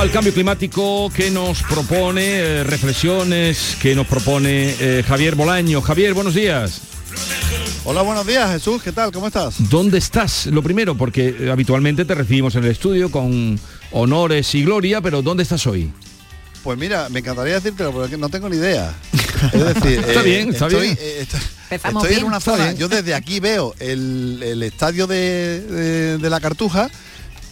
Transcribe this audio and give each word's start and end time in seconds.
al 0.00 0.10
cambio 0.10 0.34
climático 0.34 1.10
que 1.10 1.30
nos 1.30 1.62
propone, 1.62 2.38
eh, 2.38 2.64
reflexiones 2.64 3.76
que 3.80 3.94
nos 3.94 4.06
propone 4.06 4.74
eh, 4.78 5.02
Javier 5.06 5.34
Bolaño. 5.34 5.80
Javier, 5.80 6.12
buenos 6.12 6.34
días. 6.34 6.82
Hola, 7.88 8.02
buenos 8.02 8.26
días, 8.26 8.50
Jesús. 8.50 8.82
¿Qué 8.82 8.90
tal? 8.90 9.12
¿Cómo 9.12 9.28
estás? 9.28 9.54
¿Dónde 9.70 9.98
estás? 9.98 10.46
Lo 10.46 10.60
primero, 10.62 10.96
porque 10.96 11.36
eh, 11.38 11.50
habitualmente 11.52 12.04
te 12.04 12.14
recibimos 12.16 12.54
en 12.56 12.64
el 12.64 12.70
estudio 12.72 13.10
con 13.12 13.60
honores 13.92 14.52
y 14.56 14.64
gloria, 14.64 15.00
pero 15.00 15.22
¿dónde 15.22 15.44
estás 15.44 15.66
hoy? 15.68 15.92
Pues 16.64 16.76
mira, 16.76 17.08
me 17.10 17.20
encantaría 17.20 17.54
decírtelo, 17.54 17.92
pero 17.92 18.04
es 18.06 18.10
que 18.10 18.16
no 18.16 18.28
tengo 18.28 18.48
ni 18.48 18.56
idea. 18.56 18.92
Es 19.52 19.74
decir, 19.74 20.00
Está 20.08 20.22
bien, 20.22 20.48
está 20.50 20.66
estoy, 20.66 20.82
bien. 20.82 20.98
eh, 21.00 21.18
estoy- 21.20 21.40
Empezamos 21.70 22.04
estoy 22.04 22.18
en 22.20 22.24
una 22.26 22.40
zona, 22.40 22.64
bien. 22.64 22.76
yo 22.76 22.88
desde 22.88 23.14
aquí 23.14 23.38
veo 23.40 23.74
el, 23.78 24.40
el 24.42 24.62
estadio 24.64 25.06
de, 25.06 25.60
de- 25.60 26.18
de 26.18 26.30
la 26.30 26.40
Cartuja, 26.40 26.90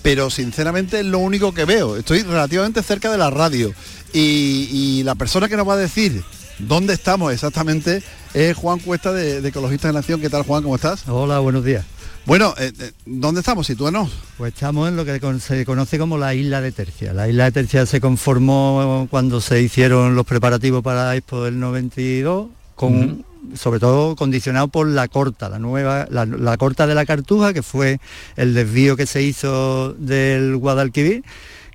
pero 0.03 0.31
sinceramente 0.31 1.01
es 1.01 1.07
lo 1.07 1.19
único 1.21 1.53
que 1.55 1.65
veo. 1.65 1.97
Estoy 1.97 2.23
relativamente 2.23 2.83
cerca 2.83 3.11
de 3.11 3.19
la 3.19 3.31
radio 3.31 3.73
y, 4.13 4.69
y 4.73 5.03
la 5.05 5.15
persona 5.15 5.49
que 5.49 5.57
nos 5.57 5.69
va 5.69 5.75
a 5.75 5.79
decir 5.79 6.23
dónde 6.59 6.93
estamos 6.95 7.33
exactamente 7.33 8.03
es 8.35 8.57
Juan 8.57 8.79
Cuesta 8.81 9.13
de, 9.13 9.41
de 9.41 9.49
Ecologistas 9.49 9.91
de 9.93 9.99
Nación. 9.99 10.21
¿Qué 10.21 10.29
tal, 10.31 10.43
Juan? 10.43 10.63
¿Cómo 10.63 10.75
estás? 10.77 11.09
Hola, 11.09 11.39
buenos 11.39 11.65
días. 11.65 11.85
Bueno, 12.27 12.55
eh, 12.59 12.73
eh, 12.81 12.93
¿dónde 13.05 13.41
estamos? 13.41 13.67
Sitúanos. 13.67 14.11
Pues 14.39 14.55
estamos 14.55 14.89
en 14.89 14.97
lo 14.97 15.05
que 15.05 15.21
con- 15.21 15.41
se 15.41 15.65
conoce 15.65 15.99
como 15.99 16.19
la 16.19 16.35
isla 16.35 16.61
de 16.61 16.73
Tercia. 16.73 17.13
La 17.13 17.29
isla 17.29 17.45
de 17.45 17.53
Tercia 17.53 17.87
se 17.87 18.01
conformó 18.01 19.07
cuando 19.11 19.41
se 19.41 19.61
hicieron 19.63 20.15
los 20.17 20.27
preparativos 20.27 20.83
para 20.83 21.05
la 21.07 21.17
Expo 21.17 21.45
del 21.45 21.61
92, 21.61 22.49
con, 22.75 23.25
sobre 23.55 23.79
todo 23.79 24.17
condicionado 24.17 24.69
por 24.69 24.89
la 24.89 25.07
corta, 25.09 25.49
la 25.51 25.59
nueva, 25.59 26.07
la, 26.11 26.25
la 26.25 26.57
corta 26.57 26.87
de 26.87 26.95
la 26.95 27.05
Cartuja, 27.07 27.53
que 27.53 27.63
fue 27.63 28.01
el 28.37 28.55
desvío 28.55 28.97
que 28.97 29.07
se 29.07 29.23
hizo 29.23 29.93
del 29.93 30.57
Guadalquivir, 30.57 31.23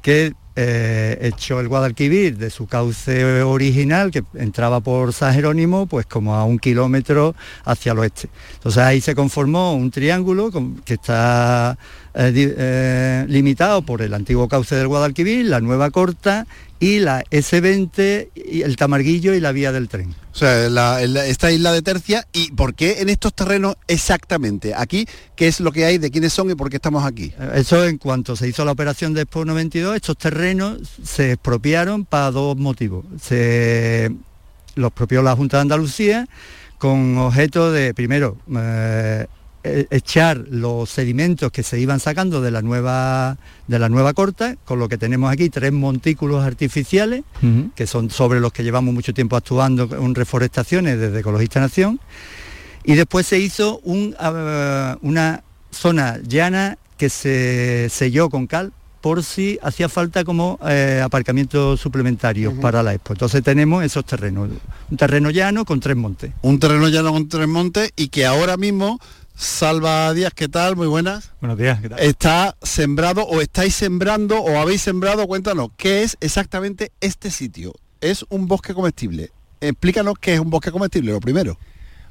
que 0.02 0.34
eh, 0.62 1.32
el 1.50 1.68
Guadalquivir 1.68 2.38
de 2.38 2.50
su 2.50 2.68
cauce 2.68 3.44
original, 3.44 4.12
que 4.12 4.24
entraba 4.36 4.82
por 4.82 5.14
San 5.14 5.34
Jerónimo, 5.34 5.86
pues 5.86 6.06
como 6.06 6.36
a 6.36 6.44
un 6.44 6.60
kilómetro 6.60 7.34
hacia 7.64 7.94
el 7.94 8.00
oeste. 8.00 8.30
Entonces 8.56 8.84
ahí 8.84 9.00
se 9.00 9.16
conformó 9.16 9.74
un 9.74 9.90
triángulo 9.90 10.52
que 10.84 10.96
está 10.96 11.78
eh, 12.14 12.34
eh, 12.36 13.26
limitado 13.30 13.84
por 13.84 14.02
el 14.02 14.14
antiguo 14.14 14.48
cauce 14.48 14.76
del 14.76 14.88
Guadalquivir, 14.88 15.46
la 15.46 15.62
nueva 15.62 15.92
corta 15.92 16.46
y 16.80 17.00
la 17.00 17.24
S20, 17.26 18.30
y 18.36 18.62
el 18.62 18.76
Tamarguillo 18.78 19.34
y 19.34 19.40
la 19.40 19.52
vía 19.52 19.72
del 19.72 19.90
tren. 19.90 20.16
O 20.32 20.36
sea, 20.40 20.70
la- 20.70 21.06
la- 21.08 21.26
esta 21.26 21.52
isla 21.52 21.74
de 21.74 21.82
Tercia. 21.82 22.26
¿Y 22.32 22.52
por 22.52 22.74
qué 22.74 23.02
en 23.02 23.10
estos 23.10 23.34
terrenos 23.34 23.76
exactamente? 23.88 24.74
Aquí, 24.76 25.06
¿qué 25.36 25.48
es 25.48 25.60
lo 25.60 25.72
que 25.72 25.84
hay? 25.86 25.98
¿De 25.98 26.10
quiénes 26.12 26.32
son 26.32 26.50
y 26.50 26.56
por 26.56 26.70
qué 26.70 26.78
estamos 26.78 27.04
aquí? 27.04 27.34
Eh, 27.40 27.52
Eso 27.56 27.86
en 27.86 27.98
cuanto 27.98 28.36
se 28.36 28.48
hizo 28.48 28.64
la 28.64 28.72
operación 28.72 29.14
de 29.14 29.22
Expo 29.22 29.44
92, 29.44 29.96
estos 29.96 30.18
terrenos 30.18 30.78
se 31.04 31.34
expropiaron 31.34 32.06
para 32.06 32.32
dos 32.32 32.56
motivos. 32.56 33.04
Se 33.22 34.12
los 34.76 34.88
expropió 34.90 35.22
la 35.22 35.36
Junta 35.36 35.58
de 35.58 35.62
Andalucía 35.62 36.28
con 36.78 37.18
objeto 37.18 37.72
de, 37.74 37.94
primero, 37.94 38.38
eh, 38.56 39.28
echar 39.64 40.46
los 40.50 40.90
sedimentos 40.90 41.52
que 41.52 41.64
se 41.64 41.80
iban 41.80 42.00
sacando 42.00 42.42
de 42.42 42.52
la 42.52 42.62
nueva 42.62 43.38
de 43.68 43.80
la 43.80 43.90
nueva 43.90 44.14
corta, 44.14 44.56
con 44.66 44.80
lo 44.80 44.90
que 44.90 44.98
tenemos 44.98 45.32
aquí 45.32 45.50
tres 45.50 45.72
montículos 45.72 46.44
artificiales 46.44 47.24
que 47.76 47.88
son 47.88 48.10
sobre 48.10 48.40
los 48.40 48.52
que 48.52 48.64
llevamos 48.64 48.94
mucho 48.94 49.14
tiempo 49.14 49.36
actuando 49.36 49.90
en 49.92 50.16
reforestaciones 50.16 51.00
desde 51.00 51.20
Ecologista 51.20 51.60
Nación. 51.60 52.00
Y 52.84 52.96
después 52.96 53.28
se 53.28 53.40
hizo 53.40 53.80
un, 53.84 54.16
ah, 54.20 54.98
una 55.02 55.44
zona 55.72 56.20
llana 56.24 56.78
que 56.98 57.10
se 57.10 57.88
selló 57.90 58.30
con 58.30 58.48
cal 58.48 58.74
por 59.02 59.24
si 59.24 59.58
hacía 59.62 59.88
falta 59.88 60.24
como 60.24 60.60
eh, 60.68 61.02
aparcamientos 61.04 61.80
suplementarios 61.80 62.54
para 62.56 62.84
la 62.84 62.94
expo. 62.94 63.14
Entonces 63.14 63.44
tenemos 63.44 63.84
esos 63.84 64.06
terrenos, 64.06 64.50
un 64.90 64.98
terreno 64.98 65.30
llano 65.30 65.66
con 65.66 65.80
tres 65.80 65.96
montes. 65.96 66.32
Un 66.42 66.60
terreno 66.60 66.90
llano 66.90 67.14
con 67.14 67.30
tres 67.30 67.48
montes 67.48 67.94
y 67.96 68.10
que 68.10 68.26
ahora 68.26 68.58
mismo, 68.58 69.00
Salva 69.40 70.14
Díaz, 70.14 70.34
¿qué 70.36 70.50
tal? 70.50 70.76
Muy 70.76 70.88
buenas. 70.88 71.32
Buenos 71.40 71.58
días, 71.58 71.80
¿qué 71.80 71.88
tal? 71.88 71.98
Está 72.00 72.58
sembrado 72.62 73.24
o 73.24 73.40
estáis 73.40 73.74
sembrando 73.74 74.42
o 74.42 74.60
habéis 74.60 74.82
sembrado, 74.82 75.26
cuéntanos, 75.28 75.70
¿qué 75.78 76.04
es 76.04 76.18
exactamente 76.20 76.92
este 77.00 77.32
sitio? 77.32 77.74
Es 78.02 78.26
un 78.28 78.48
bosque 78.48 78.74
comestible. 78.74 79.32
Explícanos 79.62 80.16
qué 80.20 80.34
es 80.34 80.42
un 80.42 80.50
bosque 80.50 80.72
comestible, 80.72 81.14
lo 81.14 81.22
primero. 81.22 81.58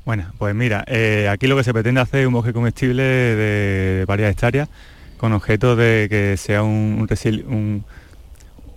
Bueno, 0.07 0.33
pues 0.39 0.55
mira, 0.55 0.87
eh, 0.87 1.29
aquí 1.31 1.49
lo 1.49 1.57
que 1.59 1.65
se 1.65 1.75
pretende 1.75 2.01
hacer 2.01 2.21
es 2.21 2.27
un 2.27 2.33
bosque 2.33 2.55
comestible 2.55 3.03
de 3.03 4.07
varias 4.09 4.33
hectáreas 4.33 4.71
con 5.19 5.35
objeto 5.35 5.77
de 5.77 6.07
que 6.09 6.39
sea 6.39 6.63
un, 6.63 7.07
un 7.47 7.85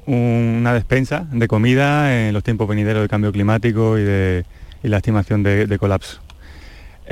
una 0.07 0.73
despensa 0.73 1.25
de 1.31 1.47
comida 1.47 2.27
en 2.27 2.33
los 2.33 2.43
tiempos 2.43 2.67
venideros 2.67 3.01
del 3.01 3.09
cambio 3.09 3.31
climático 3.31 3.97
y 3.97 4.03
de 4.03 4.43
y 4.83 4.89
la 4.89 4.97
estimación 4.97 5.41
de, 5.41 5.67
de 5.67 5.77
colapso. 5.77 6.19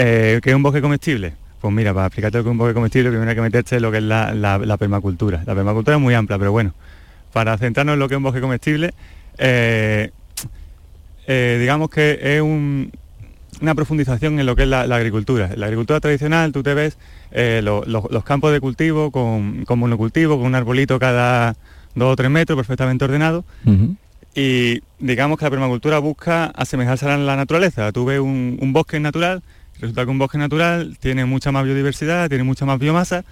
Eh, 0.02 0.40
¿Qué 0.42 0.52
es 0.52 0.56
un 0.56 0.64
bosque 0.64 0.82
comestible? 0.82 1.34
Pues 1.60 1.74
mira, 1.74 1.94
para 1.94 2.08
explicarte 2.08 2.38
lo 2.38 2.44
que 2.46 2.50
es 2.50 2.52
un 2.52 2.58
bosque 2.58 2.74
comestible, 2.74 3.10
primero 3.10 3.30
hay 3.30 3.36
que 3.36 3.42
meterte 3.42 3.76
en 3.76 3.82
lo 3.82 3.92
que 3.92 3.98
es 3.98 4.04
la, 4.04 4.34
la- 4.34 4.58
la 4.58 4.78
permacultura. 4.78 5.44
La 5.46 5.54
permacultura 5.54 5.98
es 5.98 6.02
muy 6.02 6.14
amplia, 6.14 6.40
pero 6.40 6.54
bueno, 6.54 6.74
para 7.34 7.58
centrarnos 7.58 7.94
en 7.96 8.00
lo 8.00 8.08
que 8.08 8.14
es 8.16 8.18
un 8.18 8.24
bosque 8.24 8.40
comestible, 8.40 8.94
eh, 9.38 10.12
eh, 11.28 11.58
digamos 11.60 11.90
que 11.90 12.18
es 12.22 12.42
un- 12.42 12.92
una 13.62 13.76
profundización 13.76 14.40
en 14.40 14.46
lo 14.46 14.56
que 14.56 14.64
es 14.64 14.70
la, 14.70 14.88
la 14.88 14.96
agricultura. 14.96 15.50
En 15.52 15.60
la 15.60 15.66
agricultura 15.66 16.00
tradicional 16.00 16.54
tú 16.54 16.64
te 16.64 16.74
ves 16.74 16.98
eh, 17.32 17.60
lo- 17.62 17.84
lo- 17.86 18.08
los 18.10 18.24
campos 18.24 18.54
de 18.54 18.62
cultivo 18.62 19.12
con, 19.12 19.66
con 19.66 19.80
monocultivo, 19.80 20.38
con 20.38 20.46
un 20.46 20.56
arbolito 20.56 20.98
cada 20.98 21.58
dos 21.94 22.14
o 22.14 22.16
tres 22.16 22.30
metros 22.32 22.56
perfectamente 22.56 23.04
ordenado. 23.04 23.44
Y 24.34 24.80
digamos 25.00 25.38
que 25.38 25.46
la 25.46 25.52
permacultura 25.52 26.00
busca 26.00 26.46
asemejarse 26.46 27.06
a 27.10 27.18
la 27.18 27.36
naturaleza. 27.36 27.92
Tú 27.92 28.06
ves 28.06 28.20
un, 28.22 28.58
un 28.62 28.72
bosque 28.72 29.00
natural, 29.00 29.42
resulta 29.80 30.04
que 30.06 30.12
un 30.12 30.20
bosque 30.20 30.38
natural 30.38 30.98
tiene 31.00 31.26
mucha 31.26 31.52
más 31.52 31.64
biodiversidad, 31.64 32.30
tiene 32.30 32.44
mucha 32.44 32.66
más 32.66 32.80
biomasa, 32.80 33.24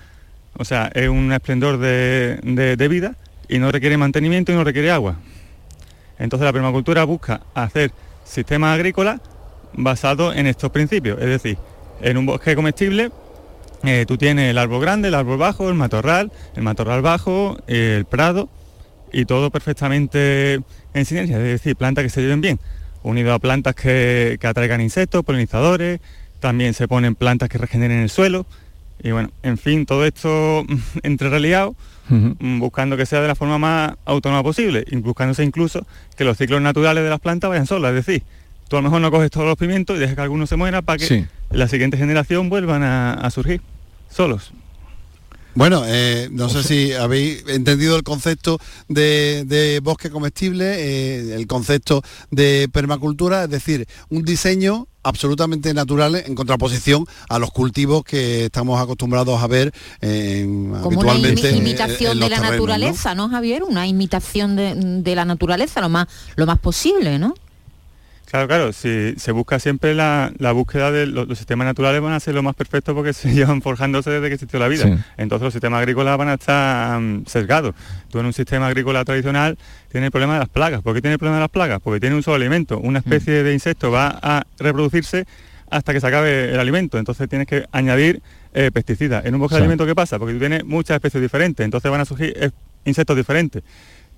o 0.57 0.65
sea, 0.65 0.89
es 0.93 1.09
un 1.09 1.31
esplendor 1.31 1.77
de, 1.77 2.39
de- 2.43 2.87
vida 2.87 3.15
y 3.47 3.59
no 3.59 3.71
requiere 3.71 3.97
mantenimiento 3.97 4.51
y 4.51 4.55
no 4.55 4.63
requiere 4.63 4.91
agua. 4.91 5.17
Entonces 6.19 6.45
la 6.45 6.53
permacultura 6.53 7.03
busca 7.03 7.41
hacer 7.53 7.91
sistemas 8.23 8.75
agrícolas 8.75 9.21
basados 9.73 10.35
en 10.35 10.47
estos 10.47 10.71
principios, 10.71 11.19
es 11.21 11.27
decir, 11.27 11.57
en 12.01 12.17
un 12.17 12.25
bosque 12.25 12.55
comestible 12.55 13.11
eh, 13.83 14.05
tú 14.07 14.17
tienes 14.17 14.49
el 14.49 14.57
árbol 14.57 14.81
grande, 14.81 15.09
el 15.09 15.15
árbol 15.15 15.37
bajo, 15.37 15.69
el 15.69 15.75
matorral, 15.75 16.31
el 16.55 16.63
matorral 16.63 17.01
bajo, 17.03 17.57
el 17.67 18.05
prado 18.05 18.49
y 19.13 19.25
todo 19.25 19.51
perfectamente 19.51 20.59
en 20.93 21.05
sinergia, 21.05 21.37
es 21.37 21.43
decir, 21.43 21.75
plantas 21.75 22.03
que 22.03 22.09
se 22.09 22.21
lleven 22.21 22.41
bien, 22.41 22.59
unido 23.03 23.33
a 23.33 23.39
plantas 23.39 23.75
que, 23.75 24.37
que 24.41 24.47
atraigan 24.47 24.81
insectos, 24.81 25.23
polinizadores, 25.23 25.99
también 26.39 26.73
se 26.73 26.87
ponen 26.87 27.15
plantas 27.15 27.49
que 27.49 27.57
regeneren 27.57 27.99
el 28.01 28.09
suelo 28.09 28.45
y 29.03 29.11
bueno, 29.11 29.29
en 29.43 29.57
fin, 29.57 29.85
todo 29.85 30.05
esto 30.05 30.65
entre 31.03 31.29
reliado, 31.29 31.75
mm, 32.09 32.59
buscando 32.59 32.97
que 32.97 33.05
sea 33.05 33.21
de 33.21 33.27
la 33.27 33.35
forma 33.35 33.57
más 33.57 33.93
autónoma 34.05 34.43
posible, 34.43 34.85
buscándose 35.03 35.43
incluso 35.43 35.85
que 36.15 36.23
los 36.23 36.37
ciclos 36.37 36.61
naturales 36.61 37.03
de 37.03 37.09
las 37.09 37.19
plantas 37.19 37.49
vayan 37.49 37.67
solas, 37.67 37.89
es 37.95 38.05
decir, 38.05 38.23
tú 38.67 38.75
a 38.77 38.79
lo 38.79 38.83
mejor 38.83 39.01
no 39.01 39.11
coges 39.11 39.29
todos 39.31 39.45
los 39.45 39.55
pimientos 39.57 39.95
y 39.95 39.99
dejas 39.99 40.15
que 40.15 40.21
algunos 40.21 40.49
se 40.49 40.55
muera 40.55 40.81
para 40.81 40.97
que 40.97 41.05
Sí. 41.05 41.25
la 41.51 41.67
siguiente 41.67 41.95
generación 41.97 42.49
vuelvan 42.49 42.83
a, 42.83 43.13
a 43.13 43.29
surgir 43.29 43.61
solos. 44.09 44.51
Bueno, 45.57 45.81
eh, 45.87 46.29
no 46.31 46.49
sé 46.49 46.61
si 46.61 46.93
habéis 46.93 47.43
entendido 47.47 47.95
el 47.95 48.03
concepto 48.03 48.59
de, 48.89 49.43
de 49.47 49.79
bosque 49.79 50.11
comestible, 50.11 50.65
eh, 50.77 51.33
el 51.35 51.47
concepto 51.47 52.03
de 52.29 52.69
permacultura, 52.71 53.45
es 53.45 53.49
decir, 53.49 53.87
un 54.09 54.23
diseño 54.23 54.87
absolutamente 55.01 55.73
natural 55.73 56.15
en 56.15 56.35
contraposición 56.35 57.05
a 57.27 57.39
los 57.39 57.49
cultivos 57.49 58.03
que 58.03 58.45
estamos 58.45 58.79
acostumbrados 58.79 59.41
a 59.41 59.47
ver 59.47 59.73
eh, 60.01 60.43
Como 60.45 60.77
una 60.77 60.85
habitualmente. 60.85 61.49
en- 61.49 61.57
imitación 61.57 62.11
en 62.11 62.19
los 62.19 62.29
de 62.29 62.35
la 62.35 62.35
terrenos, 62.41 62.59
¿no? 62.67 62.73
naturaleza, 62.73 63.15
¿no? 63.15 63.27
Javier? 63.29 63.63
Una 63.63 63.87
imitación 63.87 64.55
de, 64.55 64.75
de 64.75 65.15
la 65.15 65.25
naturaleza 65.25 65.81
lo 65.81 65.89
más, 65.89 66.05
lo 66.35 66.45
más 66.45 66.59
posible, 66.59 67.17
¿no? 67.17 67.33
Claro, 68.29 68.45
claro, 68.49 68.73
si 68.73 69.13
se 69.15 69.31
busca 69.31 69.57
siempre 69.57 69.95
la, 69.95 70.33
la 70.37 70.51
búsqueda 70.51 70.91
de 70.91 71.07
los, 71.07 71.29
los 71.29 71.37
sistemas 71.37 71.65
naturales 71.65 72.01
van 72.01 72.11
a 72.11 72.19
ser 72.19 72.35
lo 72.35 72.43
más 72.43 72.55
perfecto 72.55 72.93
porque 72.93 73.13
se 73.13 73.33
llevan 73.33 73.61
forjándose 73.61 74.09
desde 74.09 74.27
que 74.27 74.33
existió 74.33 74.59
la 74.59 74.67
vida. 74.67 74.83
Sí. 74.83 74.93
Entonces 75.15 75.43
los 75.45 75.53
sistemas 75.53 75.79
agrícolas 75.79 76.17
van 76.17 76.27
a 76.27 76.33
estar 76.33 76.99
mm, 76.99 77.25
sesgados. 77.25 77.73
Tú 78.11 78.19
en 78.19 78.25
un 78.25 78.33
sistema 78.33 78.67
agrícola 78.67 79.05
tradicional 79.05 79.57
tienes 79.89 80.07
el 80.07 80.11
problema 80.11 80.33
de 80.33 80.39
las 80.39 80.49
plagas. 80.49 80.81
¿Por 80.81 80.93
qué 80.93 81.01
tiene 81.01 81.13
el 81.13 81.19
problema 81.19 81.37
de 81.37 81.41
las 81.43 81.49
plagas? 81.51 81.79
Porque 81.81 82.01
tiene 82.01 82.17
un 82.17 82.23
solo 82.23 82.35
alimento. 82.35 82.79
Una 82.79 82.99
especie 82.99 83.43
de 83.43 83.53
insecto 83.53 83.91
va 83.91 84.19
a 84.21 84.43
reproducirse 84.59 85.25
hasta 85.69 85.93
que 85.93 86.01
se 86.01 86.07
acabe 86.07 86.51
el 86.53 86.59
alimento. 86.59 86.97
Entonces 86.97 87.29
tienes 87.29 87.47
que 87.47 87.65
añadir 87.71 88.21
eh, 88.53 88.71
pesticidas. 88.73 89.25
En 89.25 89.35
un 89.35 89.39
bosque 89.39 89.55
Sí. 89.55 89.59
de 89.59 89.63
alimento, 89.63 89.85
¿qué 89.85 89.95
pasa? 89.95 90.19
Porque 90.19 90.33
tú 90.33 90.39
tienes 90.39 90.65
muchas 90.65 90.95
especies 90.95 91.21
diferentes. 91.21 91.63
Entonces 91.63 91.89
van 91.89 92.01
a 92.01 92.05
surgir 92.05 92.33
eh, 92.35 92.51
insectos 92.83 93.15
diferentes 93.15 93.63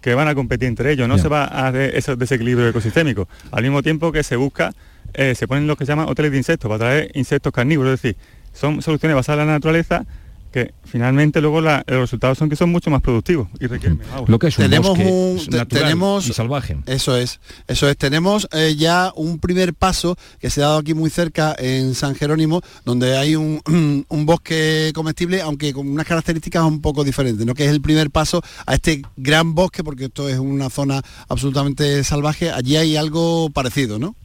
que 0.02 0.14
van 0.14 0.28
a 0.28 0.36
competir 0.36 0.68
entre 0.68 0.92
ellos, 0.92 1.08
no 1.08 1.18
se 1.18 1.28
va 1.28 1.44
a 1.46 1.68
hacer 1.68 1.96
ese 1.96 2.16
desequilibrio 2.16 2.68
ecosistémico. 2.68 3.28
Al 3.52 3.64
mismo 3.64 3.84
tiempo 3.84 4.12
que 4.12 4.24
se 4.24 4.36
busca, 4.36 4.74
eh, 5.14 5.36
se 5.36 5.48
ponen 5.48 5.68
lo 5.68 5.76
que 5.76 5.86
se 5.86 5.92
llaman 5.92 6.08
hoteles 6.08 6.32
de 6.32 6.38
insectos, 6.38 6.70
para 6.70 6.80
traer 6.80 7.12
insectos 7.14 7.52
carnívoros, 7.52 7.94
es 7.94 8.02
decir, 8.02 8.18
son 8.54 8.82
soluciones 8.82 9.16
basadas 9.16 9.42
en 9.42 9.48
la 9.48 9.54
naturaleza 9.54 10.06
que 10.52 10.74
finalmente 10.84 11.42
luego 11.42 11.62
la- 11.62 11.84
los 11.88 12.00
resultados 12.00 12.38
son 12.38 12.50
que 12.50 12.56
son 12.56 12.72
mucho 12.72 12.90
más 12.90 13.02
productivos 13.02 13.48
y 13.60 13.68
requieren. 13.68 14.00
Lo 14.28 14.40
que 14.40 14.48
es 14.48 14.58
un 14.58 14.64
Tenemos 14.66 14.90
bosque 14.90 15.06
un- 15.06 15.36
natural 15.56 15.68
tenemos- 15.68 16.28
y 16.28 16.34
salvaje. 16.34 16.78
Eso 16.88 17.16
es, 17.16 17.40
eso 17.68 17.88
es. 17.88 17.98
Tenemos 17.98 18.48
eh, 18.52 18.76
ya 18.78 19.12
un 19.16 19.40
primer 19.40 19.74
paso 19.74 20.18
que 20.40 20.50
se 20.50 20.62
ha 20.64 20.68
dado 20.68 20.80
aquí 20.80 20.94
muy 20.94 21.10
cerca 21.10 21.56
en 21.60 21.94
San 21.94 22.16
Jerónimo, 22.16 22.62
donde 22.86 23.18
hay 23.18 23.36
un, 23.36 23.62
un 24.10 24.26
bosque 24.26 24.92
comestible, 24.96 25.42
aunque 25.42 25.72
con 25.74 25.88
unas 25.88 26.08
características 26.08 26.64
un 26.64 26.82
poco 26.82 27.04
diferentes, 27.04 27.46
¿no? 27.46 27.54
Que 27.54 27.66
es 27.66 27.72
el 27.72 27.82
primer 27.82 28.10
paso 28.10 28.42
a 28.66 28.74
este 28.76 29.02
gran 29.18 29.54
bosque, 29.54 29.84
porque 29.84 30.06
esto 30.06 30.28
es 30.30 30.40
una 30.40 30.70
zona 30.70 31.02
absolutamente 31.28 32.04
salvaje. 32.04 32.52
Allí 32.52 32.76
hay 32.76 32.98
algo 32.98 33.50
parecido, 33.52 34.00
¿no? 34.00 34.16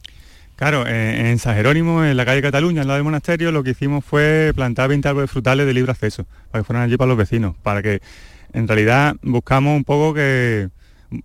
Claro, 0.55 0.87
en, 0.87 1.25
en 1.25 1.39
San 1.39 1.55
Jerónimo, 1.55 2.03
en 2.05 2.15
la 2.15 2.25
calle 2.25 2.41
Cataluña, 2.41 2.81
al 2.81 2.87
lado 2.87 2.95
del 2.95 3.03
monasterio, 3.03 3.51
lo 3.51 3.63
que 3.63 3.71
hicimos 3.71 4.05
fue 4.05 4.53
plantar 4.55 4.87
20 4.87 5.07
árboles 5.07 5.29
frutales 5.29 5.65
de 5.65 5.73
libre 5.73 5.91
acceso, 5.91 6.25
para 6.49 6.61
que 6.61 6.65
fueran 6.65 6.83
allí 6.83 6.95
para 6.95 7.09
los 7.09 7.17
vecinos, 7.17 7.55
para 7.61 7.81
que 7.81 8.01
en 8.53 8.67
realidad 8.67 9.15
buscamos 9.21 9.75
un 9.75 9.83
poco 9.83 10.13
que 10.13 10.69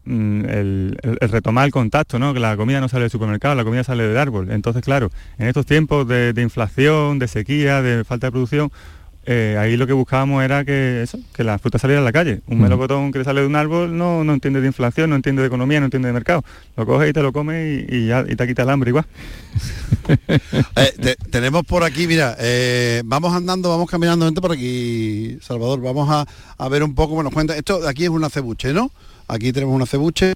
mm, 0.05 0.44
el, 0.47 0.99
retomar 1.21 1.67
el 1.67 1.71
contacto, 1.71 2.19
¿no? 2.19 2.35
que 2.35 2.41
la 2.41 2.56
comida 2.56 2.81
no 2.81 2.88
sale 2.88 3.03
del 3.03 3.11
supermercado, 3.11 3.55
la 3.55 3.62
comida 3.62 3.85
sale 3.85 4.03
del 4.03 4.17
árbol. 4.17 4.50
Entonces, 4.50 4.82
claro, 4.82 5.11
en 5.38 5.47
estos 5.47 5.65
tiempos 5.65 6.09
de 6.09 6.35
inflación, 6.43 7.21
de 7.21 7.29
sequía, 7.29 7.83
de 7.83 8.03
falta 8.03 8.26
de 8.26 8.33
producción, 8.33 8.73
eh, 9.27 9.57
ahí 9.61 9.77
lo 9.77 9.87
que 9.87 9.93
buscábamos 9.93 10.43
era 10.43 10.65
que 10.65 11.03
eso, 11.03 11.19
que 11.35 11.45
la 11.45 11.59
fruta 11.59 11.79
saliera 11.79 12.01
a 12.01 12.05
la 12.05 12.13
calle. 12.13 12.41
Un 12.47 12.61
melocotón 12.61 13.13
que 13.13 13.23
sale 13.23 13.43
de 13.43 13.47
un 13.47 13.55
árbol 13.57 13.97
no, 13.97 14.25
no 14.25 14.33
entiende 14.33 14.61
de 14.61 14.67
inflación, 14.67 15.11
no 15.11 15.17
entiende 15.17 15.43
de 15.43 15.49
economía, 15.49 15.79
no 15.81 15.87
entiende 15.87 16.09
de 16.09 16.13
mercado. 16.15 16.43
Lo 16.77 16.87
coges 16.87 17.11
y 17.11 17.13
te 17.13 17.23
lo 17.23 17.33
comes 17.33 17.87
y, 17.89 17.95
y 17.97 18.07
ya 18.09 18.25
y 18.29 18.35
te 18.37 18.47
quita 18.47 18.63
el 18.63 18.71
hambre 18.71 18.91
igual. 18.91 19.05
Eh, 20.77 20.93
te- 21.01 21.17
tenemos 21.31 21.65
por 21.65 21.85
aquí, 21.85 22.07
mira, 22.07 22.37
eh, 22.41 23.03
vamos 23.05 23.33
andando, 23.33 23.69
vamos 23.69 23.89
caminando 23.89 24.25
gente 24.27 24.41
por 24.41 24.53
aquí, 24.53 25.39
Salvador, 25.41 25.81
vamos 25.81 26.09
a, 26.11 26.27
a 26.59 26.69
ver 26.69 26.83
un 26.83 26.95
poco, 26.95 27.15
bueno, 27.15 27.31
cuenta, 27.31 27.57
esto 27.57 27.81
de 27.81 27.89
aquí 27.89 28.05
es 28.05 28.11
un 28.11 28.25
acebuche, 28.25 28.73
¿no? 28.73 28.91
Aquí 29.29 29.53
tenemos 29.53 29.75
un 29.75 29.83
acebuche 29.83 30.35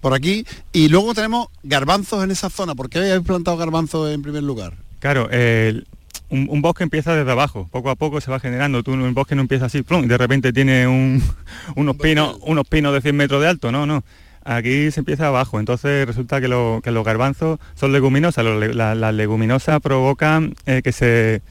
por 0.00 0.14
aquí 0.14 0.44
y 0.72 0.88
luego 0.88 1.14
tenemos 1.14 1.48
garbanzos 1.62 2.22
en 2.22 2.30
esa 2.30 2.50
zona. 2.50 2.74
¿Por 2.74 2.88
qué 2.88 2.98
habéis 2.98 3.26
plantado 3.26 3.56
garbanzos 3.56 4.12
en 4.12 4.22
primer 4.22 4.42
lugar? 4.44 4.74
Claro, 5.00 5.28
el- 5.30 5.86
un, 6.30 6.46
un 6.50 6.62
bosque 6.62 6.84
empieza 6.84 7.14
desde 7.14 7.30
abajo, 7.30 7.68
poco 7.70 7.90
a 7.90 7.96
poco 7.96 8.20
se 8.20 8.30
va 8.30 8.40
generando. 8.40 8.82
Tú 8.82 8.92
un 8.92 9.14
bosque 9.14 9.34
no 9.34 9.42
empieza 9.42 9.66
así, 9.66 9.82
plum, 9.82 10.04
y 10.04 10.08
de 10.08 10.18
repente 10.18 10.52
tiene 10.52 10.86
un- 10.86 11.22
unos 11.76 11.96
pinos, 11.96 12.38
unos 12.42 12.66
pinos 12.68 12.92
de 12.94 13.00
100 13.00 13.16
metros 13.16 13.40
de 13.42 13.48
alto, 13.48 13.72
no, 13.72 13.86
no. 13.86 14.04
Aquí 14.44 14.90
se 14.90 15.00
empieza 15.00 15.26
abajo, 15.26 15.60
entonces 15.60 16.06
resulta 16.06 16.40
que, 16.40 16.48
lo- 16.48 16.80
que 16.82 16.90
los 16.90 17.04
garbanzos 17.04 17.58
son 17.74 17.92
leguminosas. 17.92 18.44
Los 18.44 18.74
la- 18.74 18.94
las 18.94 19.14
leguminosas 19.14 19.80
provocan 19.80 20.54
eh, 20.64 20.80
que 20.82 20.92
se 20.92 21.42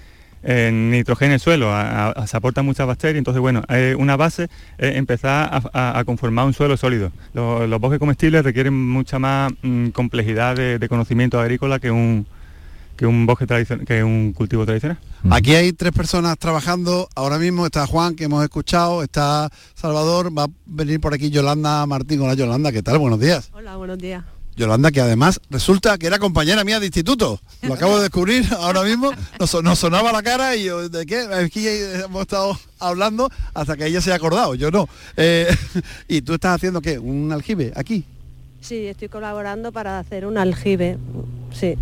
eh, 0.43 0.71
nitrogene 0.71 1.35
el 1.35 1.39
suelo, 1.39 1.71
a- 1.71 2.09
a- 2.11 2.27
se 2.27 2.37
aportan 2.37 2.65
muchas 2.65 2.87
bacterias, 2.87 3.17
entonces 3.17 3.41
bueno, 3.41 3.63
eh, 3.69 3.95
una 3.99 4.15
base 4.15 4.47
es 4.77 4.95
empezar 4.95 5.49
a, 5.51 5.61
a- 5.73 5.99
a 5.99 6.05
conformar 6.05 6.45
un 6.45 6.53
suelo 6.53 6.77
sólido. 6.77 7.11
Los, 7.33 7.67
los 7.69 7.79
bosques 7.81 7.99
comestibles 7.99 8.43
requieren 8.43 8.73
mucha 8.73 9.19
más 9.19 9.51
mm, 9.61 9.89
complejidad 9.89 10.55
de, 10.55 10.79
de 10.79 10.89
conocimiento 10.89 11.39
agrícola 11.39 11.79
que 11.79 11.91
un, 11.91 12.25
que 12.97 13.05
un 13.05 13.25
bosque 13.25 13.45
tradicional, 13.45 13.85
que 13.85 14.03
un 14.03 14.33
cultivo 14.33 14.65
tradicional. 14.65 14.97
Aquí 15.29 15.53
hay 15.55 15.71
tres 15.71 15.91
personas 15.93 16.37
trabajando. 16.37 17.07
Ahora 17.15 17.37
mismo 17.37 17.65
está 17.65 17.85
Juan, 17.87 18.15
que 18.15 18.23
hemos 18.25 18.43
escuchado, 18.43 19.03
está 19.03 19.49
Salvador, 19.75 20.35
va 20.37 20.43
a 20.45 20.47
venir 20.65 20.99
por 20.99 21.13
aquí 21.13 21.29
Yolanda 21.29 21.85
Martín. 21.85 22.19
Hola 22.21 22.33
Yolanda, 22.33 22.71
¿qué 22.71 22.81
tal? 22.83 22.97
Buenos 22.97 23.19
días. 23.19 23.49
Hola, 23.53 23.77
buenos 23.77 23.97
días. 23.99 24.23
Yolanda, 24.55 24.89
que 24.91 24.99
además 25.01 25.39
resulta 25.51 25.99
que 25.99 26.07
era 26.07 26.17
compañera 26.17 26.63
mía 26.63 26.79
de 26.79 26.87
instituto. 26.87 27.39
Lo 27.61 27.75
acabo 27.75 27.97
de 27.97 28.03
descubrir 28.03 28.43
ahora 28.57 28.81
mismo. 28.81 29.11
Nos, 29.39 29.51
so- 29.51 29.61
nos 29.61 29.77
sonaba 29.77 30.11
la 30.11 30.23
cara 30.23 30.55
y 30.55 30.63
yo, 30.63 30.89
¿de 30.89 31.05
qué? 31.05 31.19
Aquí 31.31 31.67
hemos 31.67 32.23
estado 32.23 32.57
hablando 32.79 33.29
hasta 33.53 33.77
que 33.77 33.85
ella 33.85 34.01
se 34.01 34.11
ha 34.11 34.15
acordado. 34.15 34.55
Yo 34.55 34.71
no. 34.71 34.89
Eh, 35.15 35.47
¿Y 36.07 36.21
tú 36.23 36.33
estás 36.33 36.55
haciendo 36.55 36.81
qué? 36.81 36.97
¿Un 36.97 37.31
aljibe 37.31 37.71
aquí? 37.75 38.03
Sí, 38.59 38.87
estoy 38.87 39.09
colaborando 39.09 39.71
para 39.71 39.99
hacer 39.99 40.25
un 40.25 40.39
aljibe. 40.39 40.97
Sí. 41.53 41.75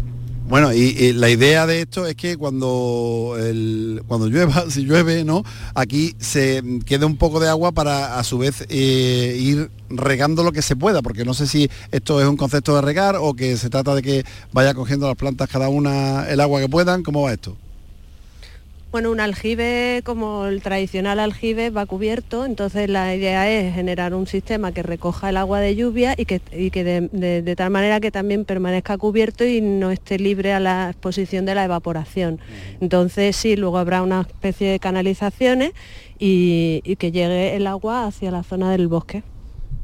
Bueno, 0.48 0.72
y, 0.74 1.12
la 1.14 1.30
idea 1.32 1.66
de 1.66 1.82
esto 1.82 2.06
es 2.06 2.16
que 2.16 2.38
cuando 2.38 3.36
el, 3.40 4.04
cuando 4.08 4.28
llueva, 4.28 4.66
si 4.70 4.84
llueve, 4.84 5.24
¿no? 5.24 5.44
Aquí 5.74 6.16
se 6.20 6.62
quede 6.86 7.06
un 7.06 7.18
poco 7.18 7.40
de 7.40 7.50
agua 7.50 7.72
para 7.72 8.20
a 8.20 8.24
su 8.24 8.38
vez 8.38 8.64
eh, 8.70 9.38
ir 9.40 9.72
regando 9.90 10.44
lo 10.44 10.52
que 10.52 10.62
se 10.62 10.76
pueda, 10.76 11.02
porque 11.02 11.26
no 11.26 11.34
sé 11.34 11.48
si 11.48 11.68
esto 11.92 12.22
es 12.22 12.28
un 12.28 12.38
concepto 12.38 12.76
de 12.76 12.84
regar 12.84 13.16
o 13.20 13.34
que 13.34 13.58
se 13.58 13.72
trata 13.72 13.96
de 13.96 14.04
que 14.04 14.24
vaya 14.54 14.76
cogiendo 14.76 15.08
las 15.08 15.18
plantas 15.18 15.50
cada 15.50 15.68
una 15.68 16.30
el 16.30 16.40
agua 16.40 16.62
que 16.62 16.70
puedan. 16.70 17.02
¿Cómo 17.02 17.24
va 17.24 17.34
esto? 17.34 17.58
Bueno, 18.96 19.12
un 19.12 19.20
aljibe 19.20 20.04
como 20.06 20.46
el 20.46 20.62
tradicional 20.62 21.20
aljibe 21.20 21.70
va 21.70 21.86
cubierto, 21.86 22.46
entonces 22.46 22.90
la 22.90 23.14
idea 23.14 23.52
es 23.52 23.76
generar 23.76 24.14
un 24.14 24.26
sistema 24.26 24.72
que 24.72 24.84
recoja 24.84 25.32
el 25.32 25.36
agua 25.36 25.60
de 25.60 25.76
lluvia 25.76 26.14
y 26.16 26.24
que, 26.24 26.40
y 26.54 26.70
que 26.72 26.86
de, 26.86 27.10
de- 27.12 27.42
de 27.42 27.56
tal 27.58 27.72
manera 27.72 28.00
que 28.00 28.10
también 28.10 28.46
permanezca 28.46 28.98
cubierto 28.98 29.44
y 29.44 29.60
no 29.60 29.92
esté 29.92 30.18
libre 30.18 30.54
a 30.54 30.62
la 30.62 30.92
exposición 30.92 31.44
de 31.46 31.56
la 31.56 31.66
evaporación. 31.66 32.40
Entonces 32.80 33.36
sí, 33.36 33.58
luego 33.58 33.80
habrá 33.80 34.02
una 34.02 34.22
especie 34.22 34.70
de 34.70 34.80
canalizaciones 34.80 35.74
y, 36.18 36.80
y 36.86 36.96
que 36.96 37.12
llegue 37.12 37.58
el 37.58 37.68
agua 37.68 38.06
hacia 38.08 38.32
la 38.32 38.44
zona 38.44 38.72
del 38.72 38.88
bosque. 38.88 39.24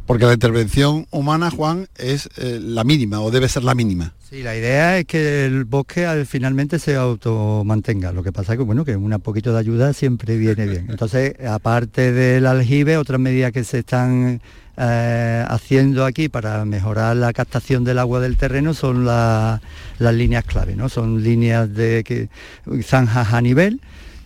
Porque 0.05 0.25
la 0.25 0.33
intervención 0.33 1.07
humana, 1.11 1.49
Juan, 1.51 1.87
es 1.97 2.29
eh, 2.37 2.59
la 2.61 2.83
mínima 2.83 3.21
o 3.21 3.31
debe 3.31 3.47
ser 3.47 3.63
la 3.63 3.75
mínima. 3.75 4.13
Sí, 4.29 4.43
la 4.43 4.55
idea 4.57 4.97
es 4.97 5.05
que 5.05 5.45
el 5.45 5.63
bosque 5.65 6.05
al- 6.05 6.25
finalmente 6.25 6.79
se 6.79 6.95
automantenga. 6.95 8.11
Lo 8.11 8.23
que 8.23 8.31
pasa 8.31 8.53
es 8.53 8.57
que 8.59 8.63
bueno, 8.63 8.83
que 8.83 8.95
un 8.95 9.11
poquito 9.21 9.53
de 9.53 9.59
ayuda 9.59 9.93
siempre 9.93 10.37
viene 10.37 10.65
bien. 10.67 10.87
Entonces, 10.89 11.33
aparte 11.45 12.11
del 12.11 12.45
aljibe, 12.45 12.97
otras 12.97 13.19
medidas 13.19 13.51
que 13.51 13.63
se 13.63 13.79
están 13.79 14.41
eh, 14.77 15.45
haciendo 15.47 16.05
aquí 16.05 16.27
para 16.29 16.63
mejorar 16.65 17.15
la 17.17 17.33
captación 17.33 17.83
del 17.83 17.99
agua 17.99 18.19
del 18.21 18.37
terreno 18.37 18.73
son 18.73 19.05
la- 19.05 19.61
las 19.99 20.13
líneas 20.15 20.43
clave, 20.45 20.75
¿no? 20.75 20.89
Son 20.89 21.21
líneas 21.23 21.73
de 21.73 22.29
zanjas 22.83 23.33
a 23.33 23.41
nivel 23.41 23.79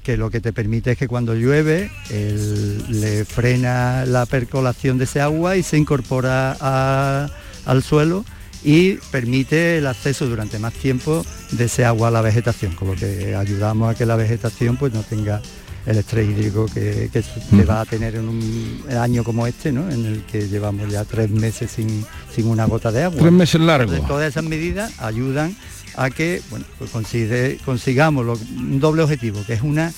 que 0.05 0.17
lo 0.17 0.29
que 0.29 0.39
te 0.39 0.53
permite 0.53 0.91
es 0.91 0.97
que 0.97 1.07
cuando 1.07 1.33
llueve 1.33 1.89
el- 2.11 3.01
le 3.01 3.25
frena 3.25 4.05
la 4.05 4.25
percolación 4.27 4.97
de 4.99 5.05
ese 5.05 5.19
agua 5.19 5.57
y 5.57 5.63
se 5.63 5.77
incorpora 5.77 6.55
a- 6.61 7.27
al 7.65 7.81
suelo 7.83 8.23
y 8.63 8.93
permite 9.11 9.77
el 9.79 9.87
acceso 9.87 10.27
durante 10.27 10.59
más 10.59 10.73
tiempo 10.73 11.25
de 11.51 11.65
ese 11.65 11.85
agua 11.85 12.09
a 12.09 12.11
la 12.11 12.21
vegetación, 12.21 12.73
con 12.75 12.89
lo 12.89 12.95
que 12.95 13.35
ayudamos 13.35 13.91
a 13.93 13.95
que 13.97 14.05
la 14.05 14.15
vegetación 14.15 14.77
pues 14.77 14.93
no 14.93 15.01
tenga 15.03 15.41
el 15.87 15.97
estrés 15.99 16.27
hídrico 16.29 16.65
que, 16.73 17.09
que 17.11 17.63
va 17.63 17.81
a 17.81 17.85
tener 17.85 18.15
en 18.15 18.27
un 18.27 18.83
año 18.99 19.23
como 19.23 19.45
este, 19.45 19.71
¿no? 19.71 19.89
en 19.91 20.05
el 20.05 20.23
que 20.23 20.47
llevamos 20.47 20.91
ya 20.91 21.03
tres 21.05 21.29
meses 21.29 21.69
sin, 21.71 22.03
sin 22.33 22.47
una 22.47 22.65
gota 22.65 22.91
de 22.91 23.03
agua. 23.03 23.19
Tres 23.19 23.31
meses 23.31 23.61
largos. 23.61 23.91
Entonces, 23.93 24.07
todas 24.07 24.29
esas 24.29 24.43
medidas 24.43 24.91
ayudan 24.99 25.55
a 25.97 26.09
que 26.09 26.41
bueno, 26.49 26.65
pues 26.77 26.91
consigue- 26.91 27.57
consigamos 27.65 28.25
lo- 28.25 28.33
un 28.33 28.79
doble 28.79 29.01
objetivo, 29.03 29.43
que 29.45 29.53
es 29.53 29.61
una, 29.61 29.91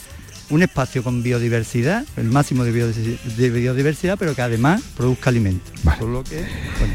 un 0.50 0.64
espacio 0.64 1.04
con 1.04 1.24
biodiversidad, 1.24 2.06
el 2.16 2.26
máximo 2.26 2.64
de, 2.64 2.72
biodiversi- 2.74 3.20
de 3.36 3.50
biodiversidad, 3.50 4.18
pero 4.18 4.34
que 4.36 4.42
además 4.42 4.82
produzca 4.96 5.30
alimentos. 5.30 5.72
Vale. 5.84 6.00
Por 6.00 6.10
lo 6.10 6.24
que, 6.24 6.38
bueno, 6.80 6.94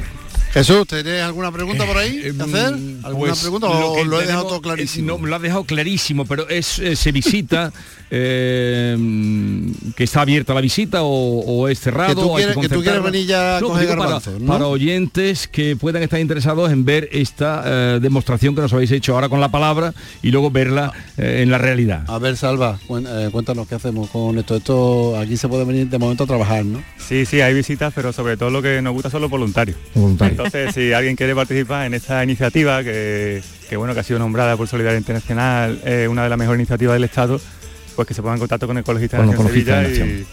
Jesús, 0.52 0.86
¿tenés 0.86 1.22
alguna 1.22 1.50
pregunta 1.50 1.86
por 1.86 1.96
ahí 1.96 2.20
Eh, 2.22 2.32
que 2.36 2.42
hacer? 2.42 2.72
mm, 2.76 3.04
¿Alguna 3.06 3.28
pues, 3.32 3.40
pregunta 3.40 3.68
o 3.68 3.94
que 3.96 4.04
lo 4.04 4.20
he 4.20 4.26
dejado 4.26 4.42
todo 4.44 4.56
es- 4.56 4.62
clarísimo? 4.62 5.18
no, 5.18 5.26
lo 5.26 5.36
has 5.36 5.40
dejado 5.42 5.64
clarísimo, 5.64 6.26
pero 6.26 6.46
es, 6.50 6.78
eh, 6.78 6.94
se 6.94 7.10
visita 7.10 7.72
eh, 8.10 8.94
mm, 8.98 9.70
que 9.96 10.04
está 10.04 10.20
abierta 10.20 10.52
la 10.52 10.60
visita 10.60 11.02
o, 11.04 11.40
o 11.40 11.68
es 11.68 11.80
cerrado. 11.80 12.10
Que 12.10 12.14
tú 12.20 12.28
o 12.30 12.36
hay 12.36 12.44
quieres- 12.44 12.56
que 12.56 12.68
tú 12.68 12.82
quieres 12.82 13.00
concertarla. 13.00 13.10
venir 13.10 13.26
ya 13.26 13.56
a 13.56 13.60
No, 13.62 13.68
coger 13.68 13.80
digo 13.86 13.92
para, 13.96 14.02
garbanzos, 14.10 14.40
¿no? 14.42 14.46
para 14.52 14.66
oyentes 14.66 15.48
que 15.48 15.74
puedan 15.76 16.02
estar 16.02 16.20
interesados 16.20 16.70
en 16.70 16.84
ver 16.84 17.08
esta 17.12 17.62
eh, 17.64 17.98
demostración 18.02 18.54
que 18.54 18.60
nos 18.60 18.74
habéis 18.74 18.90
hecho 18.90 19.14
ahora 19.14 19.30
con 19.30 19.40
la 19.40 19.50
palabra 19.50 19.94
y 20.22 20.30
luego 20.32 20.50
verla 20.50 20.92
eh, 21.16 21.40
en 21.42 21.50
la 21.50 21.56
realidad. 21.56 22.04
A 22.08 22.18
ver, 22.18 22.36
Salva, 22.36 22.78
eh, 22.90 23.28
cuéntanos 23.32 23.66
qué 23.66 23.76
hacemos 23.76 24.10
con 24.10 24.38
esto. 24.38 24.56
Esto 24.56 25.16
aquí 25.18 25.38
se 25.38 25.48
puede 25.48 25.64
venir 25.64 25.88
de 25.88 25.98
momento 25.98 26.24
a 26.24 26.26
trabajar, 26.26 26.62
¿no? 26.66 26.82
Sí, 26.98 27.24
sí, 27.24 27.40
hay 27.40 27.54
visitas, 27.54 27.90
pero 27.96 28.12
sobre 28.12 28.36
todo 28.36 28.50
lo 28.50 28.60
que 28.60 28.82
nos 28.82 28.92
gusta 28.92 29.08
son 29.08 29.22
los 29.22 29.30
voluntarios. 29.30 29.78
Entonces, 30.44 30.74
si 30.74 30.92
alguien 30.92 31.16
quiere 31.16 31.34
participar 31.34 31.86
en 31.86 31.94
esta 31.94 32.22
iniciativa, 32.22 32.82
que, 32.82 33.42
que, 33.68 33.76
bueno, 33.76 33.94
que 33.94 34.00
ha 34.00 34.02
sido 34.02 34.18
nombrada 34.18 34.56
por 34.56 34.68
Solidaridad 34.68 34.98
Internacional, 34.98 35.80
eh, 35.84 36.08
una 36.10 36.24
de 36.24 36.28
las 36.28 36.38
mejores 36.38 36.58
iniciativas 36.58 36.94
del 36.94 37.04
Estado, 37.04 37.40
pues 37.96 38.08
que 38.08 38.14
se 38.14 38.22
ponga 38.22 38.34
en 38.34 38.40
contacto 38.40 38.66
con 38.66 38.78
Ecologistas 38.78 39.20
Con 39.20 39.30
de 39.30 39.36
Sevilla 39.36 39.88
y, 39.88 40.26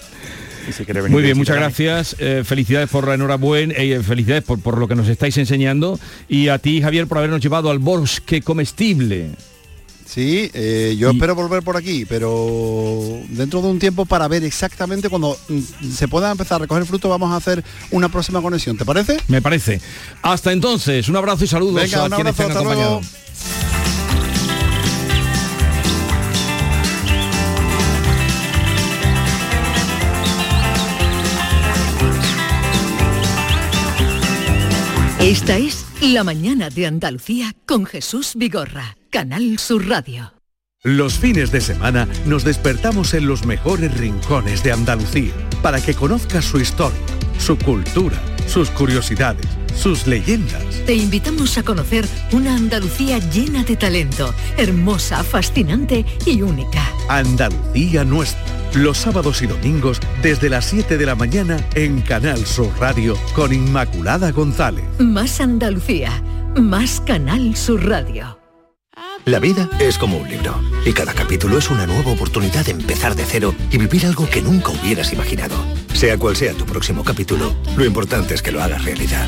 y 0.70 0.72
si 0.72 0.86
quiere 0.86 1.01
venir. 1.01 1.13
Muy 1.13 1.24
bien, 1.24 1.38
muchas 1.38 1.58
gracias. 1.58 2.16
Eh, 2.20 2.44
felicidades 2.46 2.89
por 2.89 3.08
la 3.08 3.16
enhorabuena, 3.16 3.74
eh, 3.78 4.01
felicidades 4.01 4.44
por, 4.44 4.62
por 4.62 4.78
lo 4.78 4.88
que 4.88 4.96
nos 4.96 5.08
estáis 5.08 5.38
enseñando 5.38 6.00
y 6.28 6.48
a 6.48 6.58
ti, 6.60 6.82
Javier, 6.82 7.08
por 7.08 7.18
habernos 7.18 7.42
llevado 7.42 7.70
al 7.70 7.80
bosque 7.80 8.42
comestible. 8.42 9.32
Sí, 10.10 10.50
eh, 10.56 10.96
yo 10.98 11.12
espero 11.12 11.36
volver 11.36 11.62
por 11.62 11.78
aquí, 11.78 12.04
pero 12.04 13.22
dentro 13.30 13.62
de 13.62 13.68
un 13.68 13.78
tiempo 13.78 14.08
para 14.08 14.28
ver 14.28 14.44
exactamente 14.44 15.08
cuando 15.08 15.38
mm, 15.48 15.92
se 15.94 16.08
pueda 16.08 16.32
empezar 16.32 16.56
a 16.56 16.60
recoger 16.60 16.84
fruto 16.88 17.10
vamos 17.10 17.32
a 17.32 17.36
hacer 17.36 17.63
una 17.92 18.10
próxima 18.10 18.42
conexión, 18.42 18.75
¿te 18.75 18.86
parece? 18.86 19.18
Me 19.28 19.39
parece. 19.39 19.80
Hasta 20.24 20.51
entonces, 20.51 21.10
un 21.10 21.16
abrazo 21.16 21.44
y 21.44 21.48
saludos 21.48 21.75
Venga, 21.75 22.00
a 22.00 22.06
un 22.06 22.10
quienes 22.10 22.39
abrazo. 22.39 23.01
Esta 35.20 35.58
es 35.58 35.88
La 36.01 36.24
mañana 36.24 36.70
de 36.70 36.88
Andalucía 36.88 37.53
con 37.65 37.86
Jesús 37.86 38.32
Vigorra, 38.38 38.96
Canal 39.10 39.60
Sur 39.60 39.86
Radio. 39.89 40.32
Los 40.82 41.20
fines 41.20 41.51
de 41.51 41.60
semana 41.60 42.08
nos 42.25 42.46
despertamos 42.46 43.13
en 43.13 43.27
los 43.27 43.46
mejores 43.46 43.98
rincones 43.98 44.63
de 44.63 44.72
Andalucía 44.72 45.34
para 45.62 45.82
que 45.82 45.94
conozcas 45.94 46.46
su 46.46 46.58
historia, 46.62 46.98
su 47.38 47.58
cultura, 47.58 48.18
sus 48.48 48.70
curiosidades, 48.70 49.46
sus 49.76 50.08
leyendas. 50.08 50.64
Te 50.86 50.96
invitamos 50.96 51.58
a 51.58 51.64
conocer 51.64 52.08
una 52.32 52.56
Andalucía 52.56 53.20
llena 53.20 53.64
de 53.64 53.76
talento, 53.76 54.34
hermosa, 54.58 55.24
fascinante 55.24 56.06
y 56.26 56.42
única. 56.42 56.92
Andalucía 57.08 58.04
nuestra. 58.04 58.44
Los 58.76 59.00
sábados 59.00 59.42
y 59.42 59.48
domingos 59.48 60.00
desde 60.22 60.48
las 60.48 60.66
7 60.66 60.98
de 60.98 61.06
la 61.06 61.16
mañana 61.16 61.58
en 61.74 62.02
Canal 62.02 62.46
Sur 62.46 62.72
Radio 62.80 63.18
con 63.34 63.52
Inmaculada 63.52 64.32
González. 64.32 64.86
Más 65.00 65.42
Andalucía, 65.42 66.24
más 66.56 67.02
Canal 67.02 67.56
Sur 67.56 67.88
Radio. 67.88 68.38
La 69.26 69.40
vida 69.40 69.70
es 69.80 69.98
como 69.98 70.18
un 70.18 70.30
libro 70.30 70.60
y 70.86 70.94
cada 70.94 71.14
capítulo 71.14 71.58
es 71.58 71.70
una 71.70 71.86
nueva 71.86 72.12
oportunidad 72.12 72.66
de 72.66 72.72
empezar 72.72 73.16
de 73.16 73.26
cero 73.26 73.54
y 73.72 73.78
vivir 73.78 74.06
algo 74.06 74.30
que 74.30 74.42
nunca 74.42 74.72
hubieras 74.72 75.14
imaginado. 75.14 75.56
Sea 75.94 76.18
cual 76.18 76.36
sea 76.36 76.54
tu 76.54 76.66
próximo 76.66 77.04
capítulo, 77.04 77.54
lo 77.76 77.86
importante 77.86 78.34
es 78.34 78.42
que 78.42 78.52
lo 78.52 78.62
hagas 78.64 78.86
realidad. 78.86 79.28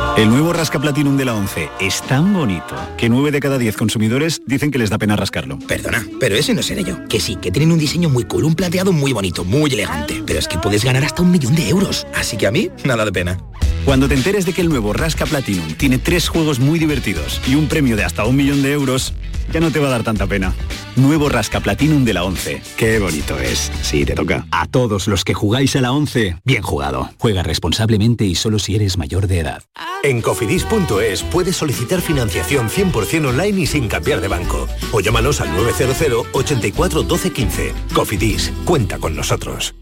El 0.17 0.29
nuevo 0.29 0.51
Rasca 0.51 0.77
Platinum 0.77 1.15
de 1.15 1.23
la 1.23 1.33
11 1.35 1.69
es 1.79 2.01
tan 2.01 2.33
bonito 2.33 2.75
que 2.97 3.07
9 3.07 3.31
de 3.31 3.39
cada 3.39 3.57
10 3.57 3.77
consumidores 3.77 4.41
dicen 4.45 4.69
que 4.69 4.77
les 4.77 4.89
da 4.89 4.97
pena 4.97 5.15
rascarlo. 5.15 5.57
Perdona, 5.59 6.05
pero 6.19 6.35
ese 6.35 6.53
no 6.53 6.61
seré 6.61 6.83
yo. 6.83 7.07
Que 7.07 7.21
sí, 7.21 7.37
que 7.37 7.49
tienen 7.49 7.71
un 7.71 7.79
diseño 7.79 8.09
muy 8.09 8.25
cool, 8.25 8.43
un 8.43 8.53
plateado 8.53 8.91
muy 8.91 9.13
bonito, 9.13 9.45
muy 9.45 9.71
elegante. 9.71 10.21
Pero 10.25 10.37
es 10.37 10.49
que 10.49 10.57
puedes 10.57 10.83
ganar 10.83 11.05
hasta 11.05 11.21
un 11.21 11.31
millón 11.31 11.55
de 11.55 11.69
euros. 11.69 12.05
Así 12.13 12.35
que 12.35 12.45
a 12.45 12.51
mí, 12.51 12.69
nada 12.83 13.05
de 13.05 13.13
pena. 13.13 13.37
Cuando 13.85 14.07
te 14.07 14.13
enteres 14.13 14.45
de 14.45 14.53
que 14.53 14.61
el 14.61 14.69
nuevo 14.69 14.93
Rasca 14.93 15.25
Platinum 15.25 15.73
tiene 15.73 15.97
tres 15.97 16.27
juegos 16.27 16.59
muy 16.59 16.77
divertidos 16.77 17.41
y 17.47 17.55
un 17.55 17.67
premio 17.67 17.95
de 17.95 18.03
hasta 18.03 18.25
un 18.25 18.35
millón 18.35 18.61
de 18.61 18.73
euros, 18.73 19.13
ya 19.51 19.59
no 19.59 19.71
te 19.71 19.79
va 19.79 19.87
a 19.87 19.91
dar 19.91 20.03
tanta 20.03 20.27
pena. 20.27 20.53
Nuevo 20.95 21.29
Rasca 21.29 21.61
Platinum 21.61 22.05
de 22.05 22.13
la 22.13 22.23
11. 22.23 22.61
Qué 22.77 22.99
bonito 22.99 23.39
es. 23.39 23.71
Sí, 23.81 24.05
te 24.05 24.13
toca. 24.13 24.45
A 24.51 24.67
todos 24.67 25.07
los 25.07 25.23
que 25.23 25.33
jugáis 25.33 25.75
a 25.75 25.81
la 25.81 25.93
11, 25.93 26.37
bien 26.43 26.61
jugado. 26.61 27.09
Juega 27.17 27.43
responsablemente 27.43 28.25
y 28.25 28.35
solo 28.35 28.59
si 28.59 28.75
eres 28.75 28.97
mayor 28.97 29.27
de 29.27 29.39
edad. 29.39 29.63
En 30.03 30.21
cofidis.es 30.21 31.23
puedes 31.23 31.55
solicitar 31.55 32.01
financiación 32.01 32.69
100% 32.69 33.27
online 33.27 33.61
y 33.61 33.65
sin 33.67 33.87
cambiar 33.87 34.21
de 34.21 34.27
banco. 34.27 34.67
O 34.91 34.99
llámanos 34.99 35.41
al 35.41 35.53
900 35.55 36.27
84 36.33 37.03
12 37.03 37.31
15. 37.31 37.73
Cofidis, 37.93 38.51
cuenta 38.65 38.97
con 38.97 39.15
nosotros. 39.15 39.75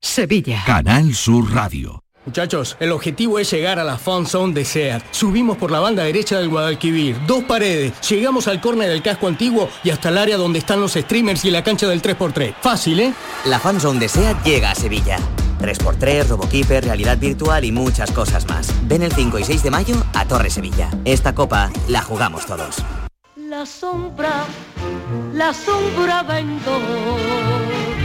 Sevilla. 0.00 0.62
Canal 0.64 1.12
Sur 1.14 1.52
Radio. 1.52 2.04
Muchachos, 2.24 2.76
el 2.78 2.92
objetivo 2.92 3.38
es 3.38 3.50
llegar 3.50 3.78
a 3.78 3.84
la 3.84 3.96
Fan 3.96 4.26
Zone 4.26 4.52
de 4.52 4.64
SEAT. 4.64 5.02
Subimos 5.12 5.56
por 5.56 5.70
la 5.70 5.80
banda 5.80 6.04
derecha 6.04 6.38
del 6.38 6.50
Guadalquivir, 6.50 7.16
dos 7.26 7.42
paredes, 7.44 7.94
llegamos 8.08 8.48
al 8.48 8.60
córner 8.60 8.90
del 8.90 9.02
casco 9.02 9.28
antiguo 9.28 9.68
y 9.82 9.90
hasta 9.90 10.10
el 10.10 10.18
área 10.18 10.36
donde 10.36 10.58
están 10.58 10.80
los 10.80 10.92
streamers 10.92 11.44
y 11.46 11.50
la 11.50 11.64
cancha 11.64 11.88
del 11.88 12.02
3x3. 12.02 12.54
Fácil, 12.60 13.00
¿eh? 13.00 13.14
La 13.46 13.58
fanzone 13.58 13.98
de 13.98 14.08
SEAT 14.10 14.44
llega 14.44 14.72
a 14.72 14.74
Sevilla. 14.74 15.18
3x3, 15.58 16.28
RoboKeeper, 16.28 16.84
realidad 16.84 17.18
virtual 17.18 17.64
y 17.64 17.72
muchas 17.72 18.10
cosas 18.10 18.46
más. 18.46 18.72
Ven 18.88 19.02
el 19.02 19.12
5 19.12 19.38
y 19.38 19.44
6 19.44 19.62
de 19.62 19.70
mayo 19.70 19.96
a 20.14 20.24
Torre 20.26 20.50
Sevilla. 20.50 20.90
Esta 21.04 21.34
copa 21.34 21.70
la 21.88 22.02
jugamos 22.02 22.46
todos. 22.46 22.76
La 23.36 23.64
sombra, 23.64 24.44
la 25.32 25.54
sombra 25.54 26.22
vendo. 26.22 27.67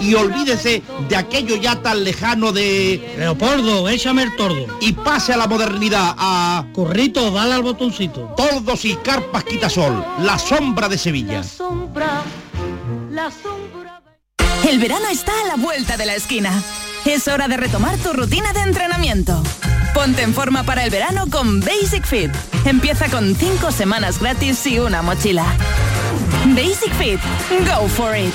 Y 0.00 0.14
olvídese 0.14 0.82
de 1.08 1.16
aquello 1.16 1.56
ya 1.56 1.80
tan 1.82 2.04
lejano 2.04 2.52
de... 2.52 3.14
Leopoldo, 3.18 3.88
échame 3.88 4.22
el 4.22 4.36
tordo. 4.36 4.66
Y 4.80 4.92
pase 4.92 5.32
a 5.32 5.36
la 5.36 5.46
modernidad, 5.46 6.14
a... 6.18 6.66
Currito, 6.72 7.30
dale 7.30 7.54
al 7.54 7.62
botoncito. 7.62 8.34
Tordos 8.36 8.84
y 8.84 8.94
carpas 8.96 9.44
quitasol, 9.44 10.04
la 10.20 10.38
sombra 10.38 10.88
de 10.88 10.98
Sevilla. 10.98 11.42
Sombra, 11.42 12.22
la 13.10 13.30
sombra. 13.30 14.02
El 14.68 14.78
verano 14.78 15.06
está 15.10 15.32
a 15.44 15.46
la 15.46 15.56
vuelta 15.56 15.96
de 15.96 16.06
la 16.06 16.14
esquina. 16.14 16.50
Es 17.04 17.28
hora 17.28 17.46
de 17.46 17.56
retomar 17.56 17.96
tu 17.98 18.12
rutina 18.12 18.52
de 18.52 18.60
entrenamiento. 18.60 19.40
Ponte 19.94 20.22
en 20.22 20.34
forma 20.34 20.64
para 20.64 20.84
el 20.84 20.90
verano 20.90 21.24
con 21.30 21.60
Basic 21.60 22.04
Fit. 22.04 22.30
Empieza 22.64 23.08
con 23.08 23.34
5 23.34 23.70
semanas 23.70 24.18
gratis 24.20 24.66
y 24.66 24.78
una 24.78 25.02
mochila. 25.02 25.46
Basic 26.46 26.92
Fit. 26.94 27.20
Go 27.64 27.88
for 27.88 28.16
it. 28.16 28.34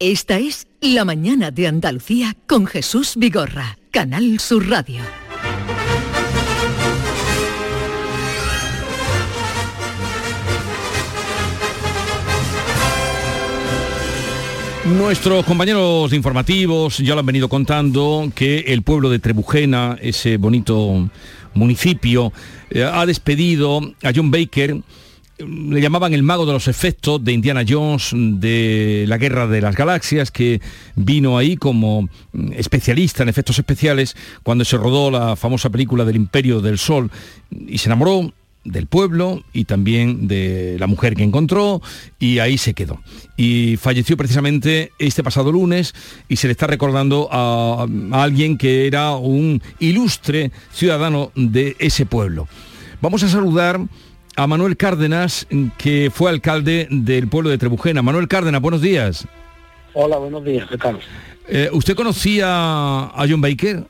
Esta 0.00 0.38
es 0.38 0.68
La 0.80 1.04
mañana 1.04 1.50
de 1.50 1.66
Andalucía 1.66 2.36
con 2.46 2.66
Jesús 2.66 3.14
Vigorra, 3.16 3.78
Canal 3.90 4.38
Sur 4.38 4.68
Radio. 4.68 5.02
Nuestros 14.84 15.44
compañeros 15.44 16.12
informativos 16.12 16.98
ya 16.98 17.14
lo 17.14 17.20
han 17.20 17.26
venido 17.26 17.48
contando 17.48 18.30
que 18.36 18.60
el 18.68 18.82
pueblo 18.82 19.10
de 19.10 19.18
Trebujena, 19.18 19.98
ese 20.00 20.36
bonito 20.36 21.10
municipio, 21.54 22.32
eh, 22.70 22.84
ha 22.84 23.04
despedido 23.04 23.80
a 24.04 24.12
John 24.14 24.30
Baker, 24.30 24.76
le 25.38 25.80
llamaban 25.80 26.14
el 26.14 26.22
mago 26.22 26.46
de 26.46 26.52
los 26.52 26.68
efectos 26.68 27.22
de 27.22 27.32
Indiana 27.32 27.64
Jones, 27.66 28.10
de 28.12 29.04
la 29.06 29.18
Guerra 29.18 29.46
de 29.46 29.60
las 29.60 29.76
Galaxias, 29.76 30.30
que 30.30 30.60
vino 30.96 31.38
ahí 31.38 31.56
como 31.56 32.02
mm, 32.02 32.52
especialista 32.54 33.22
en 33.22 33.28
efectos 33.28 33.58
especiales 33.58 34.16
cuando 34.42 34.64
se 34.64 34.76
rodó 34.76 35.10
la 35.10 35.36
famosa 35.36 35.70
película 35.70 36.04
del 36.04 36.16
Imperio 36.16 36.60
del 36.60 36.78
Sol 36.78 37.10
y 37.50 37.78
se 37.78 37.88
enamoró 37.88 38.32
del 38.64 38.86
pueblo 38.86 39.42
y 39.52 39.64
también 39.64 40.28
de 40.28 40.76
la 40.78 40.86
mujer 40.86 41.14
que 41.14 41.22
encontró 41.22 41.80
y 42.18 42.40
ahí 42.40 42.58
se 42.58 42.74
quedó. 42.74 43.00
Y 43.36 43.76
falleció 43.76 44.16
precisamente 44.16 44.92
este 44.98 45.22
pasado 45.22 45.52
lunes 45.52 45.94
y 46.28 46.36
se 46.36 46.48
le 46.48 46.52
está 46.52 46.66
recordando 46.66 47.28
a, 47.30 47.86
a 48.10 48.22
alguien 48.22 48.58
que 48.58 48.86
era 48.86 49.12
un 49.12 49.62
ilustre 49.78 50.50
ciudadano 50.72 51.32
de 51.34 51.76
ese 51.78 52.04
pueblo. 52.04 52.48
Vamos 53.00 53.22
a 53.22 53.28
saludar 53.28 53.80
a 54.38 54.46
Manuel 54.46 54.76
Cárdenas, 54.76 55.48
que 55.78 56.12
fue 56.14 56.30
alcalde 56.30 56.86
del 56.92 57.26
pueblo 57.26 57.50
de 57.50 57.58
Trebujena. 57.58 58.02
Manuel 58.02 58.28
Cárdenas, 58.28 58.60
buenos 58.60 58.80
días. 58.80 59.26
Hola, 59.94 60.16
buenos 60.18 60.44
días, 60.44 60.68
¿qué 60.70 60.78
tal? 60.78 61.00
Eh, 61.48 61.68
¿Usted 61.72 61.96
conocía 61.96 62.46
a 62.46 63.26
John 63.28 63.40
Baker? 63.40 63.82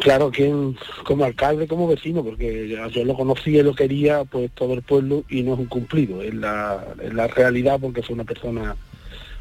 Claro, 0.00 0.30
quien 0.30 0.78
como 1.04 1.24
alcalde, 1.24 1.68
como 1.68 1.86
vecino, 1.86 2.24
porque 2.24 2.74
yo 2.90 3.04
lo 3.04 3.14
conocía 3.14 3.60
y 3.60 3.64
lo 3.64 3.74
quería, 3.74 4.24
pues 4.24 4.50
todo 4.52 4.72
el 4.72 4.80
pueblo 4.80 5.24
y 5.28 5.42
no 5.42 5.52
es 5.52 5.58
un 5.58 5.66
cumplido, 5.66 6.22
es 6.22 6.32
la, 6.32 6.82
es 7.02 7.12
la 7.12 7.26
realidad 7.26 7.78
porque 7.78 8.02
fue 8.02 8.14
una 8.14 8.24
persona 8.24 8.74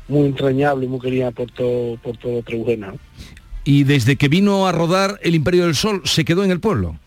muy 0.09 0.25
entrañable 0.25 0.85
y 0.85 0.89
muy 0.89 0.99
querida 0.99 1.31
por 1.31 1.49
todo, 1.51 1.95
por 1.95 2.17
todo 2.17 2.43
Trebujena. 2.43 2.87
¿no? 2.87 2.97
Y 3.63 3.85
desde 3.85 4.17
que 4.17 4.27
vino 4.27 4.67
a 4.67 4.73
rodar 4.73 5.17
El 5.23 5.33
Imperio 5.33 5.63
del 5.63 5.75
Sol, 5.75 6.01
¿se 6.03 6.25
quedó 6.25 6.43
en 6.43 6.51
el 6.51 6.59
pueblo? 6.59 6.99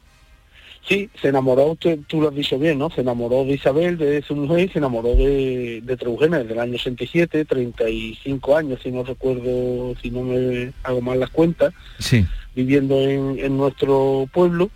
Sí, 0.89 1.11
se 1.21 1.29
enamoró, 1.29 1.67
usted, 1.67 1.99
tú 2.07 2.23
lo 2.23 2.29
has 2.29 2.35
dicho 2.35 2.59
bien, 2.59 2.79
¿no? 2.79 2.89
Se 2.91 3.03
enamoró 3.03 3.45
de 3.45 3.53
Isabel, 3.53 3.99
de 3.99 4.23
su 4.23 4.35
mujer, 4.35 4.61
y 4.61 4.69
se 4.73 4.79
enamoró 4.79 5.15
de, 5.15 5.83
de 5.85 5.97
Trebujena 5.99 6.39
desde 6.39 6.55
el 6.55 6.61
año 6.61 6.79
67, 6.79 7.45
35 7.45 8.57
años, 8.57 8.81
si 8.83 8.91
no 8.91 9.03
recuerdo, 9.05 9.95
si 10.01 10.11
no 10.11 10.23
me 10.23 10.73
hago 10.85 11.01
mal 11.03 11.21
las 11.21 11.29
cuentas, 11.31 11.75
Sí. 11.99 12.25
viviendo 12.55 12.99
en, 13.03 13.39
en 13.39 13.57
nuestro 13.59 14.27
pueblo. 14.33 14.71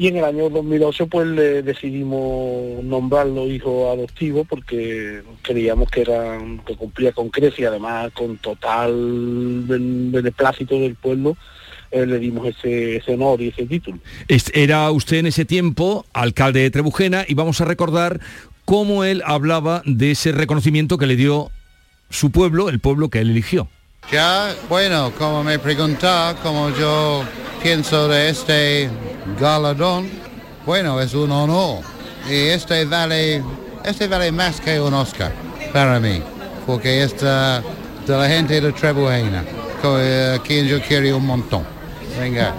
Y 0.00 0.06
en 0.06 0.16
el 0.16 0.24
año 0.24 0.48
2008 0.48 1.08
pues 1.08 1.26
le 1.26 1.62
decidimos 1.64 2.84
nombrarlo 2.84 3.48
hijo 3.48 3.90
adoptivo 3.90 4.44
porque 4.44 5.22
creíamos 5.42 5.90
que 5.90 6.02
era 6.02 6.38
que 6.64 6.76
cumplía 6.76 7.10
con 7.10 7.30
creces 7.30 7.58
y 7.58 7.64
además 7.64 8.12
con 8.12 8.36
total 8.38 8.92
ben- 9.66 10.12
beneplácito 10.12 10.78
del 10.78 10.94
pueblo 10.94 11.36
eh, 11.90 12.06
le 12.06 12.18
dimos 12.18 12.46
ese, 12.46 12.96
ese 12.96 13.14
honor 13.14 13.40
y 13.40 13.48
ese 13.48 13.66
título. 13.66 13.98
Era 14.52 14.90
usted 14.90 15.18
en 15.18 15.26
ese 15.26 15.44
tiempo 15.44 16.04
alcalde 16.12 16.60
de 16.60 16.70
Trebujena 16.70 17.24
y 17.26 17.34
vamos 17.34 17.60
a 17.60 17.64
recordar 17.64 18.20
cómo 18.64 19.04
él 19.04 19.22
hablaba 19.24 19.82
de 19.86 20.10
ese 20.10 20.32
reconocimiento 20.32 20.98
que 20.98 21.06
le 21.06 21.16
dio 21.16 21.50
su 22.10 22.30
pueblo, 22.30 22.68
el 22.68 22.80
pueblo 22.80 23.08
que 23.08 23.20
él 23.20 23.30
eligió. 23.30 23.68
Ya, 24.12 24.54
bueno, 24.68 25.12
como 25.18 25.44
me 25.44 25.58
pregunta, 25.58 26.36
como 26.42 26.70
yo 26.70 27.24
pienso 27.62 28.08
de 28.08 28.30
este 28.30 28.90
galardón, 29.38 30.08
bueno, 30.64 31.00
es 31.00 31.14
un 31.14 31.30
honor. 31.30 31.82
Y 32.28 32.34
este 32.34 32.84
vale, 32.84 33.42
este 33.84 34.06
vale 34.06 34.32
más 34.32 34.60
que 34.60 34.80
un 34.80 34.94
Oscar 34.94 35.32
para 35.72 36.00
mí, 36.00 36.22
porque 36.66 37.02
es 37.02 37.18
de, 37.20 37.62
la 38.06 38.28
gente 38.28 38.60
de 38.60 38.72
Trebujena, 38.72 39.44
eh, 39.84 40.38
quien 40.44 40.66
yo 40.66 40.80
quiero 40.82 41.16
un 41.16 41.26
montón. 41.26 41.77
Venga. 42.18 42.54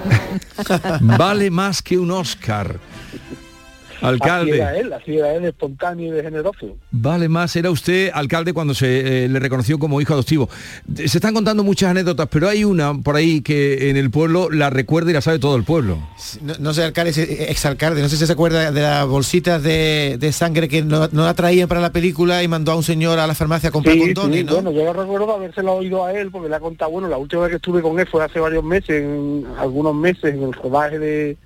Vale 1.01 1.51
más 1.51 1.82
que 1.82 1.98
un 1.98 2.12
Oscar. 2.12 2.80
Así 4.01 4.06
Alcalde. 4.06 4.56
era 4.58 4.77
él, 4.77 4.94
así 4.94 5.18
era 5.18 5.34
él, 5.34 5.46
espontáneo 5.46 6.08
y 6.08 6.12
de 6.12 6.24
generoso. 6.24 6.77
Vale 6.91 7.27
más, 7.29 7.56
era 7.56 7.70
usted 7.72 8.12
alcalde 8.13 8.53
cuando 8.53 8.74
se 8.74 9.25
eh, 9.25 9.29
le 9.29 9.39
reconoció 9.39 9.77
como 9.79 10.00
hijo 10.01 10.13
adoptivo. 10.13 10.50
Se 10.96 11.03
están 11.18 11.34
contando 11.34 11.63
muchas 11.63 11.91
anécdotas, 11.91 12.27
pero 12.32 12.48
hay 12.50 12.63
una 12.63 12.94
por 12.94 13.15
ahí 13.15 13.41
que 13.41 13.89
en 13.89 13.98
el 13.98 14.10
pueblo 14.10 14.50
la 14.50 14.70
recuerda 14.70 15.12
y 15.12 15.13
la 15.13 15.22
sabe 15.22 15.39
todo 15.39 15.56
el 15.56 15.63
pueblo. 15.63 15.98
No, 16.41 16.53
no 16.60 16.74
sé, 16.74 16.84
alcalde, 16.84 17.13
si- 17.13 17.22
exalcalde, 17.22 18.01
no 18.01 18.10
sé 18.10 18.18
si 18.18 18.25
se 18.25 18.34
acuerda 18.34 18.72
de 18.72 18.82
las 18.82 19.06
bolsitas 19.08 19.62
de, 19.63 20.18
de 20.20 20.32
sangre 20.32 20.68
que 20.70 20.82
no, 20.82 21.08
no 21.12 21.25
la 21.25 21.34
traían 21.34 21.68
para 21.68 21.82
la 21.82 21.91
película 21.91 22.41
y 22.44 22.48
mandó 22.48 22.72
a 22.72 22.75
un 22.75 22.84
señor 22.84 23.20
a 23.20 23.27
la 23.27 23.36
farmacia 23.36 23.70
a 23.70 23.72
comprar 23.72 23.96
Sí, 23.96 24.01
condones, 24.13 24.39
sí, 24.39 24.44
¿no? 24.46 24.53
bueno, 24.56 24.72
yo 24.72 24.84
lo 24.86 24.94
recuerdo 24.94 25.34
habérselo 25.34 25.74
oído 25.74 26.06
a 26.06 26.13
él 26.13 26.32
porque 26.32 26.48
le 26.50 26.56
ha 26.56 26.60
contado, 26.60 26.91
bueno, 26.91 27.08
la 27.08 27.18
última 27.18 27.41
vez 27.41 27.50
que 27.51 27.56
estuve 27.58 27.82
con 27.82 28.00
él 28.00 28.08
fue 28.10 28.24
hace 28.24 28.39
varios 28.39 28.63
meses, 28.63 28.89
en 29.03 29.46
algunos 29.58 29.94
meses, 29.96 30.34
en 30.36 30.44
el 30.44 30.53
rodaje 30.53 31.00
de, 31.00 31.38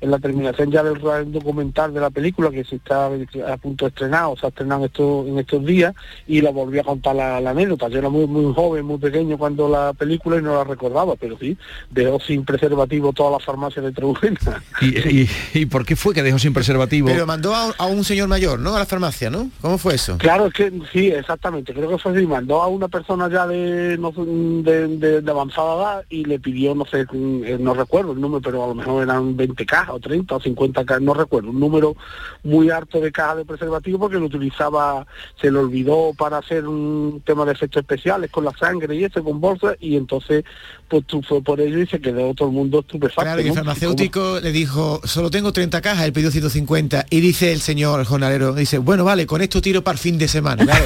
en 0.00 0.10
la 0.10 0.18
terminación 0.18 0.70
ya 0.70 0.82
del 0.82 1.00
documental 1.32 1.92
de 1.94 2.00
la 2.00 2.10
película 2.10 2.50
que 2.50 2.64
se 2.64 2.76
está 2.76 3.06
a 3.06 3.56
punto 3.56 3.84
de 3.84 3.88
estrenar, 3.90 4.24
o 4.26 4.36
se 4.36 4.46
ha 4.46 4.48
estrenado 4.48 4.82
en 4.82 4.86
estos, 4.86 5.26
en 5.26 5.38
estos 5.38 5.64
días, 5.64 5.94
y 6.26 6.40
la 6.40 6.50
volví 6.50 6.78
a 6.78 6.84
contar 6.84 7.16
la, 7.16 7.40
la 7.40 7.50
anécdota. 7.50 7.88
Yo 7.88 7.98
era 7.98 8.08
muy, 8.08 8.26
muy 8.26 8.52
joven, 8.54 8.84
muy 8.84 8.98
pequeño 8.98 9.38
cuando 9.38 9.68
la 9.68 9.92
película 9.92 10.38
y 10.38 10.42
no 10.42 10.54
la 10.54 10.64
recordaba, 10.64 11.14
pero 11.16 11.38
sí, 11.38 11.56
dejó 11.90 12.20
sin 12.20 12.44
preservativo 12.44 13.12
toda 13.12 13.30
la 13.32 13.38
farmacia 13.38 13.82
de 13.82 13.92
Trebujena. 13.92 14.62
¿Y, 14.80 14.98
y, 15.22 15.30
y 15.54 15.66
por 15.66 15.84
qué 15.84 15.96
fue 15.96 16.14
que 16.14 16.22
dejó 16.22 16.38
sin 16.38 16.52
preservativo? 16.52 17.08
Pero 17.08 17.26
mandó 17.26 17.54
a, 17.54 17.72
a 17.78 17.86
un 17.86 18.04
señor 18.04 18.28
mayor, 18.28 18.58
¿no? 18.58 18.74
A 18.74 18.78
la 18.80 18.86
farmacia, 18.86 19.30
¿no? 19.30 19.50
¿Cómo 19.60 19.78
fue 19.78 19.94
eso? 19.94 20.18
Claro, 20.18 20.46
es 20.46 20.52
que 20.54 20.72
sí, 20.92 21.08
exactamente. 21.08 21.72
Creo 21.72 21.88
que 21.88 21.98
fue 21.98 22.12
así. 22.12 22.26
Mandó 22.26 22.62
a 22.62 22.66
una 22.68 22.88
persona 22.88 23.28
ya 23.30 23.46
de, 23.46 23.96
no 23.98 24.12
de, 24.12 24.88
de- 24.88 25.20
de 25.22 25.30
avanzada 25.30 25.76
edad 25.76 26.04
y 26.10 26.24
le 26.24 26.38
pidió, 26.38 26.74
no 26.74 26.84
sé, 26.86 27.06
eh, 27.12 27.56
no 27.60 27.74
recuerdo 27.74 28.12
el 28.12 28.20
número, 28.20 28.40
pero 28.42 28.64
a 28.64 28.68
lo 28.68 28.74
mejor 28.74 29.02
eran 29.02 29.36
20 29.36 29.64
cajas 29.66 29.85
o 29.94 30.00
30 30.00 30.36
o 30.36 30.40
50 30.40 30.84
cajas, 30.84 31.02
no 31.02 31.14
recuerdo, 31.14 31.50
un 31.50 31.60
número 31.60 31.96
muy 32.42 32.70
alto 32.70 33.00
de 33.00 33.12
cajas 33.12 33.38
de 33.38 33.44
preservativo 33.44 33.98
porque 33.98 34.18
lo 34.18 34.26
utilizaba, 34.26 35.06
se 35.40 35.50
le 35.50 35.58
olvidó 35.58 36.12
para 36.16 36.38
hacer 36.38 36.66
un 36.66 37.22
tema 37.24 37.44
de 37.44 37.52
efectos 37.52 37.80
especiales 37.80 38.30
con 38.30 38.44
la 38.44 38.52
sangre 38.52 38.94
y 38.94 39.04
eso, 39.04 39.22
con 39.22 39.40
bolsas, 39.40 39.76
y 39.80 39.96
entonces 39.96 40.44
pues 40.88 41.04
tú 41.06 41.22
fue 41.22 41.42
por 41.42 41.60
ello 41.60 41.80
y 41.80 41.86
se 41.86 42.00
quedó 42.00 42.34
todo 42.34 42.48
el 42.48 42.54
mundo 42.54 42.80
estupefacto. 42.80 43.22
Claro, 43.22 43.40
y 43.40 43.44
el 43.44 43.48
¿no? 43.48 43.54
farmacéutico 43.54 44.40
le 44.40 44.52
dijo, 44.52 45.00
solo 45.04 45.30
tengo 45.30 45.52
30 45.52 45.80
cajas, 45.80 46.04
él 46.04 46.12
pidió 46.12 46.30
150. 46.30 47.06
Y 47.10 47.20
dice 47.20 47.52
el 47.52 47.60
señor 47.60 48.00
el 48.00 48.06
jornalero, 48.06 48.54
dice, 48.54 48.78
bueno, 48.78 49.04
vale, 49.04 49.26
con 49.26 49.42
esto 49.42 49.60
tiro 49.60 49.82
para 49.82 49.94
el 49.94 49.98
fin 49.98 50.18
de 50.18 50.28
semana. 50.28 50.64
Claro. 50.64 50.84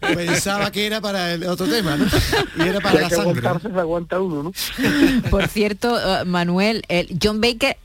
Pensaba 0.14 0.70
que 0.70 0.86
era 0.86 1.00
para 1.00 1.34
el 1.34 1.44
otro 1.44 1.66
tema, 1.66 1.96
¿no? 1.96 2.06
Y 2.58 2.68
era 2.68 2.80
para 2.80 3.00
la 3.00 3.08
que 3.08 3.14
sangre. 3.14 3.46
aguantarse, 3.46 3.70
se 3.70 3.80
aguanta 3.80 4.20
uno, 4.20 4.42
¿no? 4.42 4.52
Por 5.30 5.46
cierto, 5.48 5.98
eh, 5.98 6.24
Manuel, 6.24 6.82
el 6.88 7.18
John 7.22 7.40
Baker 7.40 7.76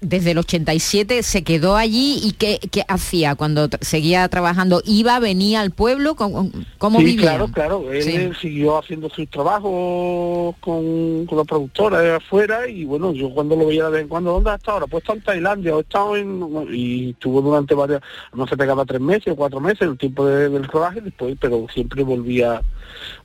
desde 0.00 0.30
el 0.32 0.38
87 0.38 1.22
se 1.22 1.42
quedó 1.44 1.76
allí 1.76 2.20
y 2.22 2.32
qué, 2.32 2.58
qué 2.70 2.84
hacía 2.88 3.34
cuando 3.36 3.68
seguía 3.80 4.28
trabajando 4.28 4.82
iba 4.84 5.18
venía 5.18 5.60
al 5.60 5.70
pueblo 5.70 6.14
¿Cómo, 6.16 6.50
cómo 6.78 6.98
sí, 6.98 7.04
vivía 7.04 7.22
claro, 7.22 7.48
claro. 7.48 7.92
Él 7.92 8.02
Sí. 8.02 8.30
siguió 8.40 8.78
haciendo 8.78 9.08
sus 9.10 9.28
trabajos 9.30 10.54
con, 10.60 11.26
con 11.26 11.38
la 11.38 11.44
productora 11.44 12.00
de 12.00 12.14
afuera 12.16 12.68
y 12.68 12.84
bueno, 12.84 13.12
yo 13.12 13.30
cuando 13.30 13.56
lo 13.56 13.66
veía 13.66 13.84
de 13.86 13.90
vez 13.90 14.02
en 14.02 14.08
cuando, 14.08 14.32
¿dónde 14.32 14.50
ha 14.50 14.54
estado 14.56 14.74
ahora? 14.78 14.86
Pues 14.86 15.02
está 15.02 15.12
en 15.14 15.22
Tailandia 15.22 15.74
o 15.74 15.78
he 15.78 15.82
estado 15.82 16.16
en... 16.16 16.68
y 16.72 17.10
estuvo 17.10 17.40
durante 17.42 17.74
varias, 17.74 18.00
no 18.34 18.46
se 18.46 18.56
pegaba 18.56 18.84
tres 18.84 19.00
meses 19.00 19.32
o 19.32 19.36
cuatro 19.36 19.60
meses 19.60 19.82
el 19.82 19.96
tiempo 19.98 20.26
de- 20.26 20.48
del 20.48 20.64
rodaje 20.64 21.00
después, 21.00 21.36
pero 21.40 21.66
siempre 21.72 22.02
volvía 22.02 22.62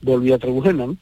volvía 0.01 0.35
a 0.35 0.39
Trebujena, 0.39 0.87
¿no? 0.87 0.97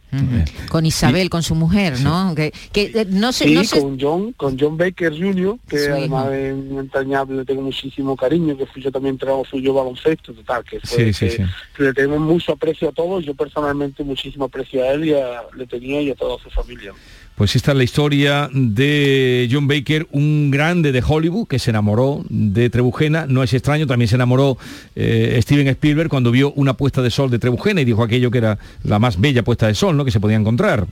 con 0.69 0.85
Isabel 0.85 1.29
con 1.29 1.43
su 1.43 1.55
mujer 1.55 1.99
no 2.01 2.33
que, 2.35 2.53
que, 2.71 2.91
eh, 2.93 3.05
no 3.09 3.31
sé 3.31 3.45
sí, 3.45 3.53
no 3.55 3.63
sé 3.63 3.81
con 3.81 3.99
John, 3.99 4.33
con 4.33 4.57
John 4.59 4.77
Baker 4.77 5.11
Jr., 5.11 5.57
que 5.67 5.77
además 5.89 6.25
hijo. 6.25 6.33
es 6.33 6.53
un 6.53 6.79
entrañable, 6.79 7.37
le 7.37 7.45
tengo 7.45 7.61
muchísimo 7.61 8.15
cariño, 8.15 8.57
que 8.57 8.65
fui 8.65 8.81
yo 8.81 8.91
también 8.91 9.15
entrenador 9.15 9.47
suyo 9.47 9.73
baloncesto, 9.73 10.33
total, 10.33 10.63
que 10.63 10.79
fue 10.79 11.05
Sí, 11.05 11.13
sí, 11.13 11.25
que, 11.25 11.31
sí. 11.31 11.43
que 11.75 11.83
le 11.83 11.93
tenemos 11.93 12.19
mucho 12.19 12.53
aprecio 12.53 12.89
a 12.89 12.91
todos, 12.91 13.25
yo 13.25 13.33
personalmente 13.33 14.03
muchísimo 14.03 14.45
aprecio 14.45 14.83
a 14.83 14.89
él 14.89 15.05
y 15.05 15.13
a, 15.13 15.43
le 15.55 15.67
tenía 15.67 16.01
y 16.01 16.11
a 16.11 16.15
toda 16.15 16.41
su 16.41 16.49
familia. 16.49 16.93
Pues 17.41 17.55
esta 17.55 17.71
es 17.71 17.77
la 17.79 17.83
historia 17.83 18.51
de 18.53 19.49
John 19.51 19.67
Baker, 19.67 20.05
un 20.11 20.51
grande 20.51 20.91
de 20.91 21.03
Hollywood 21.03 21.47
que 21.47 21.57
se 21.57 21.71
enamoró 21.71 22.23
de 22.29 22.69
Trebujena. 22.69 23.25
No 23.25 23.41
es 23.41 23.51
extraño, 23.55 23.87
también 23.87 24.07
se 24.07 24.13
enamoró 24.13 24.59
eh, 24.95 25.39
Steven 25.41 25.67
Spielberg 25.69 26.07
cuando 26.07 26.29
vio 26.29 26.53
una 26.53 26.75
puesta 26.75 27.01
de 27.01 27.09
sol 27.09 27.31
de 27.31 27.39
Trebujena 27.39 27.81
y 27.81 27.85
dijo 27.85 28.03
aquello 28.03 28.29
que 28.29 28.37
era 28.37 28.59
la 28.83 28.99
más 28.99 29.19
bella 29.19 29.41
puesta 29.41 29.65
de 29.65 29.73
sol 29.73 29.97
¿no? 29.97 30.05
que 30.05 30.11
se 30.11 30.19
podía 30.19 30.37
encontrar. 30.37 30.85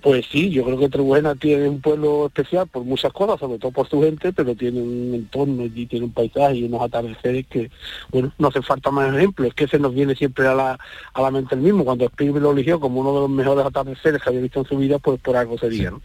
Pues 0.00 0.26
sí, 0.30 0.50
yo 0.50 0.64
creo 0.64 0.78
que 0.78 0.88
Trebujena 0.88 1.34
tiene 1.34 1.68
un 1.68 1.80
pueblo 1.80 2.26
especial 2.26 2.68
por 2.68 2.84
muchas 2.84 3.12
cosas, 3.12 3.40
sobre 3.40 3.58
todo 3.58 3.72
por 3.72 3.88
su 3.88 4.00
gente, 4.00 4.32
pero 4.32 4.54
tiene 4.54 4.80
un 4.80 5.12
entorno 5.12 5.64
y 5.64 5.86
tiene 5.86 6.06
un 6.06 6.12
paisaje 6.12 6.54
y 6.54 6.64
unos 6.64 6.82
atardeceres 6.82 7.46
que, 7.48 7.68
bueno, 8.12 8.32
no 8.38 8.48
hace 8.48 8.62
falta 8.62 8.92
más 8.92 9.12
ejemplos, 9.12 9.48
es 9.48 9.54
que 9.54 9.66
se 9.66 9.78
nos 9.80 9.92
viene 9.92 10.14
siempre 10.14 10.46
a 10.46 10.54
la, 10.54 10.78
a 11.14 11.22
la 11.22 11.30
mente 11.32 11.56
el 11.56 11.62
mismo. 11.62 11.84
Cuando 11.84 12.04
Spielberg 12.04 12.44
lo 12.44 12.52
eligió 12.52 12.78
como 12.78 13.00
uno 13.00 13.12
de 13.12 13.20
los 13.22 13.30
mejores 13.30 13.66
atardeceres 13.66 14.22
que 14.22 14.28
había 14.28 14.40
visto 14.40 14.60
en 14.60 14.66
su 14.66 14.78
vida, 14.78 15.00
pues 15.00 15.20
por 15.20 15.36
algo 15.36 15.58
sería, 15.58 15.90
¿no? 15.90 16.00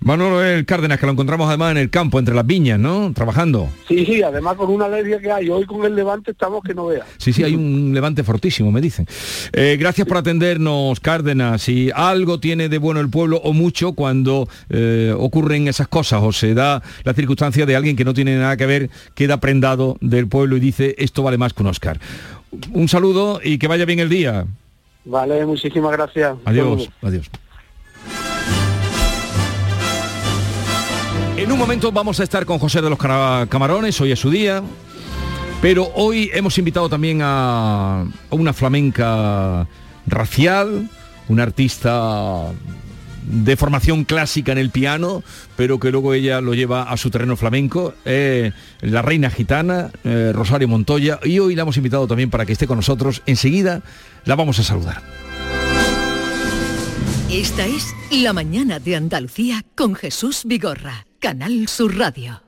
Manuel 0.00 0.64
Cárdenas, 0.64 0.98
que 0.98 1.04
lo 1.04 1.12
encontramos 1.12 1.48
además 1.48 1.72
en 1.72 1.78
el 1.78 1.90
campo, 1.90 2.18
entre 2.18 2.34
las 2.34 2.46
viñas, 2.46 2.78
¿no? 2.78 3.12
Trabajando. 3.12 3.68
Sí, 3.86 4.06
sí, 4.06 4.22
además 4.22 4.56
con 4.56 4.70
una 4.70 4.86
alergia 4.86 5.18
que 5.20 5.30
hay, 5.30 5.50
hoy 5.50 5.66
con 5.66 5.84
el 5.84 5.94
levante 5.94 6.30
estamos 6.30 6.62
que 6.62 6.72
no 6.72 6.86
veas. 6.86 7.06
Sí, 7.18 7.34
sí, 7.34 7.44
hay 7.44 7.54
un 7.54 7.92
levante 7.92 8.24
fortísimo, 8.24 8.72
me 8.72 8.80
dicen. 8.80 9.06
Eh, 9.52 9.76
gracias 9.78 10.08
por 10.08 10.16
atendernos, 10.16 10.98
Cárdenas. 11.00 11.60
Si 11.60 11.90
algo 11.94 12.40
tiene 12.40 12.70
de 12.70 12.78
bueno 12.78 13.00
el 13.00 13.10
pueblo, 13.10 13.17
o 13.22 13.52
mucho, 13.52 13.92
cuando 13.92 14.48
eh, 14.70 15.14
ocurren 15.16 15.68
esas 15.68 15.88
cosas, 15.88 16.20
o 16.22 16.32
se 16.32 16.54
da 16.54 16.82
la 17.04 17.14
circunstancia 17.14 17.66
de 17.66 17.76
alguien 17.76 17.96
que 17.96 18.04
no 18.04 18.14
tiene 18.14 18.36
nada 18.36 18.56
que 18.56 18.66
ver, 18.66 18.90
queda 19.14 19.40
prendado 19.40 19.96
del 20.00 20.28
pueblo 20.28 20.56
y 20.56 20.60
dice, 20.60 20.94
esto 20.98 21.22
vale 21.22 21.38
más 21.38 21.52
que 21.52 21.62
un 21.62 21.68
Oscar. 21.68 22.00
Un 22.72 22.88
saludo 22.88 23.40
y 23.42 23.58
que 23.58 23.68
vaya 23.68 23.84
bien 23.84 24.00
el 24.00 24.08
día. 24.08 24.46
Vale, 25.04 25.44
muchísimas 25.46 25.92
gracias. 25.92 26.36
Adiós, 26.44 26.90
adiós. 27.02 27.30
En 31.36 31.52
un 31.52 31.58
momento 31.58 31.92
vamos 31.92 32.18
a 32.20 32.24
estar 32.24 32.44
con 32.44 32.58
José 32.58 32.82
de 32.82 32.90
los 32.90 32.98
Camarones, 32.98 34.00
hoy 34.00 34.12
es 34.12 34.18
su 34.18 34.30
día. 34.30 34.62
Pero 35.60 35.90
hoy 35.94 36.30
hemos 36.34 36.56
invitado 36.58 36.88
también 36.88 37.20
a, 37.20 38.02
a 38.02 38.06
una 38.30 38.52
flamenca 38.52 39.66
racial, 40.06 40.88
una 41.28 41.42
artista 41.42 42.52
de 43.28 43.56
formación 43.56 44.04
clásica 44.04 44.52
en 44.52 44.58
el 44.58 44.70
piano, 44.70 45.22
pero 45.56 45.78
que 45.78 45.90
luego 45.90 46.14
ella 46.14 46.40
lo 46.40 46.54
lleva 46.54 46.84
a 46.84 46.96
su 46.96 47.10
terreno 47.10 47.36
flamenco, 47.36 47.94
eh, 48.04 48.52
la 48.80 49.02
reina 49.02 49.30
gitana, 49.30 49.90
eh, 50.04 50.32
Rosario 50.34 50.68
Montoya, 50.68 51.20
y 51.22 51.38
hoy 51.38 51.54
la 51.54 51.62
hemos 51.62 51.76
invitado 51.76 52.06
también 52.06 52.30
para 52.30 52.46
que 52.46 52.52
esté 52.52 52.66
con 52.66 52.76
nosotros. 52.76 53.22
Enseguida 53.26 53.82
la 54.24 54.34
vamos 54.34 54.58
a 54.58 54.62
saludar. 54.62 55.02
Esta 57.30 57.66
es 57.66 57.94
La 58.10 58.32
mañana 58.32 58.80
de 58.80 58.96
Andalucía 58.96 59.62
con 59.74 59.94
Jesús 59.94 60.42
Vigorra, 60.46 61.06
Canal 61.20 61.68
Sur 61.68 61.98
Radio. 61.98 62.47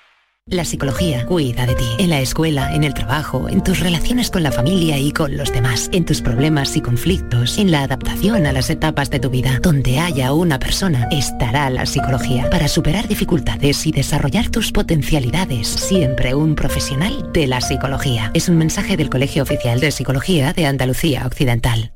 La 0.51 0.65
psicología 0.65 1.25
cuida 1.25 1.65
de 1.65 1.75
ti. 1.75 1.85
En 1.97 2.09
la 2.09 2.19
escuela, 2.19 2.75
en 2.75 2.83
el 2.83 2.93
trabajo, 2.93 3.47
en 3.47 3.63
tus 3.63 3.79
relaciones 3.79 4.29
con 4.29 4.43
la 4.43 4.51
familia 4.51 4.97
y 4.97 5.13
con 5.13 5.37
los 5.37 5.53
demás, 5.53 5.87
en 5.93 6.03
tus 6.03 6.21
problemas 6.21 6.75
y 6.75 6.81
conflictos, 6.81 7.57
en 7.57 7.71
la 7.71 7.83
adaptación 7.83 8.45
a 8.45 8.51
las 8.51 8.69
etapas 8.69 9.09
de 9.09 9.21
tu 9.21 9.29
vida. 9.29 9.61
Donde 9.61 9.99
haya 9.99 10.33
una 10.33 10.59
persona, 10.59 11.07
estará 11.09 11.69
la 11.69 11.85
psicología. 11.85 12.49
Para 12.49 12.67
superar 12.67 13.07
dificultades 13.07 13.87
y 13.87 13.93
desarrollar 13.93 14.49
tus 14.49 14.73
potencialidades, 14.73 15.69
siempre 15.69 16.35
un 16.35 16.55
profesional 16.55 17.31
de 17.31 17.47
la 17.47 17.61
psicología. 17.61 18.29
Es 18.33 18.49
un 18.49 18.57
mensaje 18.57 18.97
del 18.97 19.09
Colegio 19.09 19.43
Oficial 19.43 19.79
de 19.79 19.91
Psicología 19.91 20.51
de 20.51 20.65
Andalucía 20.65 21.25
Occidental. 21.25 21.93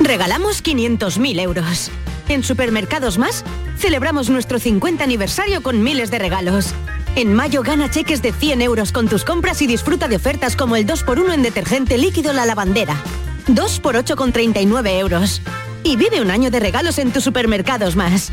Regalamos 0.00 0.60
500.000 0.64 1.40
euros. 1.40 1.92
En 2.28 2.42
Supermercados 2.42 3.16
Más, 3.16 3.44
celebramos 3.78 4.28
nuestro 4.28 4.58
50 4.58 5.04
aniversario 5.04 5.62
con 5.62 5.84
miles 5.84 6.10
de 6.10 6.18
regalos. 6.18 6.74
En 7.16 7.32
mayo 7.32 7.62
gana 7.62 7.88
cheques 7.88 8.22
de 8.22 8.32
100 8.32 8.60
euros 8.60 8.90
con 8.90 9.06
tus 9.06 9.24
compras 9.24 9.62
y 9.62 9.68
disfruta 9.68 10.08
de 10.08 10.16
ofertas 10.16 10.56
como 10.56 10.74
el 10.74 10.84
2x1 10.84 11.32
en 11.32 11.42
detergente 11.42 11.96
líquido 11.96 12.32
La 12.32 12.44
Lavandera. 12.44 12.96
2 13.46 13.80
por 13.80 13.94
8,39 13.94 14.98
euros. 14.98 15.40
Y 15.84 15.94
vive 15.94 16.20
un 16.20 16.32
año 16.32 16.50
de 16.50 16.58
regalos 16.58 16.98
en 16.98 17.12
tus 17.12 17.22
Supermercados 17.22 17.94
Más. 17.94 18.32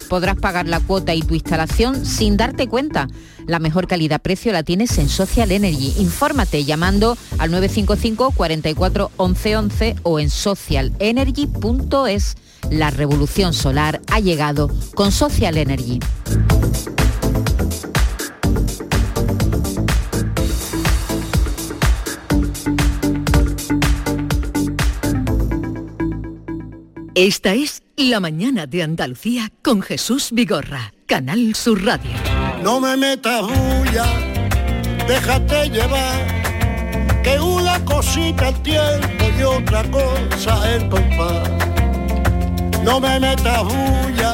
podrás 0.11 0.35
pagar 0.35 0.67
la 0.67 0.81
cuota 0.81 1.15
y 1.15 1.21
tu 1.21 1.35
instalación 1.35 2.05
sin 2.05 2.35
darte 2.35 2.67
cuenta. 2.67 3.07
La 3.47 3.59
mejor 3.59 3.87
calidad-precio 3.87 4.51
la 4.51 4.61
tienes 4.61 4.97
en 4.97 5.07
Social 5.07 5.53
Energy. 5.53 5.93
Infórmate 5.99 6.65
llamando 6.65 7.17
al 7.37 7.49
955 7.49 8.33
44 8.35 9.09
11 9.15 9.55
11 9.55 9.95
o 10.03 10.19
en 10.19 10.29
socialenergy.es. 10.29 12.35
La 12.69 12.91
revolución 12.91 13.53
solar 13.53 14.01
ha 14.11 14.19
llegado 14.19 14.69
con 14.95 15.13
Social 15.13 15.57
Energy. 15.57 15.99
Esta 27.15 27.53
es 27.53 27.80
La 27.97 28.19
mañana 28.19 28.65
de 28.67 28.83
Andalucía 28.83 29.51
con 29.61 29.81
Jesús 29.81 30.29
Vigorra, 30.31 30.93
Canal 31.05 31.53
Sur 31.55 31.83
Radio. 31.83 32.11
No 32.63 32.79
me 32.79 32.95
metas 32.95 33.41
bulla, 33.41 34.05
déjate 35.07 35.69
llevar, 35.69 37.21
que 37.21 37.39
una 37.39 37.83
cosita 37.83 38.49
el 38.49 38.61
tiempo 38.61 39.25
y 39.37 39.43
otra 39.43 39.83
cosa 39.91 40.73
el 40.73 40.89
compás. 40.89 41.49
No 42.83 42.99
me 42.99 43.19
metas 43.19 43.63
bulla, 43.63 44.33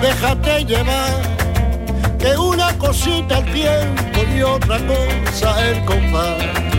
déjate 0.00 0.64
llevar, 0.64 2.18
que 2.18 2.36
una 2.38 2.76
cosita 2.78 3.38
el 3.38 3.52
tiempo 3.52 4.20
y 4.34 4.42
otra 4.42 4.78
cosa 4.86 5.70
el 5.70 5.84
compás. 5.84 6.73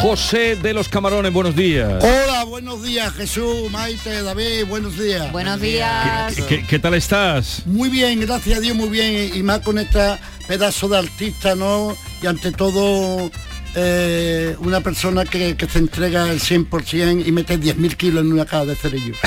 José 0.00 0.56
de 0.56 0.72
los 0.72 0.88
Camarones, 0.88 1.30
buenos 1.32 1.54
días. 1.54 2.02
Hola, 2.02 2.44
buenos 2.44 2.82
días 2.82 3.12
Jesús, 3.12 3.70
Maite, 3.70 4.22
David, 4.22 4.64
buenos 4.66 4.98
días. 4.98 5.30
Buenos 5.30 5.60
días. 5.60 6.34
¿Qué, 6.34 6.46
qué- 6.46 6.66
qué 6.66 6.78
tal 6.78 6.94
estás? 6.94 7.62
Muy 7.66 7.90
bien, 7.90 8.18
gracias 8.20 8.58
a 8.58 8.60
Dios, 8.60 8.74
muy 8.76 8.88
bien. 8.88 9.30
Y 9.34 9.42
más 9.42 9.60
con 9.60 9.78
este 9.78 10.00
pedazo 10.48 10.88
de 10.88 10.98
artista, 10.98 11.54
¿no? 11.54 11.94
Y 12.22 12.26
ante 12.26 12.50
todo, 12.50 13.30
eh, 13.74 14.56
una 14.60 14.80
persona 14.80 15.24
que, 15.24 15.56
que 15.56 15.66
se 15.68 15.78
entrega 15.78 16.30
el 16.30 16.40
100% 16.40 17.26
y 17.26 17.32
mete 17.32 17.58
10.000 17.58 17.96
kilos 17.96 18.24
en 18.24 18.32
una 18.32 18.44
caja 18.46 18.64
de 18.66 18.76
cerillo. 18.76 19.14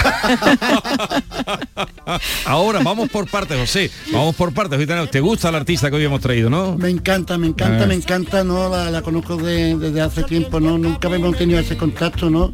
Ahora, 2.46 2.80
vamos 2.84 3.10
por 3.10 3.28
partes, 3.28 3.58
José. 3.58 3.90
Vamos 4.12 4.36
por 4.36 4.54
partes. 4.54 4.80
¿Te 5.12 5.20
gusta 5.20 5.50
el 5.50 5.56
artista 5.56 5.90
que 5.90 5.96
hoy 5.98 6.04
hemos 6.06 6.22
traído, 6.22 6.50
no? 6.50 6.78
Me 6.78 6.90
encanta, 6.90 7.38
me 7.38 7.48
encanta, 7.48 7.84
Ah. 7.84 7.88
me 7.88 7.94
encanta, 7.96 8.44
¿no? 8.44 8.70
La, 8.70 8.90
la 8.92 9.02
conozco 9.02 9.38
de- 9.38 9.76
desde 9.78 10.02
hace 10.02 10.24
tiempo, 10.24 10.60
¿no? 10.60 10.78
Nunca 10.78 11.08
hemos 11.08 11.38
tenido 11.38 11.60
ese 11.60 11.78
contacto, 11.78 12.30
¿no? 12.30 12.54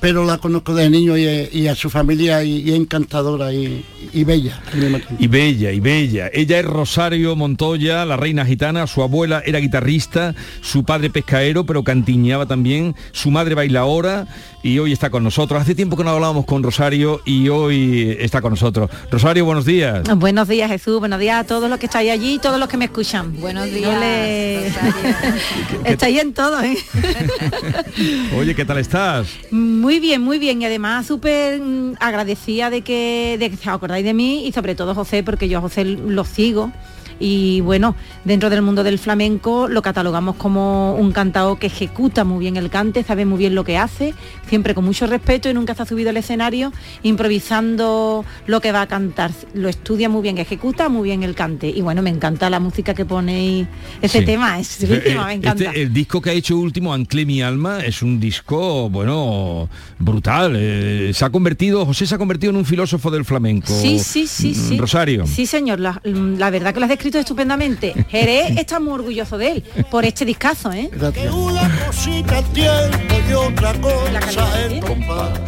Pero 0.00 0.24
la 0.24 0.38
conozco 0.38 0.74
de 0.74 0.88
niño 0.90 1.16
y, 1.16 1.66
a 1.66 1.74
su 1.74 1.90
familia 1.90 2.44
y, 2.44 2.72
encantadora 2.72 3.52
y, 3.52 3.84
y 4.12 4.24
bella. 4.24 4.60
Y 5.18 5.26
bella, 5.26 5.72
y 5.72 5.80
bella. 5.80 6.30
Ella 6.32 6.60
es 6.60 6.64
Rosario 6.64 7.34
Montoya, 7.34 8.04
la 8.04 8.16
reina 8.16 8.44
gitana. 8.44 8.86
Su 8.86 9.02
abuela 9.02 9.42
era 9.44 9.58
guitarrista, 9.58 10.34
su 10.60 10.84
padre 10.84 11.10
pescaero, 11.10 11.66
pero 11.66 11.82
cantiñaba 11.82 12.46
también. 12.46 12.94
Su 13.12 13.30
madre 13.30 13.56
bailaora 13.56 14.28
y 14.62 14.78
hoy 14.78 14.92
está 14.92 15.10
con 15.10 15.22
nosotros. 15.22 15.60
Hace 15.60 15.74
tiempo 15.74 15.96
que 15.96 16.04
no 16.04 16.10
hablábamos 16.10 16.44
con 16.44 16.62
Rosario 16.62 17.20
y 17.24 17.48
hoy 17.48 18.16
está 18.18 18.40
con 18.40 18.50
nosotros. 18.50 18.90
Rosario, 19.10 19.44
buenos 19.44 19.64
días. 19.64 20.02
Buenos 20.16 20.48
días 20.48 20.70
Jesús, 20.70 20.98
buenos 20.98 21.20
días 21.20 21.40
a 21.40 21.44
todos 21.44 21.70
los 21.70 21.78
que 21.78 21.86
estáis 21.86 22.10
allí 22.10 22.34
y 22.34 22.38
todos 22.38 22.58
los 22.58 22.68
que 22.68 22.76
me 22.76 22.86
escuchan. 22.86 23.38
Buenos 23.40 23.68
No 23.68 23.74
días. 23.74 24.74
estáis 25.84 26.20
en 26.20 26.34
todo, 26.34 26.60
¿eh? 26.62 26.76
Oye, 28.36 28.54
¿qué 28.54 28.64
tal 28.64 28.78
estás? 28.78 29.28
Muy 29.50 30.00
bien, 30.00 30.22
muy 30.22 30.38
bien. 30.38 30.60
Y 30.62 30.66
además 30.66 31.06
súper 31.06 31.60
mm, 31.60 31.94
agradecida 32.00 32.70
de 32.70 32.82
que, 32.82 33.36
de 33.38 33.50
que 33.50 33.56
os 33.56 33.66
acordáis 33.66 34.04
de 34.04 34.14
mí 34.14 34.46
y 34.46 34.52
sobre 34.52 34.74
todo 34.74 34.94
José, 34.94 35.22
porque 35.22 35.48
yo 35.48 35.58
a 35.58 35.60
José 35.60 35.84
lo 35.84 36.24
sigo 36.24 36.72
Y 37.20 37.60
bueno, 37.62 37.94
dentro 38.24 38.50
del 38.50 38.62
mundo 38.62 38.84
del 38.84 38.98
flamenco 38.98 39.68
lo 39.68 39.82
catalogamos 39.82 40.36
como 40.36 40.94
un 40.94 41.12
cantao 41.12 41.58
que 41.58 41.66
ejecuta 41.66 42.24
muy 42.24 42.38
bien 42.40 42.56
el 42.56 42.70
cante, 42.70 43.02
sabe 43.02 43.24
muy 43.24 43.38
bien 43.38 43.54
lo 43.54 43.64
que 43.64 43.76
hace, 43.78 44.14
siempre 44.48 44.74
con 44.74 44.84
mucho 44.84 45.06
respeto 45.06 45.48
y 45.50 45.54
nunca 45.54 45.74
se 45.74 45.82
ha 45.82 45.86
subido 45.86 46.10
al 46.10 46.16
escenario 46.16 46.72
improvisando 47.02 48.24
lo 48.46 48.60
que 48.60 48.72
va 48.72 48.82
a 48.82 48.86
cantar. 48.86 49.30
Lo 49.54 49.68
estudia 49.68 50.08
muy 50.08 50.22
bien, 50.22 50.38
ejecuta 50.38 50.88
muy 50.88 51.04
bien 51.08 51.22
el 51.22 51.34
cante. 51.34 51.68
Y 51.68 51.80
bueno, 51.82 52.02
me 52.02 52.10
encanta 52.10 52.48
la 52.50 52.60
música 52.60 52.94
que 52.94 53.04
ponéis 53.04 53.66
ese 54.02 54.20
Sí. 54.20 54.24
tema, 54.24 54.58
tema, 55.04 55.26
me 55.26 55.32
encanta. 55.34 55.64
este, 55.64 55.82
el 55.82 55.92
disco 55.92 56.20
que 56.20 56.30
ha 56.30 56.32
hecho 56.32 56.56
último, 56.56 56.92
Anclé 56.94 57.24
mi 57.26 57.42
alma, 57.42 57.80
es 57.84 58.02
un 58.02 58.18
disco, 58.20 58.88
bueno, 58.90 59.68
brutal. 59.98 60.54
Eh, 60.56 61.12
se 61.14 61.24
ha 61.24 61.30
convertido, 61.30 61.84
José 61.86 62.06
se 62.06 62.14
ha 62.14 62.18
convertido 62.18 62.50
en 62.50 62.56
un 62.56 62.64
filósofo 62.64 63.10
del 63.10 63.24
flamenco. 63.24 63.68
Sí, 63.72 63.98
sí, 63.98 64.26
sí, 64.26 64.48
Mm, 64.50 64.68
sí. 64.68 64.78
Rosario. 64.78 65.26
Sí, 65.26 65.46
señor, 65.46 65.80
la, 65.80 66.00
la 66.04 66.50
verdad 66.50 66.72
que 66.74 66.80
lo 66.80 66.86
has 66.86 66.90
estupendamente. 67.16 67.94
Jerez 68.08 68.58
está 68.58 68.80
muy 68.80 68.92
orgulloso 68.92 69.38
de 69.38 69.52
él 69.52 69.64
por 69.90 70.04
este 70.04 70.24
discazo, 70.24 70.72
¿eh? 70.72 70.90
Que 71.14 71.30
una 71.30 71.68
cosita 71.86 72.38
el 72.38 72.44
tiempo 72.46 73.14
y 73.28 73.32
otra 73.32 73.72
cosa 73.80 74.64
el 74.64 74.80
compás. 74.80 75.40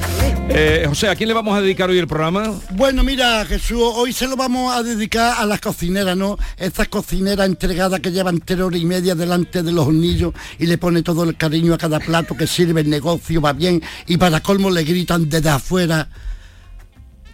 Eh, 0.52 0.84
José, 0.88 1.08
¿a 1.08 1.14
quién 1.14 1.28
le 1.28 1.34
vamos 1.34 1.56
a 1.56 1.60
dedicar 1.60 1.88
hoy 1.90 1.98
el 1.98 2.08
programa? 2.08 2.52
Bueno, 2.70 3.04
mira, 3.04 3.44
Jesús, 3.44 3.80
hoy 3.80 4.12
se 4.12 4.26
lo 4.26 4.36
vamos 4.36 4.74
a 4.74 4.82
dedicar 4.82 5.34
a 5.38 5.46
las 5.46 5.60
cocineras, 5.60 6.16
¿no? 6.16 6.38
Estas 6.56 6.88
cocineras 6.88 7.46
entregadas 7.46 8.00
que 8.00 8.10
llevan 8.10 8.40
tres 8.40 8.60
horas 8.60 8.80
y 8.80 8.84
media 8.84 9.14
delante 9.14 9.62
de 9.62 9.70
los 9.70 9.86
hornillos 9.86 10.34
y 10.58 10.66
le 10.66 10.76
pone 10.76 11.02
todo 11.02 11.24
el 11.24 11.36
cariño 11.36 11.74
a 11.74 11.78
cada 11.78 12.00
plato 12.00 12.36
que 12.36 12.46
sirve, 12.46 12.80
el 12.80 12.90
negocio 12.90 13.40
va 13.40 13.52
bien 13.52 13.82
y 14.06 14.16
para 14.16 14.40
colmo 14.40 14.70
le 14.70 14.82
gritan 14.82 15.28
desde 15.28 15.50
afuera. 15.50 16.08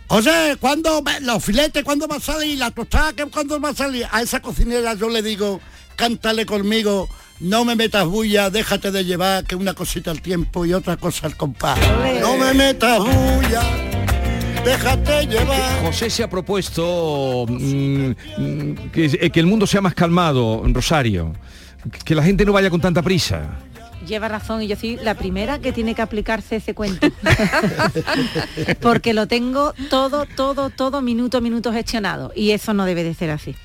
José, 0.08 0.56
¿cuándo 0.60 1.02
los 1.22 1.44
filetes, 1.44 1.82
cuándo 1.82 2.06
va 2.06 2.16
a 2.16 2.20
salir? 2.20 2.58
La 2.58 2.70
tostada, 2.70 3.12
¿qué- 3.12 3.26
¿cuándo 3.26 3.60
va 3.60 3.70
a 3.70 3.74
salir? 3.74 4.06
A 4.12 4.22
esa 4.22 4.40
cocinera 4.40 4.94
yo 4.94 5.08
le 5.08 5.20
digo, 5.20 5.60
cántale 5.96 6.46
conmigo, 6.46 7.08
no 7.40 7.64
me 7.64 7.74
metas 7.74 8.06
bulla, 8.06 8.48
déjate 8.50 8.92
de 8.92 9.04
llevar, 9.04 9.44
que 9.44 9.56
una 9.56 9.74
cosita 9.74 10.12
al 10.12 10.22
tiempo 10.22 10.64
y 10.64 10.72
otra 10.74 10.96
cosa 10.96 11.26
al 11.26 11.36
compás. 11.36 11.78
No 12.20 12.36
me 12.36 12.54
metas 12.54 13.00
bulla, 13.00 13.62
déjate 14.64 15.26
llevar. 15.26 15.82
José 15.84 16.08
se 16.08 16.22
ha 16.22 16.30
propuesto 16.30 17.44
mm, 17.48 18.10
mm, 18.38 18.74
que, 18.92 19.06
eh, 19.20 19.30
que 19.30 19.40
el 19.40 19.46
mundo 19.46 19.66
sea 19.66 19.80
más 19.80 19.94
calmado, 19.94 20.62
Rosario. 20.66 21.32
Que 22.04 22.14
la 22.14 22.22
gente 22.22 22.44
no 22.44 22.52
vaya 22.52 22.70
con 22.70 22.80
tanta 22.80 23.02
prisa. 23.02 23.58
Lleva 24.06 24.28
razón 24.28 24.62
y 24.62 24.68
yo 24.68 24.76
soy 24.76 24.96
la 24.96 25.14
primera 25.14 25.58
que 25.58 25.72
tiene 25.72 25.94
que 25.94 26.02
aplicarse 26.02 26.56
ese 26.56 26.74
cuento. 26.74 27.08
Porque 28.80 29.14
lo 29.14 29.26
tengo 29.26 29.74
todo, 29.90 30.26
todo, 30.36 30.70
todo 30.70 31.02
minuto 31.02 31.40
minuto 31.40 31.72
gestionado. 31.72 32.32
Y 32.34 32.52
eso 32.52 32.72
no 32.72 32.84
debe 32.84 33.02
de 33.02 33.14
ser 33.14 33.30
así. 33.30 33.56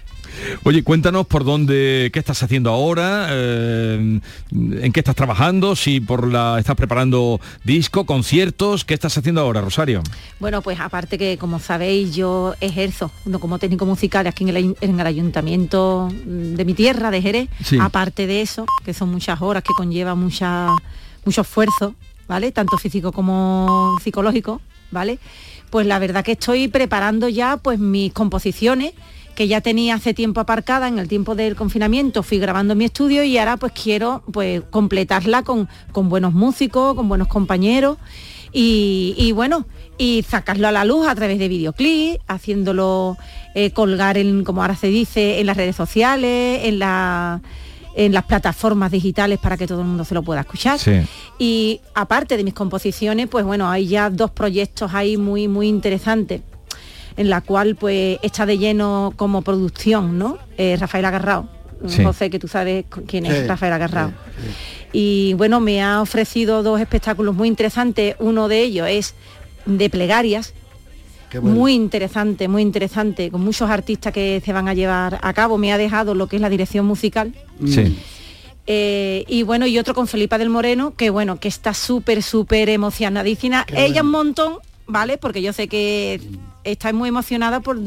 Oye, 0.63 0.83
cuéntanos 0.83 1.27
por 1.27 1.43
dónde, 1.43 2.09
qué 2.13 2.19
estás 2.19 2.41
haciendo 2.43 2.69
ahora, 2.71 3.27
eh, 3.31 4.19
en 4.51 4.91
qué 4.93 4.99
estás 4.99 5.15
trabajando, 5.15 5.75
si 5.75 5.99
por 5.99 6.27
la 6.27 6.57
estás 6.59 6.75
preparando 6.75 7.39
disco, 7.63 8.05
conciertos, 8.05 8.85
¿qué 8.85 8.93
estás 8.93 9.17
haciendo 9.17 9.41
ahora, 9.41 9.61
Rosario? 9.61 10.01
Bueno, 10.39 10.61
pues 10.61 10.79
aparte 10.79 11.17
que, 11.17 11.37
como 11.37 11.59
sabéis, 11.59 12.15
yo 12.15 12.55
ejerzo 12.61 13.11
como 13.39 13.59
técnico 13.59 13.85
musical 13.85 14.27
aquí 14.27 14.43
en 14.43 14.49
el, 14.49 14.55
ay- 14.55 14.75
en 14.81 14.99
el 14.99 15.07
ayuntamiento 15.07 16.09
de 16.25 16.65
mi 16.65 16.73
tierra, 16.73 17.11
de 17.11 17.21
Jerez. 17.21 17.49
Sí. 17.63 17.77
Aparte 17.79 18.27
de 18.27 18.41
eso, 18.41 18.65
que 18.83 18.93
son 18.93 19.09
muchas 19.09 19.41
horas, 19.41 19.63
que 19.63 19.73
conlleva 19.75 20.15
mucha, 20.15 20.67
mucho 21.25 21.41
esfuerzo, 21.41 21.95
¿vale? 22.27 22.51
Tanto 22.51 22.77
físico 22.77 23.11
como 23.11 23.97
psicológico, 24.03 24.61
¿vale? 24.91 25.19
Pues 25.69 25.87
la 25.87 25.99
verdad 25.99 26.23
que 26.25 26.33
estoy 26.33 26.67
preparando 26.67 27.29
ya 27.29 27.57
pues 27.57 27.79
mis 27.79 28.11
composiciones 28.13 28.91
que 29.41 29.47
ya 29.47 29.59
tenía 29.59 29.95
hace 29.95 30.13
tiempo 30.13 30.39
aparcada 30.39 30.87
en 30.87 30.99
el 30.99 31.07
tiempo 31.07 31.33
del 31.33 31.55
confinamiento, 31.55 32.21
fui 32.21 32.37
grabando 32.37 32.73
en 32.73 32.77
mi 32.77 32.85
estudio 32.85 33.23
y 33.23 33.39
ahora 33.39 33.57
pues 33.57 33.71
quiero 33.71 34.21
pues 34.31 34.61
completarla 34.69 35.41
con, 35.41 35.67
con 35.91 36.09
buenos 36.09 36.31
músicos, 36.31 36.93
con 36.93 37.09
buenos 37.09 37.27
compañeros 37.27 37.97
y, 38.53 39.15
y, 39.17 39.31
bueno, 39.31 39.65
y 39.97 40.23
sacarlo 40.29 40.67
a 40.67 40.71
la 40.71 40.85
luz 40.85 41.07
a 41.07 41.15
través 41.15 41.39
de 41.39 41.47
videoclip, 41.47 42.21
haciéndolo 42.27 43.17
eh, 43.55 43.71
colgar 43.71 44.19
en, 44.19 44.43
como 44.43 44.61
ahora 44.61 44.75
se 44.75 44.89
dice, 44.89 45.39
en 45.39 45.47
las 45.47 45.57
redes 45.57 45.75
sociales, 45.75 46.59
en 46.65 46.77
la 46.77 47.41
en 47.95 48.13
las 48.13 48.25
plataformas 48.25 48.91
digitales 48.91 49.39
para 49.39 49.57
que 49.57 49.65
todo 49.65 49.81
el 49.81 49.87
mundo 49.87 50.05
se 50.05 50.13
lo 50.13 50.21
pueda 50.21 50.41
escuchar. 50.41 50.77
Sí. 50.77 51.01
Y 51.39 51.81
aparte 51.95 52.37
de 52.37 52.43
mis 52.43 52.53
composiciones, 52.53 53.27
pues 53.27 53.43
bueno, 53.43 53.71
hay 53.71 53.87
ya 53.87 54.11
dos 54.11 54.29
proyectos 54.29 54.93
ahí 54.93 55.17
muy, 55.17 55.47
muy 55.47 55.67
interesantes 55.67 56.41
en 57.17 57.29
la 57.29 57.41
cual 57.41 57.75
pues 57.75 58.19
está 58.21 58.45
de 58.45 58.57
lleno 58.57 59.13
como 59.15 59.41
producción, 59.41 60.17
¿no? 60.17 60.37
Eh, 60.57 60.77
Rafael 60.79 61.05
Agarrao. 61.05 61.47
Sí. 61.87 62.03
José, 62.03 62.29
que 62.29 62.37
tú 62.37 62.47
sabes 62.47 62.85
quién 63.07 63.25
es 63.25 63.39
Sí, 63.39 63.47
Rafael 63.47 63.73
Agarrao. 63.73 64.11
Y 64.93 65.33
bueno, 65.33 65.59
me 65.59 65.81
ha 65.81 66.01
ofrecido 66.01 66.63
dos 66.63 66.79
espectáculos 66.79 67.33
muy 67.35 67.47
interesantes. 67.47 68.15
Uno 68.19 68.47
de 68.47 68.61
ellos 68.61 68.87
es 68.89 69.15
de 69.65 69.89
plegarias, 69.89 70.53
bueno. 71.33 71.57
muy 71.57 71.73
interesante, 71.73 72.47
muy 72.47 72.61
interesante, 72.61 73.31
con 73.31 73.41
muchos 73.41 73.69
artistas 73.69 74.13
que 74.13 74.41
se 74.43 74.53
van 74.53 74.67
a 74.67 74.73
llevar 74.73 75.19
a 75.21 75.33
cabo. 75.33 75.57
Me 75.57 75.71
ha 75.71 75.77
dejado 75.77 76.13
lo 76.13 76.27
que 76.27 76.35
es 76.35 76.41
la 76.41 76.49
dirección 76.49 76.85
musical. 76.85 77.33
Sí. 77.65 77.97
Eh, 78.67 79.25
y 79.27 79.43
bueno, 79.43 79.65
y 79.65 79.79
otro 79.79 79.93
con 79.93 80.07
Felipa 80.07 80.37
del 80.37 80.49
Moreno, 80.49 80.93
que 80.95 81.09
bueno, 81.09 81.39
que 81.39 81.47
está 81.47 81.73
súper, 81.73 82.21
súper 82.21 82.69
emocionadísima. 82.69 83.65
Ella 83.75 84.01
un 84.01 84.11
montón, 84.11 84.57
¿vale? 84.87 85.17
Porque 85.17 85.41
yo 85.41 85.51
sé 85.51 85.67
que 85.67 86.21
está 86.63 86.91
muy 86.93 87.09
emocionada 87.09 87.59
por 87.59 87.77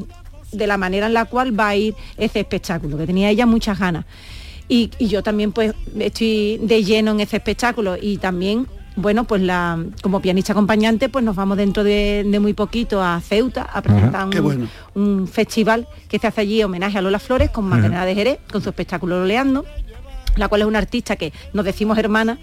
de 0.52 0.66
la 0.66 0.76
manera 0.76 1.06
en 1.06 1.14
la 1.14 1.24
cual 1.24 1.58
va 1.58 1.68
a 1.68 1.76
ir 1.76 1.94
ese 2.16 2.40
espectáculo, 2.40 2.96
que 2.96 3.06
tenía 3.06 3.30
ella 3.30 3.46
muchas 3.46 3.78
ganas. 3.78 4.04
Y, 4.68 4.90
y 4.98 5.08
yo 5.08 5.22
también 5.22 5.52
pues 5.52 5.74
estoy 5.98 6.58
de 6.62 6.84
lleno 6.84 7.10
en 7.12 7.20
ese 7.20 7.36
espectáculo 7.36 7.96
y 8.00 8.16
también 8.16 8.66
bueno 8.96 9.24
pues 9.24 9.42
la 9.42 9.84
como 10.02 10.22
pianista 10.22 10.52
acompañante 10.52 11.08
pues 11.08 11.24
nos 11.24 11.36
vamos 11.36 11.56
dentro 11.58 11.84
de, 11.84 12.24
de 12.26 12.40
muy 12.40 12.54
poquito 12.54 13.02
a 13.02 13.20
Ceuta 13.20 13.62
a 13.62 13.82
presentar 13.82 14.24
un, 14.24 14.42
bueno. 14.42 14.68
un 14.94 15.26
festival 15.28 15.88
que 16.08 16.18
se 16.18 16.28
hace 16.28 16.42
allí 16.42 16.62
homenaje 16.62 16.96
a 16.96 17.02
Lola 17.02 17.18
Flores 17.18 17.50
con 17.50 17.68
Magdalena 17.68 18.06
de 18.06 18.14
Jerez 18.14 18.38
con 18.50 18.62
su 18.62 18.68
espectáculo 18.70 19.18
Loleando 19.18 19.66
la 20.36 20.48
cual 20.48 20.62
es 20.62 20.66
una 20.66 20.78
artista 20.78 21.16
que 21.16 21.32
nos 21.52 21.64
decimos 21.64 21.98
hermana 21.98 22.38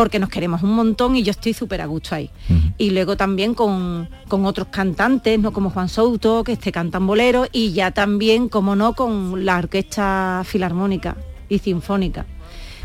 porque 0.00 0.18
nos 0.18 0.30
queremos 0.30 0.62
un 0.62 0.74
montón 0.74 1.14
y 1.14 1.22
yo 1.22 1.30
estoy 1.30 1.52
súper 1.52 1.82
a 1.82 1.86
gusto 1.86 2.14
ahí. 2.14 2.30
Y 2.78 2.90
luego 2.90 3.18
también 3.18 3.52
con, 3.52 4.08
con 4.28 4.46
otros 4.46 4.68
cantantes, 4.68 5.38
¿no? 5.38 5.52
Como 5.52 5.68
Juan 5.68 5.90
Souto, 5.90 6.42
que 6.42 6.52
este 6.52 6.72
cantan 6.72 7.06
bolero, 7.06 7.46
y 7.52 7.72
ya 7.72 7.90
también, 7.90 8.48
como 8.48 8.76
no, 8.76 8.94
con 8.94 9.44
la 9.44 9.58
Orquesta 9.58 10.42
Filarmónica 10.46 11.16
y 11.50 11.58
Sinfónica 11.58 12.24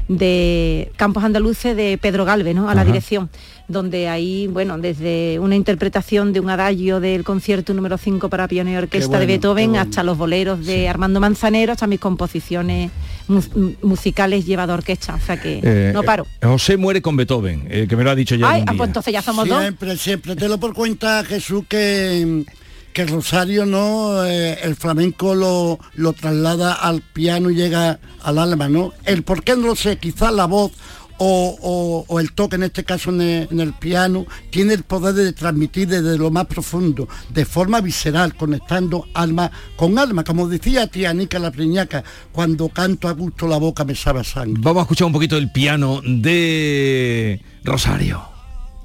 de 0.07 0.91
Campos 0.97 1.23
Andaluces 1.23 1.75
de 1.75 1.97
Pedro 1.97 2.25
Galvez, 2.25 2.53
¿no? 2.53 2.69
A 2.69 2.75
la 2.75 2.83
dirección, 2.83 3.29
donde 3.67 4.07
ahí, 4.09 4.47
bueno, 4.47 4.77
desde 4.77 5.39
una 5.39 5.55
interpretación 5.55 6.33
de 6.33 6.39
un 6.39 6.49
adagio 6.49 6.99
del 6.99 7.23
concierto 7.23 7.73
número 7.73 7.97
5 7.97 8.29
para 8.29 8.47
piano 8.47 8.69
y 8.69 8.75
orquesta 8.75 9.07
bueno, 9.07 9.19
de 9.21 9.25
Beethoven, 9.25 9.69
bueno. 9.71 9.81
hasta 9.83 10.03
los 10.03 10.17
boleros 10.17 10.65
de 10.65 10.87
Armando 10.87 11.19
Manzanero, 11.19 11.71
hasta 11.71 11.87
mis 11.87 11.99
composiciones 11.99 12.91
mu- 13.27 13.73
musicales 13.81 14.45
llevado 14.45 14.73
a 14.73 14.75
orquesta, 14.75 15.15
o 15.15 15.19
sea 15.19 15.41
que 15.41 15.59
Eh, 15.63 15.91
no 15.93 16.03
paro. 16.03 16.25
eh, 16.41 16.45
José 16.45 16.77
muere 16.77 17.01
con 17.01 17.15
Beethoven, 17.17 17.67
eh, 17.69 17.85
que 17.89 17.95
me 17.95 18.03
lo 18.03 18.11
ha 18.11 18.15
dicho 18.15 18.35
ya. 18.35 18.49
Ay, 18.49 18.61
un 18.61 18.69
ah, 18.69 18.71
día. 18.73 18.77
pues 18.77 18.87
entonces 18.89 19.13
ya 19.13 19.21
somos 19.21 19.47
dos. 19.47 19.59
Siempre, 19.61 19.97
siempre. 19.97 20.35
Te 20.35 20.47
lo 20.47 20.59
por 20.59 20.73
cuenta, 20.73 21.23
Jesús, 21.23 21.63
que, 21.67 22.45
que 22.93 23.01
el 23.01 23.07
Rosario 23.09 23.65
no, 23.65 24.23
Eh, 24.25 24.59
el 24.63 24.75
flamenco 24.75 25.33
lo, 25.35 25.79
lo 25.95 26.13
traslada 26.13 26.73
al 26.73 27.01
piano 27.01 27.49
y 27.49 27.55
llega 27.55 27.99
al 28.23 28.37
alma, 28.37 28.69
¿no? 28.69 28.93
El 29.05 29.23
por 29.23 29.43
qué 29.43 29.55
no 29.55 29.67
lo 29.67 29.75
sé, 29.75 29.97
quizás 29.97 30.31
la 30.31 30.45
voz 30.45 30.71
o, 31.17 31.57
o- 31.61 32.05
o 32.07 32.19
el 32.19 32.33
toque, 32.33 32.55
en 32.57 32.63
este 32.63 32.83
caso 32.83 33.09
en 33.09 33.21
el, 33.21 33.47
en 33.51 33.59
el 33.59 33.73
piano, 33.73 34.25
tiene 34.49 34.73
el 34.73 34.83
poder 34.83 35.13
de 35.15 35.33
transmitir 35.33 35.87
desde 35.87 36.17
lo 36.17 36.29
más 36.31 36.45
profundo, 36.45 37.07
de 37.29 37.45
forma 37.45 37.79
visceral, 37.81 38.35
conectando 38.35 39.05
alma 39.13 39.51
con 39.75 39.97
alma. 39.97 40.23
Como 40.23 40.47
decía 40.47 40.87
tía 40.87 41.13
Nica 41.13 41.39
la 41.39 41.51
Priñaca, 41.51 42.03
cuando 42.31 42.69
canto 42.69 43.07
a 43.07 43.11
gusto 43.13 43.47
la 43.47 43.57
boca 43.57 43.83
me 43.85 43.95
sabe 43.95 44.19
a 44.21 44.23
sangre. 44.23 44.61
Vamos 44.61 44.81
a 44.81 44.83
escuchar 44.83 45.07
un 45.07 45.13
poquito 45.13 45.37
el 45.37 45.51
piano 45.51 46.01
de 46.03 47.41
Rosario. 47.63 48.21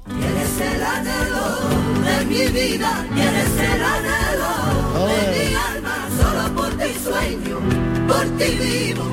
Eres 0.07 0.75
el 0.75 0.83
anhelo 0.83 1.57
de 2.05 2.25
mi 2.25 2.47
vida, 2.59 3.05
eres 3.15 3.73
el 3.75 3.81
anhelo 3.83 5.07
de 5.07 5.49
mi 5.49 5.55
alma, 5.55 6.07
solo 6.19 6.55
por 6.55 6.69
ti 6.77 6.91
sueño, 7.03 7.59
por 8.07 8.25
ti 8.37 8.57
vivo, 8.59 9.03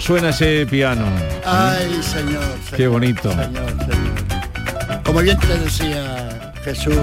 suena 0.00 0.30
ese 0.30 0.66
piano. 0.66 1.04
Ay, 1.44 2.00
señor. 2.02 2.42
Qué 2.76 2.86
bonito. 2.86 3.30
señor, 3.30 3.68
señor. 3.80 5.02
Como 5.04 5.20
bien 5.20 5.38
te 5.38 5.58
decía 5.58 6.52
Jesús, 6.64 6.96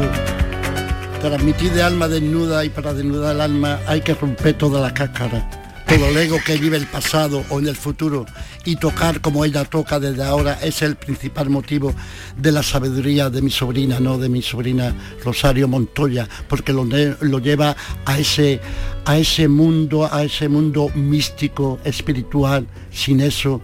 transmitir 1.22 1.72
de 1.72 1.82
alma 1.82 2.08
desnuda 2.08 2.66
y 2.66 2.70
para 2.70 2.94
desnudar 2.94 3.36
el 3.36 3.42
alma 3.42 3.80
hay 3.88 4.02
que 4.02 4.14
romper 4.14 4.58
toda 4.58 4.82
la 4.82 4.94
cáscara, 4.94 5.50
todo 5.88 6.10
el 6.10 6.18
ego 6.18 6.38
que 6.46 6.58
vive 6.58 6.78
el 6.78 6.86
pasado 6.86 7.44
o 7.50 7.60
en 7.60 7.68
el 7.68 7.76
futuro 7.76 8.26
y 8.66 8.76
tocar 8.78 9.22
como 9.22 9.44
ella 9.46 9.66
toca 9.66 10.00
desde 10.00 10.24
ahora 10.24 10.60
es 10.62 10.82
el 10.82 10.96
principal 10.96 11.50
motivo 11.50 11.94
de 12.38 12.52
la 12.52 12.64
sabiduría 12.64 13.30
de 13.30 13.42
mi 13.42 13.50
sobrina, 13.50 14.00
no 14.00 14.18
de 14.18 14.30
mi 14.30 14.42
sobrina 14.42 14.96
Rosario 15.24 15.68
Montoya, 15.68 16.28
porque 16.48 16.74
lo, 16.74 16.86
lo 16.86 17.40
lleva 17.40 17.76
a 18.06 18.20
ese, 18.20 18.62
a 19.06 19.18
ese 19.18 19.48
mundo, 19.48 20.08
a 20.12 20.24
ese 20.24 20.48
mundo 20.48 20.90
místico, 20.96 21.80
espiritual. 21.84 22.68
Sin 22.92 23.22
eso, 23.22 23.62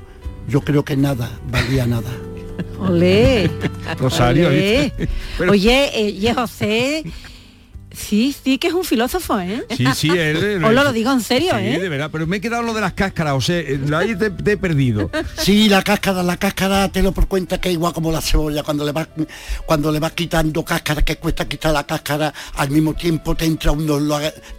yo 0.48 0.62
creo 0.62 0.84
que 0.84 0.98
nada 0.98 1.30
valía 1.50 1.86
nada. 1.86 2.12
Olé. 2.80 3.50
Rosario, 3.98 4.48
Olé. 4.48 4.92
Oye, 5.50 5.92
eh, 5.94 6.16
oye, 6.18 6.34
José, 6.34 7.04
sí, 7.92 8.36
sí 8.44 8.58
que 8.58 8.68
es 8.68 8.74
un 8.74 8.84
filósofo, 8.84 9.40
¿eh? 9.40 9.64
Sí, 9.76 9.86
sí, 9.96 10.10
él... 10.10 10.64
Os 10.64 10.74
lo 10.74 10.92
digo 10.94 11.12
en 11.12 11.22
serio, 11.22 11.54
Sí, 11.58 11.66
¿eh? 11.66 11.80
de 11.80 11.90
verdad, 11.90 12.10
pero 12.12 12.28
me 12.28 12.38
he 12.38 12.42
quedado 12.42 12.64
lo 12.64 12.74
de 12.74 12.82
las 12.82 12.94
cáscaras, 12.94 13.34
o 13.34 13.42
sea, 13.42 13.58
eh, 13.60 13.80
ahí 13.96 14.16
te, 14.16 14.30
te 14.30 14.52
he 14.54 14.58
perdido. 14.58 15.10
Sí, 15.38 15.70
la 15.70 15.82
cáscara, 15.84 16.22
la 16.24 16.38
cáscara, 16.38 16.90
te 16.92 17.02
lo 17.02 17.12
por 17.12 17.28
cuenta 17.28 17.60
que 17.60 17.70
es 17.70 17.74
igual 17.74 17.94
como 17.94 18.12
la 18.12 18.22
cebolla, 18.22 18.64
cuando 18.64 18.86
le 18.86 18.92
vas 18.92 19.08
cuando 19.66 19.92
le 19.92 20.00
vas 20.00 20.12
quitando 20.14 20.64
cáscara, 20.64 21.02
que 21.02 21.16
cuesta 21.18 21.48
quitar 21.48 21.74
la 21.74 21.86
cáscara, 21.86 22.34
al 22.56 22.70
mismo 22.70 22.94
tiempo 22.94 23.36
te 23.36 23.46
entra 23.46 23.72
unos 23.72 24.02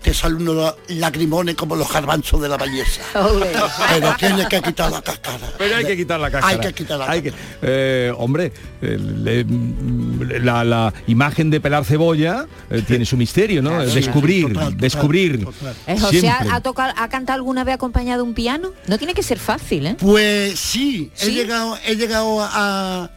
te 0.03 0.13
salen 0.15 0.49
unos 0.49 0.75
lagrimones 0.89 1.55
como 1.55 1.77
los 1.77 1.93
garbanzos 1.93 2.41
de 2.41 2.49
la 2.49 2.57
belleza. 2.57 3.03
Pero 3.15 4.15
tienes 4.19 4.47
que 4.49 4.61
quitar 4.63 4.91
la 4.91 5.03
cáscara. 5.03 5.39
Pero 5.59 5.77
hay 5.77 5.85
que 5.85 5.97
quitar 5.97 6.21
la 6.21 6.31
cáscara. 6.31 6.55
Hay 6.55 6.61
que 6.61 6.73
quitar 6.75 6.99
la 6.99 7.11
Hay 7.11 7.23
que- 7.23 7.33
eh, 7.63 8.13
hombre, 8.17 8.53
eh, 8.83 8.99
le- 8.99 10.41
la, 10.41 10.65
la 10.65 10.93
imagen 11.07 11.51
de 11.51 11.61
pelar 11.61 11.85
cebolla 11.85 12.47
eh, 12.71 12.83
tiene 12.87 13.05
su 13.05 13.17
misterio, 13.21 13.63
¿no? 13.63 13.71
Claro. 13.71 13.91
descubrir, 13.91 14.49
Total, 14.49 14.65
total, 14.65 14.77
descubrir. 14.79 15.47
Eh, 15.87 15.99
José. 16.01 16.29
¿ha, 16.29 16.55
ha 16.57 16.61
tocado, 16.61 16.93
¿ha 16.97 17.09
cantado 17.09 17.37
alguna 17.37 17.63
vez 17.65 17.75
acompañado 17.75 18.25
un 18.25 18.35
piano? 18.35 18.73
No 18.89 18.99
tiene 18.99 19.15
que 19.15 19.23
ser 19.23 19.39
fácil, 19.39 19.87
¿eh? 19.87 19.97
Pues 19.99 20.59
sí, 20.59 21.11
he 21.23 21.31
llegado, 21.31 21.79
he 21.87 21.95
llegado 21.95 22.41
a, 22.41 23.11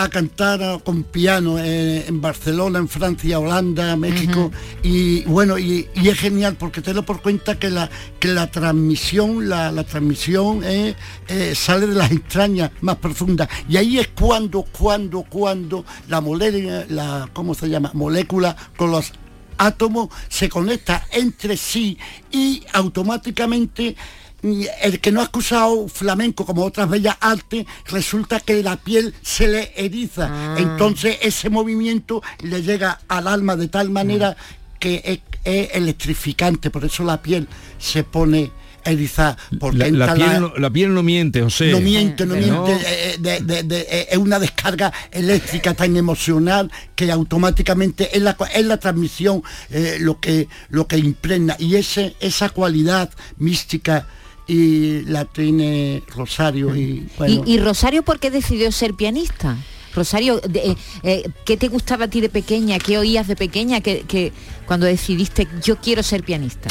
a 0.00 0.08
cantar 0.08 0.82
con 0.82 1.02
piano 1.04 1.58
en 1.58 2.22
Barcelona, 2.22 2.78
en 2.78 2.88
Francia, 2.88 3.38
Holanda, 3.38 3.96
México 3.96 4.50
y 4.82 5.22
bueno 5.24 5.58
y, 5.58 5.88
y 5.94 6.08
es 6.08 6.18
genial 6.18 6.56
porque 6.58 6.80
te 6.80 6.94
lo 6.94 7.02
por 7.02 7.20
cuenta 7.20 7.58
que 7.58 7.68
la 7.68 7.90
que 8.18 8.28
la 8.28 8.46
transmisión, 8.50 9.46
la, 9.50 9.70
la 9.70 9.84
transmisión 9.84 10.62
eh, 10.64 10.94
eh, 11.28 11.54
sale 11.54 11.86
de 11.86 11.94
las 11.96 12.10
entrañas 12.10 12.70
más 12.80 12.96
profundas 12.96 13.48
y 13.68 13.76
ahí 13.76 13.98
es 13.98 14.08
cuando, 14.18 14.62
cuando, 14.62 15.22
cuando 15.22 15.84
la 16.08 16.22
molécula, 16.22 16.86
la 16.88 17.28
¿cómo 17.34 17.52
se 17.54 17.68
llama? 17.68 17.90
molécula 17.92 18.56
con 18.78 18.90
los 18.92 19.12
átomos 19.60 20.08
se 20.28 20.48
conecta 20.48 21.06
entre 21.12 21.56
sí 21.56 21.98
y 22.32 22.64
automáticamente 22.72 23.94
mm, 24.42 24.62
el 24.82 25.00
que 25.00 25.12
no 25.12 25.20
ha 25.20 25.24
acusado 25.24 25.86
flamenco 25.88 26.46
como 26.46 26.64
otras 26.64 26.88
bellas 26.88 27.16
artes, 27.20 27.66
resulta 27.86 28.40
que 28.40 28.62
la 28.62 28.76
piel 28.76 29.14
se 29.22 29.48
le 29.48 29.72
eriza. 29.76 30.56
Entonces 30.56 31.18
ese 31.22 31.50
movimiento 31.50 32.22
le 32.42 32.62
llega 32.62 33.00
al 33.06 33.28
alma 33.28 33.54
de 33.56 33.68
tal 33.68 33.90
manera 33.90 34.36
que 34.78 35.02
es, 35.04 35.20
es 35.44 35.74
electrificante, 35.74 36.70
por 36.70 36.84
eso 36.84 37.04
la 37.04 37.20
piel 37.20 37.46
se 37.78 38.02
pone 38.02 38.50
erizada. 38.84 39.36
Porque 39.58 39.90
La, 39.92 40.14
piel, 40.14 40.40
no, 40.40 40.52
la 40.56 40.70
piel 40.70 40.94
no 40.94 41.02
miente, 41.02 41.42
José. 41.42 41.70
no 41.72 41.80
miente, 41.80 42.26
no 42.26 42.34
Eh, 42.34 42.40
miente, 42.40 42.72
eh, 42.86 43.16
de- 43.18 43.40
de- 43.40 43.62
de- 43.62 43.86
eh, 43.90 44.06
es 44.10 44.18
una 44.18 44.38
descarga 44.38 44.92
eléctrica 45.10 45.74
tan 45.74 45.96
emocional 45.96 46.70
que 46.94 47.10
automáticamente 47.12 48.16
es 48.16 48.22
la, 48.22 48.36
es 48.54 48.64
la 48.64 48.76
transmisión 48.78 49.42
eh, 49.70 49.98
lo, 50.00 50.20
que, 50.20 50.48
lo 50.70 50.86
que 50.86 50.98
impregna 50.98 51.56
y 51.58 51.76
ese, 51.76 52.14
esa 52.20 52.48
cualidad 52.50 53.10
mística 53.38 54.06
y 54.46 55.02
la 55.02 55.24
tiene 55.26 56.02
Rosario 56.14 56.74
y 56.74 57.06
bueno, 57.16 57.44
¿Y, 57.46 57.54
y 57.54 57.58
Rosario 57.58 58.02
por 58.02 58.18
qué 58.18 58.30
decidió 58.30 58.72
ser 58.72 58.94
pianista? 58.94 59.56
Rosario, 59.94 60.40
de- 60.40 60.70
eh, 60.70 60.76
eh, 61.02 61.22
¿qué 61.44 61.56
te 61.56 61.68
gustaba 61.68 62.04
a 62.04 62.08
ti 62.08 62.20
de 62.20 62.28
pequeña? 62.28 62.78
¿Qué 62.78 62.96
oías 62.98 63.26
de 63.28 63.34
pequeña 63.36 63.80
que, 63.80 64.02
que 64.02 64.32
cuando 64.66 64.86
decidiste 64.86 65.48
yo 65.64 65.76
quiero 65.80 66.02
ser 66.02 66.22
pianista? 66.24 66.68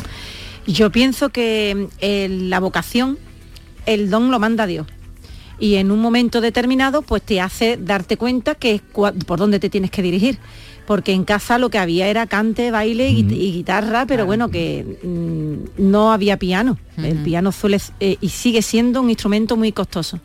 Yo 0.71 0.91
pienso 0.91 1.29
que 1.29 1.87
eh, 1.99 2.27
la 2.29 2.59
vocación, 2.59 3.17
el 3.85 4.09
don 4.09 4.31
lo 4.31 4.39
manda 4.39 4.65
Dios. 4.67 4.87
Y 5.59 5.75
en 5.75 5.91
un 5.91 5.99
momento 5.99 6.39
determinado, 6.41 7.01
pues 7.01 7.21
te 7.21 7.41
hace 7.41 7.75
darte 7.77 8.15
cuenta 8.17 8.55
que 8.55 8.75
es 8.75 8.81
por 8.81 9.39
dónde 9.39 9.59
te 9.59 9.69
tienes 9.69 9.91
que 9.91 10.01
dirigir. 10.01 10.37
Porque 10.87 11.11
en 11.13 11.23
casa 11.23 11.59
lo 11.59 11.69
que 11.69 11.77
había 11.77 12.07
era 12.07 12.25
cante, 12.27 12.71
baile 12.71 13.09
y, 13.11 13.19
y 13.19 13.51
guitarra, 13.51 14.05
pero 14.07 14.25
bueno, 14.25 14.49
que 14.49 14.97
mm, 15.03 15.81
no 15.89 16.11
había 16.13 16.37
piano. 16.37 16.79
El 16.97 17.17
piano 17.17 17.51
suele 17.51 17.79
eh, 17.99 18.17
y 18.21 18.29
sigue 18.29 18.61
siendo 18.61 19.01
un 19.01 19.09
instrumento 19.09 19.55
muy 19.57 19.71
costoso. 19.71 20.19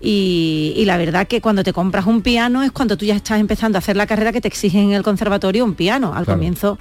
Y, 0.00 0.72
y 0.76 0.84
la 0.84 0.96
verdad 0.96 1.26
que 1.28 1.40
cuando 1.40 1.62
te 1.62 1.72
compras 1.72 2.06
un 2.06 2.22
piano 2.22 2.62
es 2.62 2.72
cuando 2.72 2.96
tú 2.96 3.04
ya 3.04 3.14
estás 3.16 3.38
empezando 3.38 3.78
a 3.78 3.80
hacer 3.80 3.96
la 3.96 4.06
carrera 4.06 4.32
que 4.32 4.40
te 4.40 4.48
exigen 4.48 4.84
en 4.84 4.92
el 4.92 5.02
conservatorio 5.02 5.64
un 5.64 5.74
piano. 5.74 6.14
Al 6.14 6.24
Claro. 6.24 6.38
comienzo 6.38 6.78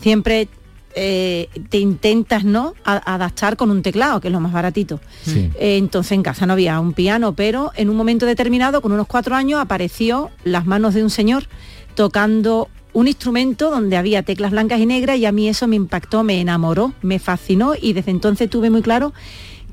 siempre 0.00 0.48
eh, 0.96 1.48
te 1.70 1.78
intentas 1.78 2.44
no 2.44 2.74
A- 2.84 3.14
adaptar 3.14 3.56
con 3.56 3.70
un 3.70 3.82
teclado, 3.82 4.20
que 4.20 4.28
es 4.28 4.32
lo 4.32 4.40
más 4.40 4.52
baratito. 4.52 5.00
Sí. 5.24 5.50
Eh, 5.58 5.76
entonces 5.76 6.12
en 6.12 6.22
casa 6.22 6.46
no 6.46 6.52
había 6.52 6.78
un 6.80 6.92
piano, 6.92 7.34
pero 7.34 7.72
en 7.76 7.88
un 7.90 7.96
momento 7.96 8.26
determinado, 8.26 8.80
con 8.80 8.92
unos 8.92 9.06
cuatro 9.06 9.34
años, 9.34 9.60
apareció 9.60 10.30
las 10.44 10.66
manos 10.66 10.94
de 10.94 11.02
un 11.02 11.10
señor 11.10 11.44
tocando 11.94 12.68
un 12.92 13.08
instrumento 13.08 13.70
donde 13.70 13.96
había 13.96 14.22
teclas 14.22 14.52
blancas 14.52 14.78
y 14.80 14.86
negras 14.86 15.18
y 15.18 15.26
a 15.26 15.32
mí 15.32 15.48
eso 15.48 15.66
me 15.66 15.74
impactó, 15.76 16.22
me 16.22 16.40
enamoró, 16.40 16.92
me 17.02 17.18
fascinó 17.18 17.74
y 17.80 17.92
desde 17.92 18.10
entonces 18.12 18.48
tuve 18.48 18.70
muy 18.70 18.82
claro 18.82 19.12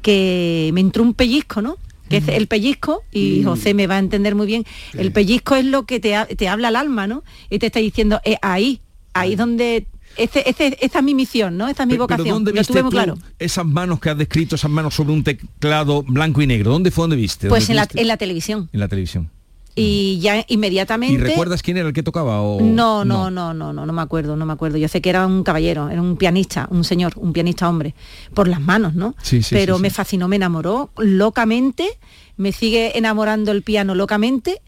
que 0.01 0.71
me 0.73 0.81
entró 0.81 1.03
un 1.03 1.13
pellizco, 1.13 1.61
¿no? 1.61 1.77
Que 2.09 2.17
es 2.17 2.27
el 2.27 2.47
pellizco, 2.47 3.03
y 3.11 3.39
Mm. 3.41 3.45
José 3.45 3.73
me 3.73 3.87
va 3.87 3.95
a 3.95 3.99
entender 3.99 4.35
muy 4.35 4.45
bien, 4.45 4.65
el 4.97 5.13
pellizco 5.13 5.55
es 5.55 5.63
lo 5.65 5.83
que 5.85 5.99
te, 6.01 6.15
ha- 6.15 6.25
te 6.25 6.49
habla 6.49 6.67
al 6.67 6.75
alma, 6.75 7.07
¿no? 7.07 7.23
Y 7.49 7.59
te 7.59 7.67
está 7.67 7.79
diciendo, 7.79 8.19
"Eh, 8.25 8.35
ahí, 8.41 8.81
ahí 9.13 9.33
es 9.33 9.37
donde, 9.37 9.85
este, 10.17 10.49
este- 10.49 10.77
esta 10.85 10.99
es 10.99 11.03
mi 11.05 11.13
misión, 11.15 11.57
¿no? 11.57 11.67
Esta 11.67 11.83
es 11.83 11.87
mi 11.87 11.93
Pero- 11.93 12.07
pero 12.07 12.17
vocación. 12.17 12.35
¿dónde 12.43 12.51
viste 12.51 12.73
tuve 12.73 12.83
muy 12.83 12.89
tú 12.91 12.95
claro. 12.95 13.17
esas 13.39 13.65
manos 13.65 13.99
que 13.99 14.09
has 14.09 14.17
descrito, 14.17 14.55
esas 14.55 14.71
manos 14.71 14.93
sobre 14.95 15.13
un 15.13 15.23
teclado 15.23 16.03
blanco 16.03 16.41
y 16.41 16.47
negro? 16.47 16.71
¿Dónde 16.71 16.91
fue 16.91 17.03
donde 17.03 17.15
viste? 17.15 17.47
Pues 17.49 17.63
¿Dónde 17.63 17.73
en 17.73 17.75
la, 17.77 17.83
viste? 17.83 18.01
en 18.01 18.07
la 18.07 18.17
televisión. 18.17 18.69
En 18.73 18.79
la 18.79 18.87
televisión. 18.87 19.29
Y 19.73 20.19
ya 20.19 20.43
inmediatamente... 20.49 21.13
¿Y 21.15 21.17
recuerdas 21.17 21.61
quién 21.63 21.77
era 21.77 21.87
el 21.87 21.93
que 21.93 22.03
tocaba? 22.03 22.41
O... 22.41 22.59
No, 22.61 23.05
no, 23.05 23.31
no, 23.31 23.53
no, 23.53 23.71
no, 23.71 23.85
no 23.85 23.93
me 23.93 24.01
acuerdo, 24.01 24.35
no 24.35 24.45
me 24.45 24.51
acuerdo. 24.51 24.77
Yo 24.77 24.89
sé 24.89 24.99
que 25.01 25.09
era 25.09 25.25
un 25.25 25.43
caballero, 25.43 25.89
era 25.89 26.01
un 26.01 26.17
pianista, 26.17 26.67
un 26.71 26.83
señor, 26.83 27.13
un 27.15 27.31
pianista 27.31 27.69
hombre, 27.69 27.95
por 28.33 28.49
las 28.49 28.59
manos, 28.59 28.95
¿no? 28.95 29.15
Sí, 29.21 29.41
sí, 29.41 29.55
Pero 29.55 29.77
sí, 29.77 29.81
me 29.81 29.89
fascinó, 29.89 30.27
me 30.27 30.35
enamoró 30.35 30.91
locamente, 30.97 31.87
me 32.35 32.51
sigue 32.51 32.97
enamorando 32.97 33.53
el 33.53 33.61
piano 33.61 33.95
locamente. 33.95 34.61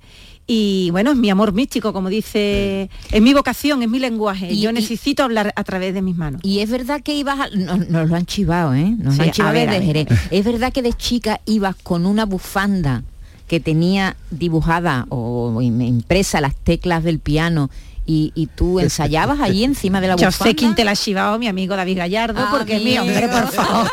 Y 0.46 0.90
bueno, 0.92 1.12
es 1.12 1.18
mi 1.18 1.30
amor 1.30 1.54
místico, 1.54 1.94
como 1.94 2.10
dice, 2.10 2.90
es 3.12 3.22
mi 3.22 3.34
vocación, 3.34 3.82
es 3.82 3.90
mi 3.90 4.00
lenguaje. 4.00 4.52
Y- 4.52 4.60
Yo 4.62 4.72
y- 4.72 4.74
necesito 4.74 5.24
hablar 5.24 5.54
a 5.56 5.64
través 5.64 5.94
de 5.94 6.02
mis 6.02 6.18
manos. 6.18 6.42
Y 6.44 6.60
es 6.60 6.70
verdad 6.70 7.02
que 7.02 7.16
ibas, 7.16 7.40
a- 7.40 7.50
no- 7.56 7.78
nos, 7.78 8.10
lo 8.10 8.16
han 8.16 8.26
chivado, 8.26 8.74
¿eh? 8.74 8.94
Nos 9.00 9.16
Sí, 9.16 9.22
han 9.22 9.32
chivado 9.32 9.54
ver. 9.54 9.82
Jerez. 9.82 10.08
Es 10.32 10.44
verdad 10.44 10.74
que 10.74 10.82
de 10.82 10.92
chica 10.94 11.40
ibas 11.46 11.76
con 11.78 12.06
una 12.06 12.26
bufanda 12.26 13.04
que 13.48 13.60
tenía 13.62 14.16
dibujada 14.32 15.06
o 15.10 15.60
im- 15.62 15.86
impresa 15.88 16.42
las 16.42 16.56
teclas 16.56 17.04
del 17.04 17.20
piano 17.20 17.70
y, 18.06 18.32
y 18.36 18.48
tú 18.48 18.80
ensayabas 18.80 19.40
allí 19.40 19.64
encima 19.64 20.02
de 20.02 20.08
la 20.10 20.16
Yo 20.16 20.28
bufanda. 20.28 20.50
sé 20.52 20.56
quién 20.56 20.76
te 20.76 20.84
la 20.84 20.92
ha 20.92 20.96
chivado, 20.96 21.40
mi 21.40 21.48
amigo 21.48 21.76
David 21.76 21.98
Gallardo, 21.98 22.46
porque 22.52 22.80
mi 22.80 22.98
hombre, 22.98 23.28
por 23.30 23.48
favor, 23.50 23.90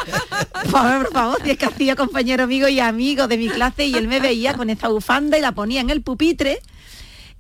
por 0.53 0.67
favor, 0.71 1.03
por 1.05 1.13
favor, 1.13 1.39
si 1.45 1.51
es 1.51 1.59
que 1.59 1.67
hacía 1.67 1.95
compañero 1.97 2.45
amigo 2.45 2.69
y 2.69 2.81
amigo 2.81 3.29
de 3.29 3.39
mi 3.39 3.49
clase 3.49 3.87
y 3.87 3.95
él 3.95 4.09
me 4.09 4.19
veía 4.21 4.55
con 4.55 4.69
esta 4.71 4.89
bufanda 4.89 5.39
y 5.39 5.41
la 5.41 5.53
ponía 5.53 5.81
en 5.81 5.91
el 5.91 6.03
pupitre 6.03 6.61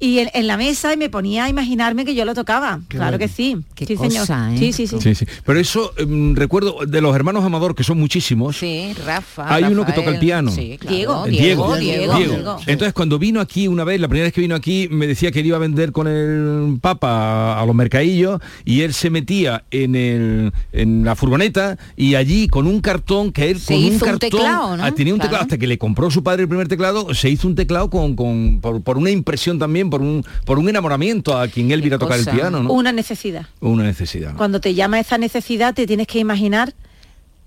y 0.00 0.18
en, 0.18 0.30
en 0.34 0.46
la 0.46 0.56
mesa 0.56 0.92
y 0.92 0.96
me 0.96 1.10
ponía 1.10 1.44
a 1.44 1.48
imaginarme 1.50 2.04
que 2.04 2.14
yo 2.14 2.24
lo 2.24 2.34
tocaba. 2.34 2.80
Qué 2.88 2.96
claro 2.96 3.18
bueno. 3.18 3.18
que 3.18 3.28
sí. 3.28 3.56
Qué 3.74 3.86
sí, 3.86 3.94
cosa, 3.96 4.24
señor. 4.26 4.54
¿eh? 4.54 4.58
Sí, 4.58 4.72
sí, 4.72 4.86
sí. 4.86 4.96
Sí, 5.00 5.14
sí. 5.14 5.26
Pero 5.44 5.60
eso, 5.60 5.92
em, 5.98 6.34
recuerdo, 6.34 6.78
de 6.86 7.00
los 7.00 7.14
hermanos 7.14 7.44
Amador, 7.44 7.74
que 7.74 7.84
son 7.84 7.98
muchísimos, 8.00 8.56
Sí, 8.56 8.92
Rafa. 9.04 9.54
hay 9.54 9.64
uno 9.64 9.84
que 9.86 9.92
toca 9.92 10.10
el 10.10 10.18
piano. 10.18 10.50
Sí, 10.50 10.78
claro. 10.80 10.96
Diego, 10.96 11.24
Diego, 11.26 11.76
Diego, 11.76 12.16
Diego, 12.16 12.34
Diego. 12.34 12.56
Entonces 12.66 12.94
cuando 12.94 13.18
vino 13.18 13.40
aquí 13.40 13.68
una 13.68 13.84
vez, 13.84 14.00
la 14.00 14.08
primera 14.08 14.24
vez 14.24 14.32
que 14.32 14.40
vino 14.40 14.54
aquí, 14.54 14.88
me 14.90 15.06
decía 15.06 15.30
que 15.30 15.40
él 15.40 15.46
iba 15.46 15.56
a 15.56 15.60
vender 15.60 15.92
con 15.92 16.08
el 16.08 16.78
Papa 16.80 17.60
a, 17.60 17.66
los 17.66 17.74
mercadillos 17.74 18.40
y 18.64 18.80
él 18.82 18.94
se 18.94 19.10
metía 19.10 19.64
en 19.70 19.94
el 19.94 20.52
en 20.72 21.04
la 21.04 21.14
furgoneta 21.14 21.76
y 21.96 22.14
allí 22.14 22.48
con 22.48 22.66
un 22.66 22.80
cartón 22.80 23.32
que 23.32 23.50
él 23.50 23.60
Se 23.60 23.74
con 23.74 23.76
un 23.76 23.82
hizo 23.82 23.94
un 23.94 23.98
cartón 24.12 24.18
teclado, 24.30 24.76
¿no? 24.76 24.84
ah, 24.84 24.92
tenía 24.92 25.12
un 25.12 25.18
Claro. 25.20 25.28
teclado 25.30 25.42
hasta 25.44 25.58
que 25.58 25.66
le 25.66 25.76
compró 25.78 26.10
su 26.10 26.22
padre 26.22 26.42
el 26.42 26.48
primer 26.48 26.68
teclado, 26.68 27.12
se 27.14 27.28
hizo 27.28 27.46
un 27.46 27.54
teclado 27.54 27.90
con, 27.90 28.16
con 28.16 28.60
por, 28.62 28.80
por 28.82 28.96
una 28.96 29.10
impresión 29.10 29.58
también, 29.58 29.89
por 29.90 30.00
un 30.00 30.24
por 30.44 30.58
un 30.58 30.68
enamoramiento 30.68 31.36
a 31.38 31.48
quien 31.48 31.70
él 31.72 31.80
viera 31.82 31.98
tocar 31.98 32.18
el 32.18 32.26
piano, 32.26 32.62
¿no? 32.62 32.72
Una 32.72 32.92
necesidad. 32.92 33.46
Una 33.60 33.82
necesidad. 33.84 34.34
Cuando 34.36 34.60
te 34.60 34.74
llama 34.74 35.00
esa 35.00 35.18
necesidad, 35.18 35.74
te 35.74 35.86
tienes 35.86 36.06
que 36.06 36.18
imaginar, 36.20 36.72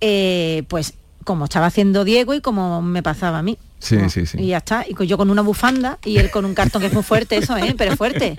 eh, 0.02 0.64
pues, 0.68 0.94
como 1.24 1.46
estaba 1.46 1.68
haciendo 1.68 2.04
Diego 2.04 2.34
y 2.34 2.42
como 2.42 2.82
me 2.82 3.02
pasaba 3.02 3.40
a 3.40 3.44
mí. 3.44 3.58
Sí, 3.80 3.98
sí, 4.10 4.26
sí. 4.26 4.38
Y 4.40 4.48
ya 4.48 4.58
está. 4.58 4.86
Y 4.88 5.06
yo 5.08 5.18
con 5.18 5.30
una 5.30 5.42
bufanda 5.42 6.00
y 6.06 6.18
él 6.18 6.32
con 6.32 6.46
un 6.46 6.54
cartón 6.54 6.82
que 6.82 6.88
es 6.88 6.94
muy 6.94 7.04
fuerte, 7.04 7.36
eso, 7.38 7.58
¿eh? 7.58 7.76
Pero 7.78 7.92
es 7.92 7.98
fuerte. 7.98 8.38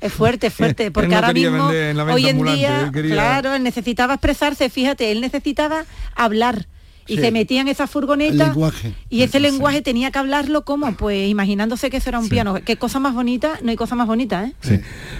Es 0.00 0.12
fuerte, 0.12 0.46
es 0.48 0.54
fuerte. 0.54 0.90
Porque 0.92 1.08
no 1.08 1.16
ahora 1.16 1.32
mismo, 1.32 1.72
en 1.72 1.98
hoy 2.00 2.28
en 2.28 2.44
día, 2.44 2.90
quería- 2.92 3.14
claro, 3.14 3.54
él 3.54 3.62
necesitaba 3.64 4.14
expresarse, 4.14 4.68
fíjate, 4.70 5.10
él 5.10 5.20
necesitaba 5.20 5.84
hablar. 6.14 6.66
Y 7.08 7.16
Sí. 7.16 7.22
se 7.22 7.30
metía 7.32 7.62
en 7.62 7.68
esa 7.68 7.84
El 7.84 7.88
furgoneta 7.88 8.48
lenguaje. 8.48 8.92
y 9.08 9.22
ese 9.22 9.40
lenguaje 9.40 9.80
tenía 9.82 10.10
que 10.10 10.18
hablarlo 10.18 10.64
como, 10.64 10.94
pues 10.96 11.28
imaginándose 11.28 11.88
que 11.90 11.96
eso 11.96 12.10
era 12.10 12.18
un 12.18 12.28
piano. 12.28 12.54
Qué 12.64 12.76
cosa 12.76 13.00
más 13.00 13.14
bonita, 13.14 13.58
no 13.62 13.70
hay 13.70 13.76
cosa 13.76 13.94
más 13.96 14.06
bonita, 14.06 14.44
¿eh? 14.44 14.52
Sí. 14.60 14.78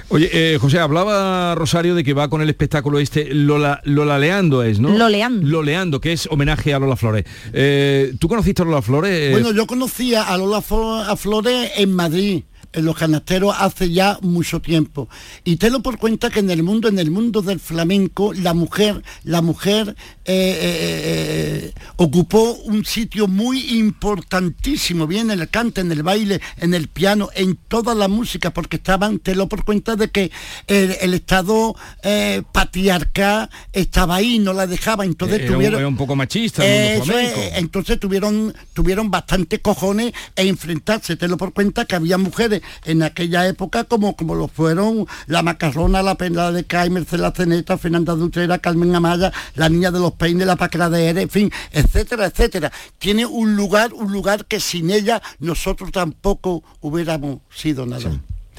Oye, 0.08 0.28
eh, 0.32 0.58
José, 0.60 0.78
hablaba 0.78 1.54
Rosario 1.54 1.94
de 1.94 2.04
que 2.04 2.12
va 2.12 2.28
con 2.28 2.42
el 2.42 2.48
espectáculo 2.50 2.98
este 2.98 3.32
Lola, 3.34 3.80
Lolaleando 3.84 4.62
es, 4.62 4.78
¿no? 4.80 4.90
Loleando. 4.90 5.46
Loleando, 5.46 6.00
que 6.00 6.12
es 6.12 6.26
homenaje 6.30 6.74
a 6.74 6.78
Lola 6.78 6.96
Flores. 6.96 7.24
Eh, 7.52 8.12
¿Tú 8.18 8.28
conociste 8.28 8.62
a 8.62 8.64
Lola 8.66 8.82
Flores? 8.82 9.32
Bueno, 9.32 9.52
yo 9.52 9.66
conocía 9.66 10.22
a 10.24 10.36
Lola 10.36 10.60
Flores 10.62 11.70
en 11.76 11.92
Madrid 11.94 12.42
los 12.72 12.96
canasteros 12.96 13.54
hace 13.58 13.90
ya 13.90 14.18
mucho 14.22 14.60
tiempo. 14.60 15.08
Y 15.44 15.56
te 15.56 15.70
lo 15.70 15.80
por 15.80 15.98
cuenta 15.98 16.30
que 16.30 16.40
en 16.40 16.50
el 16.50 16.62
mundo 16.62 16.88
en 16.88 16.98
el 16.98 17.10
mundo 17.10 17.42
del 17.42 17.60
flamenco 17.60 18.32
la 18.34 18.54
mujer 18.54 19.02
la 19.24 19.42
mujer 19.42 19.96
eh, 20.24 20.34
eh, 20.34 20.60
eh, 20.64 21.74
ocupó 21.96 22.52
un 22.64 22.84
sitio 22.84 23.26
muy 23.26 23.78
importantísimo 23.78 25.06
bien 25.06 25.30
en 25.30 25.40
el 25.40 25.48
cante 25.48 25.80
en 25.80 25.90
el 25.92 26.02
baile 26.02 26.40
en 26.58 26.74
el 26.74 26.88
piano 26.88 27.30
en 27.34 27.56
toda 27.56 27.94
la 27.94 28.08
música 28.08 28.50
porque 28.50 28.76
estaban 28.76 29.18
te 29.18 29.34
lo 29.34 29.48
por 29.48 29.64
cuenta 29.64 29.96
de 29.96 30.10
que 30.10 30.30
el, 30.66 30.96
el 31.00 31.14
estado 31.14 31.74
eh, 32.02 32.42
patriarcal 32.52 33.50
estaba 33.72 34.16
ahí 34.16 34.38
no 34.38 34.52
la 34.52 34.66
dejaba. 34.66 35.04
Entonces 35.04 35.40
era, 35.40 35.48
un, 35.48 35.54
tuvieron 35.54 35.78
era 35.78 35.88
un 35.88 35.96
poco 35.96 36.16
machista 36.16 36.64
el 36.64 36.98
mundo 36.98 37.12
eso 37.12 37.18
es, 37.18 37.32
flamenco. 37.32 37.56
entonces 37.58 38.00
tuvieron 38.00 38.54
tuvieron 38.72 39.10
bastante 39.10 39.60
cojones 39.60 40.12
e 40.36 40.46
enfrentarse. 40.46 41.16
Te 41.16 41.28
lo 41.28 41.36
por 41.36 41.52
cuenta 41.52 41.84
que 41.84 41.96
había 41.96 42.18
mujeres 42.18 42.57
en 42.84 43.02
aquella 43.02 43.46
época 43.46 43.84
como 43.84 44.16
como 44.16 44.34
lo 44.34 44.48
fueron 44.48 45.06
la 45.26 45.42
macarrona 45.42 46.02
la 46.02 46.16
pena 46.16 46.50
de 46.52 46.64
Cay 46.64 46.90
Mercedes 46.90 47.32
Ceneta 47.34 47.78
Fernanda 47.78 48.14
Dutrera 48.14 48.58
Carmen 48.58 48.94
Amaya 48.94 49.32
la 49.54 49.68
niña 49.68 49.90
de 49.90 50.00
los 50.00 50.12
peines 50.12 50.46
la 50.46 50.56
paquera 50.56 50.90
de 50.90 51.08
Ere 51.08 51.22
en 51.22 51.30
fin 51.30 51.52
etcétera 51.72 52.26
etcétera. 52.26 52.72
Tiene 52.98 53.26
un 53.26 53.56
lugar 53.56 53.92
un 53.92 54.12
lugar 54.12 54.46
que 54.46 54.60
sin 54.60 54.90
ella 54.90 55.22
nosotros 55.38 55.92
tampoco 55.92 56.62
hubiéramos 56.80 57.38
sido 57.50 57.86
nada. 57.86 58.10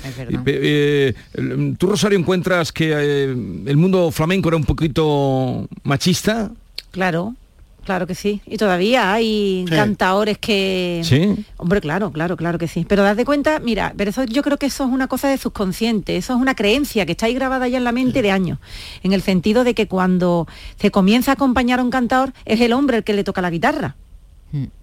Eh, 0.03 1.13
eh, 1.35 1.73
¿Tú, 1.77 1.87
Rosario, 1.87 2.17
encuentras 2.17 2.71
que 2.71 2.91
eh, 2.93 3.23
el 3.23 3.77
mundo 3.77 4.11
flamenco 4.11 4.47
era 4.47 4.57
un 4.57 4.63
poquito 4.63 5.67
machista? 5.83 6.51
Claro, 6.91 7.35
claro 7.89 8.05
que 8.05 8.13
sí. 8.13 8.39
Y 8.45 8.57
todavía 8.57 9.11
hay 9.11 9.65
Sí. 9.67 9.73
cantaores 9.73 10.37
que... 10.37 11.01
Sí. 11.03 11.43
Hombre, 11.57 11.81
claro, 11.81 12.11
claro, 12.11 12.37
claro 12.37 12.59
que 12.59 12.67
sí. 12.67 12.85
Pero 12.87 13.01
das 13.01 13.17
de 13.17 13.25
cuenta, 13.25 13.57
mira, 13.59 13.93
pero 13.97 14.11
eso 14.11 14.25
yo 14.25 14.43
creo 14.43 14.57
que 14.57 14.67
eso 14.67 14.83
es 14.83 14.91
una 14.91 15.07
cosa 15.07 15.27
de 15.27 15.39
subconsciente, 15.39 16.15
eso 16.15 16.33
es 16.35 16.39
una 16.39 16.53
creencia 16.53 17.07
que 17.07 17.13
está 17.13 17.25
ahí 17.25 17.33
grabada 17.33 17.67
ya 17.67 17.79
en 17.79 17.83
la 17.83 17.91
mente 17.91 18.21
de 18.21 18.29
años, 18.29 18.59
en 19.01 19.13
el 19.13 19.23
sentido 19.23 19.63
de 19.63 19.73
que 19.73 19.87
cuando 19.87 20.47
se 20.79 20.91
comienza 20.91 21.31
a 21.31 21.33
acompañar 21.33 21.79
a 21.79 21.83
un 21.83 21.89
cantador 21.89 22.31
es 22.45 22.61
el 22.61 22.73
hombre 22.73 22.97
el 22.97 23.03
que 23.03 23.13
le 23.13 23.23
toca 23.23 23.41
la 23.41 23.49
guitarra. 23.49 23.95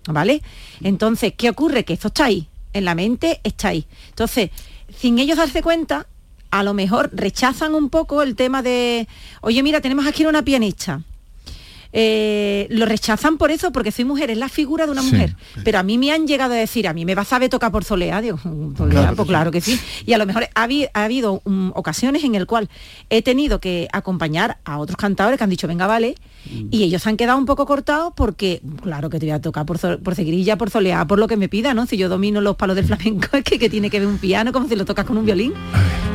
¿Vale? 0.08 0.42
Entonces, 0.82 1.32
¿qué 1.36 1.48
ocurre? 1.50 1.84
Que 1.84 1.92
eso 1.94 2.08
está 2.08 2.24
ahí, 2.24 2.48
en 2.72 2.84
la 2.84 2.96
mente 2.96 3.40
está 3.44 3.68
ahí. 3.68 3.86
Entonces, 4.08 4.50
sin 4.96 5.20
ellos 5.20 5.36
darse 5.38 5.62
cuenta, 5.62 6.06
a 6.50 6.62
lo 6.64 6.74
mejor 6.74 7.10
rechazan 7.12 7.74
un 7.76 7.88
poco 7.88 8.22
el 8.22 8.34
tema 8.34 8.62
de, 8.62 9.06
oye, 9.42 9.62
mira, 9.62 9.80
tenemos 9.80 10.06
aquí 10.06 10.26
una 10.26 10.42
pianista. 10.42 11.02
Eh, 11.98 12.66
lo 12.68 12.84
rechazan 12.84 13.38
por 13.38 13.50
eso, 13.50 13.72
porque 13.72 13.90
soy 13.90 14.04
mujer, 14.04 14.30
es 14.30 14.36
la 14.36 14.50
figura 14.50 14.84
de 14.84 14.92
una 14.92 15.00
Sí. 15.02 15.12
mujer. 15.12 15.34
Pero 15.64 15.78
a 15.78 15.82
mí 15.82 15.96
me 15.96 16.12
han 16.12 16.26
llegado 16.26 16.52
a 16.52 16.56
decir, 16.56 16.86
a 16.88 16.92
mí 16.92 17.06
me 17.06 17.14
va 17.14 17.22
a 17.22 17.24
saber 17.24 17.48
tocar 17.48 17.72
por 17.72 17.84
soleá, 17.84 18.20
digo, 18.20 18.36
"Por 18.36 18.76
soleá, 18.76 19.00
Claro 19.00 19.16
pues 19.16 19.26
que 19.26 19.30
claro 19.30 19.50
que 19.50 19.60
sí. 19.62 19.80
Y 20.04 20.12
a 20.12 20.18
lo 20.18 20.26
mejor 20.26 20.46
ha, 20.54 20.66
habi- 20.68 20.90
ha 20.92 21.04
habido 21.04 21.40
mm, 21.46 21.70
ocasiones 21.74 22.22
en 22.24 22.34
el 22.34 22.46
cual 22.46 22.68
he 23.08 23.22
tenido 23.22 23.60
que 23.60 23.88
acompañar 23.94 24.58
a 24.66 24.76
otros 24.78 24.98
cantadores 24.98 25.38
que 25.38 25.44
han 25.44 25.50
dicho, 25.50 25.66
venga, 25.66 25.86
vale, 25.86 26.16
y 26.70 26.82
ellos 26.82 27.06
han 27.06 27.16
quedado 27.16 27.38
un 27.38 27.46
poco 27.46 27.64
cortados 27.64 28.12
porque, 28.14 28.60
claro 28.82 29.08
que 29.08 29.18
te 29.18 29.24
voy 29.26 29.32
a 29.34 29.40
tocar 29.40 29.64
por, 29.64 29.78
por 30.02 30.14
seguirilla, 30.14 30.58
por 30.58 30.68
soleá, 30.68 31.06
por 31.06 31.18
lo 31.18 31.26
que 31.28 31.38
me 31.38 31.48
pida, 31.48 31.72
¿no? 31.72 31.86
Si 31.86 31.96
yo 31.96 32.10
domino 32.10 32.42
los 32.42 32.56
palos 32.56 32.76
del 32.76 32.84
flamenco, 32.84 33.28
es 33.38 33.42
que, 33.42 33.58
que 33.58 33.70
tiene 33.70 33.88
que 33.88 34.00
ver 34.00 34.08
un 34.08 34.18
piano 34.18 34.52
como 34.52 34.68
si 34.68 34.76
lo 34.76 34.84
tocas 34.84 35.06
con 35.06 35.16
un 35.16 35.24
violín. 35.24 35.54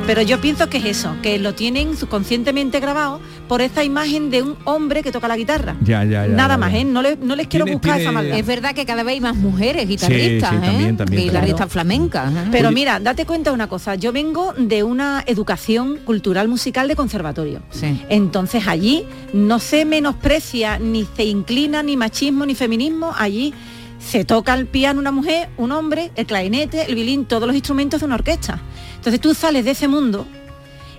Pero 0.08 0.24
yo 0.24 0.42
pienso 0.42 0.68
que 0.68 0.78
es 0.78 0.86
eso, 0.86 1.16
que 1.22 1.40
lo 1.40 1.54
tienen 1.54 1.96
subconscientemente 1.96 2.80
grabado 2.80 3.22
por 3.48 3.62
esta 3.62 3.84
imagen 3.84 4.30
de 4.30 4.42
un 4.42 4.58
hombre 4.66 5.04
que 5.04 5.12
toca 5.12 5.28
la 5.28 5.38
guitarra. 5.38 5.78
Ya, 5.82 6.04
ya, 6.04 6.26
ya. 6.26 6.34
Nada 6.36 6.56
ya, 6.56 6.58
más, 6.58 6.72
ya. 6.74 6.80
¿eh? 6.80 6.84
No, 6.84 7.02
le- 7.02 7.16
no 7.18 7.36
les 7.36 7.48
quiero 7.48 7.66
buscar 7.66 7.94
tiene- 7.96 8.02
esa 8.04 8.12
maldad. 8.12 8.38
Es 8.38 8.46
verdad 8.46 8.74
que 8.76 8.86
cada 8.86 9.04
vez 9.04 9.14
hay 9.14 9.22
más 9.22 9.36
mujeres 9.38 9.88
guitarristas, 9.88 10.50
sí, 10.50 10.56
¿eh? 10.58 10.60
también, 10.60 10.98
también, 10.98 11.24
guitarristas 11.24 11.58
Claro. 11.58 11.72
flamencas. 11.72 12.34
¿eh? 12.34 12.48
Pero 12.52 12.72
mira, 12.72 13.00
date 13.00 13.26
cuenta 13.26 13.52
de 13.52 13.54
una 13.56 13.68
cosa, 13.70 13.96
yo 13.96 14.12
vengo 14.12 14.54
de 14.58 14.84
una 14.84 15.24
educación 15.28 15.98
cultural 16.04 16.48
musical 16.50 16.88
de 16.90 16.96
conservatorio. 16.96 17.62
Entonces 18.10 18.68
allí 18.68 19.06
no 19.34 19.60
se 19.60 19.86
menosprecia, 19.86 20.78
ni 20.80 21.06
se 21.16 21.24
inclina, 21.24 21.84
ni 21.84 21.96
machismo, 21.96 22.46
ni 22.46 22.56
feminismo, 22.56 23.14
allí 23.18 23.54
se 24.02 24.26
toca 24.26 24.54
el 24.54 24.66
piano 24.66 25.00
una 25.00 25.12
mujer, 25.12 25.50
un 25.58 25.72
hombre, 25.72 26.12
el 26.16 26.26
clarinete, 26.26 26.86
el 26.88 26.96
violín, 26.96 27.26
todos 27.26 27.48
los 27.48 27.56
instrumentos 27.56 28.00
de 28.02 28.08
una 28.08 28.16
orquesta. 28.16 28.60
Entonces 28.96 29.22
tú 29.22 29.34
sales 29.34 29.64
de 29.66 29.72
ese 29.72 29.88
mundo 29.88 30.26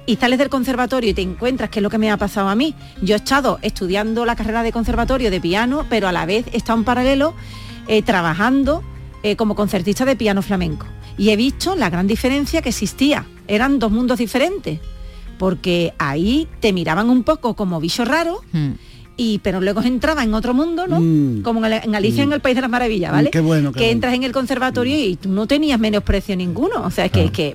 y 0.07 0.16
sales 0.16 0.38
del 0.38 0.48
conservatorio 0.48 1.11
y 1.11 1.14
te 1.14 1.22
encuentras 1.22 1.70
que 1.70 1.80
es 1.80 1.82
lo 1.82 1.90
que 1.90 1.98
me 1.98 2.11
ha 2.11 2.16
pasado 2.16 2.48
a 2.48 2.55
mí. 2.55 2.74
Yo 3.03 3.14
he 3.14 3.18
estado 3.18 3.59
estudiando 3.62 4.24
la 4.24 4.36
carrera 4.36 4.62
de 4.62 4.72
conservatorio 4.72 5.30
de 5.30 5.40
piano, 5.40 5.84
pero 5.88 6.09
a 6.09 6.12
la 6.12 6.26
vez 6.26 6.46
he 6.53 6.57
estado 6.57 6.78
en 6.78 6.84
paralelo 6.84 7.34
eh, 7.88 8.03
trabajando 8.03 8.82
eh, 9.22 9.36
como 9.36 9.55
concertista 9.55 10.05
de 10.05 10.16
piano 10.16 10.42
flamenco. 10.42 10.86
Y 11.18 11.30
he 11.30 11.36
visto 11.36 11.76
la 11.76 11.90
gran 11.90 12.07
diferencia 12.07 12.62
que 12.62 12.70
existía. 12.70 13.26
Eran 13.46 13.78
dos 13.78 13.92
mundos 13.92 14.18
diferentes. 14.18 14.80
Porque 15.38 15.92
ahí 15.98 16.48
te 16.61 16.72
miraban 16.72 17.11
un 17.11 17.24
poco 17.24 17.55
como 17.55 17.80
bicho 17.80 18.05
raro, 18.05 18.42
y 19.22 19.38
pero 19.38 19.60
luego 19.60 19.82
entraba 19.82 20.24
en 20.24 20.34
otro 20.34 20.52
mundo, 20.54 20.86
¿no? 20.86 21.00
Mm. 21.00 21.42
Como 21.42 21.64
en, 21.64 21.72
el- 21.72 21.84
en 21.84 21.94
Alicia 21.94 22.22
en 22.24 22.32
el 22.32 22.40
País 22.40 22.54
de 22.56 22.62
las 22.62 22.70
Maravillas, 22.70 23.10
Mm, 23.12 23.14
¿vale? 23.14 23.30
qué 23.30 23.40
bueno, 23.40 23.72
qué 23.72 23.78
que 23.78 23.84
bueno. 23.84 23.92
entras 23.92 24.14
en 24.14 24.22
el 24.24 24.32
conservatorio 24.32 24.96
y 24.98 25.16
tú 25.16 25.28
no 25.28 25.46
tenías 25.46 25.78
menosprecio 25.78 26.36
ninguno. 26.36 26.82
O 26.84 26.90
sea, 26.90 27.08
que 27.08 27.54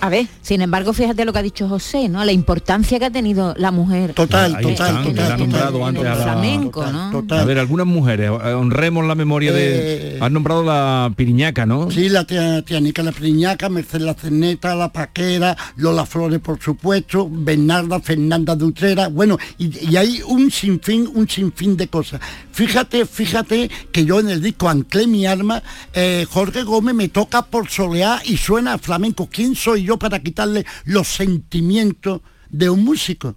a 0.00 0.08
ver. 0.08 0.26
Sin 0.42 0.60
embargo, 0.62 0.92
fíjate 0.92 1.24
lo 1.24 1.32
que 1.32 1.38
ha 1.38 1.42
dicho 1.42 1.68
José, 1.68 2.08
¿no? 2.08 2.24
La 2.24 2.32
importancia 2.32 2.98
que 2.98 3.04
ha 3.06 3.10
tenido 3.10 3.54
la 3.56 3.70
mujer. 3.70 4.14
Total, 4.14 4.56
están, 4.64 5.04
nombrado 5.38 5.84
antes 5.84 6.04
a 6.04 6.14
la- 6.14 6.22
flamenco, 6.22 6.84
¿no? 6.86 7.24
A 7.30 7.44
ver, 7.44 7.58
algunas 7.58 7.86
mujeres, 7.86 8.30
eh, 8.30 8.52
honremos 8.52 9.04
la 9.06 9.14
memoria 9.14 9.52
de... 9.52 10.18
Has 10.20 10.30
nombrado 10.30 10.62
la 10.64 11.12
Piriñaca, 11.16 11.66
¿no? 11.66 11.90
Sí, 11.90 12.08
la 12.08 12.24
tía, 12.24 12.62
Tianica 12.62 13.02
La 13.02 13.12
Priñaca, 13.12 13.68
Mercedes 13.68 14.02
La 14.06 14.14
Cerneta, 14.14 14.74
La 14.74 14.92
Paquera, 14.92 15.56
Lola 15.76 16.06
Flores, 16.06 16.40
por 16.40 16.60
supuesto, 16.60 17.28
Bernarda, 17.30 18.00
Fernanda 18.00 18.54
Dutrera, 18.56 19.08
bueno, 19.08 19.38
y, 19.58 19.90
y 19.90 19.96
hay 19.96 20.20
un 20.26 20.50
sinfín, 20.50 21.10
un 21.14 21.28
sinfín 21.28 21.76
de 21.76 21.88
cosas. 21.88 22.20
Fíjate, 22.52 23.06
fíjate 23.06 23.70
que 23.92 24.04
yo 24.04 24.20
en 24.20 24.28
el 24.28 24.42
disco 24.42 24.68
Anclé 24.68 25.06
mi 25.06 25.24
arma, 25.26 25.62
eh, 25.94 26.26
Jorge 26.30 26.62
Gómez 26.62 26.94
me 26.94 27.08
toca 27.08 27.42
por 27.42 27.68
solear 27.70 28.20
y 28.24 28.36
suena 28.36 28.74
a 28.74 28.78
flamenco. 28.78 29.28
¿Quién 29.30 29.54
soy 29.54 29.84
yo 29.84 29.89
para 29.98 30.22
quitarle 30.22 30.64
los 30.84 31.08
sentimientos 31.08 32.20
de 32.48 32.70
un 32.70 32.84
músico? 32.84 33.36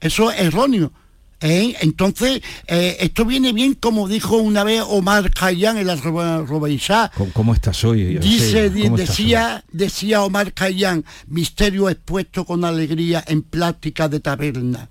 Eso 0.00 0.30
es 0.30 0.40
erróneo. 0.40 0.92
¿eh? 1.40 1.76
Entonces, 1.80 2.42
eh, 2.66 2.96
esto 3.00 3.24
viene 3.24 3.52
bien 3.52 3.74
como 3.74 4.08
dijo 4.08 4.36
una 4.36 4.64
vez 4.64 4.82
Omar 4.86 5.30
Khayyam 5.30 5.76
en 5.76 5.86
la 5.86 5.96
Robaisá, 5.96 7.10
¿Cómo, 7.32 7.54
estás 7.54 7.84
hoy? 7.84 8.18
Dice, 8.18 8.70
decía, 8.70 9.64
decía 9.70 10.22
Omar 10.22 10.52
Khayyam, 10.52 11.02
misterio 11.28 11.88
expuesto 11.88 12.44
con 12.44 12.64
alegría 12.64 13.22
en 13.26 13.42
plática 13.42 14.08
de 14.08 14.20
taberna. 14.20 14.88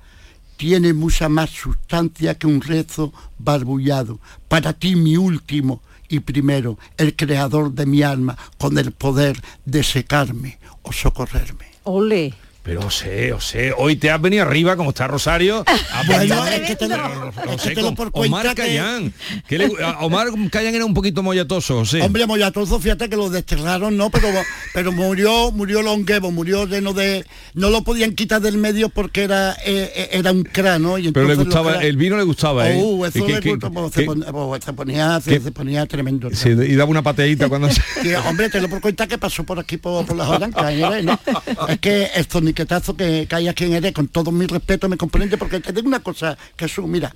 Tiene 0.56 0.94
mucha 0.94 1.28
más 1.28 1.50
sustancia 1.50 2.36
que 2.36 2.48
un 2.48 2.62
rezo 2.62 3.12
barbullado. 3.40 4.20
Para 4.48 4.74
ti 4.74 4.96
mi 4.96 5.18
último 5.18 5.82
y 6.08 6.20
primero, 6.20 6.78
el 6.98 7.16
creador 7.16 7.74
de 7.74 7.88
mi 7.88 8.04
alma, 8.04 8.38
con 8.60 8.78
el 8.78 8.92
poder 8.92 9.42
de 9.66 9.84
secarme 9.84 10.60
o 10.84 10.92
socorrerme. 10.92 11.66
Ole. 11.86 12.34
Pero 12.64 12.90
sé, 12.90 13.34
o 13.34 13.42
sé, 13.42 13.74
hoy 13.78 13.98
te 13.98 14.10
has 14.10 14.22
venido 14.22 14.44
arriba 14.44 14.78
como 14.78 14.92
está 14.92 15.06
Rosario. 15.06 15.66
a 15.68 16.04
Bueno, 16.08 16.36
bailar. 16.38 16.54
es 16.54 16.62
que 16.70 16.76
te 16.78 16.88
lo- 16.88 16.96
Pero, 16.96 17.30
es 17.30 17.36
José, 17.52 17.70
que 17.70 17.76
te 17.76 17.82
lo 17.82 17.88
con 17.88 17.96
por 18.12 18.26
Omar 18.26 18.56
Cayán. 18.56 19.14
que 19.50 19.58
le- 19.58 19.84
a 19.84 20.00
Omar 20.00 20.28
Cayán 20.50 20.74
era 20.74 20.86
un 20.86 20.94
poquito 20.94 21.22
mollatoso, 21.24 21.80
José. 21.80 22.02
Hombre, 22.02 22.26
Mollatoso, 22.26 22.80
fíjate 22.80 23.10
que 23.10 23.18
lo 23.18 23.30
desterraron, 23.30 23.98
no, 23.98 24.10
pero, 24.10 24.30
pero 24.74 24.94
murió, 24.94 25.52
murió 25.52 25.82
longevo, 25.82 26.32
murió 26.32 26.66
lleno 26.66 26.94
de. 26.94 27.26
No 27.54 27.70
lo 27.70 27.84
podían 27.84 28.16
quitar 28.16 28.40
del 28.42 28.58
medio 28.58 28.88
porque 28.88 29.24
era, 29.24 29.52
eh, 29.66 29.92
eh, 29.96 30.10
era 30.14 30.32
un 30.32 30.44
cráneo. 30.44 30.98
Y 30.98 31.12
Pero 31.12 31.28
le 31.28 31.36
gustaba, 31.36 31.80
cra- 31.80 31.84
el 31.84 31.98
vino 31.98 32.16
le 32.16 32.24
gustaba, 32.24 32.70
¿eh? 32.70 32.80
Oh, 32.82 33.06
eso 33.06 33.28
le 33.28 33.42
se, 33.42 33.42
pon- 34.06 34.24
se 34.62 34.74
ponía, 34.74 35.20
se, 35.20 35.32
que- 35.32 35.40
se 35.42 35.52
ponía 35.52 35.86
tremendo. 35.86 36.30
sí, 36.34 36.50
y 36.50 36.76
daba 36.76 36.90
una 36.90 37.02
pateadita 37.04 37.50
cuando 37.50 37.70
se... 37.72 37.82
Que, 38.02 38.16
hombre, 38.16 38.50
te 38.50 38.62
lo 38.62 38.70
por 38.70 38.80
cuenta 38.80 39.06
que 39.06 39.18
pasó 39.18 39.44
por 39.44 39.60
aquí 39.60 39.76
por, 39.76 40.06
por 40.06 40.16
las 40.16 40.30
Orancas, 40.30 40.72
en 40.72 40.78
Jerez, 40.80 41.04
¿no? 41.04 41.20
Es 41.68 41.80
que 41.80 42.06
el 42.16 42.26
zoniquetazo 42.58 42.96
que, 42.96 43.28
que 43.28 43.36
hay 43.36 43.48
aquí 43.48 43.66
en 43.66 43.72
Jerez, 43.72 43.94
con 43.94 44.08
todo 44.08 44.32
mi 44.32 44.46
respeto, 44.46 44.88
me 44.88 44.98
comprende, 44.98 45.38
porque 45.38 45.60
te 45.60 45.74
digo 45.74 45.88
una 45.88 46.00
cosa, 46.02 46.38
Jesús, 46.58 46.86
mira, 46.88 47.14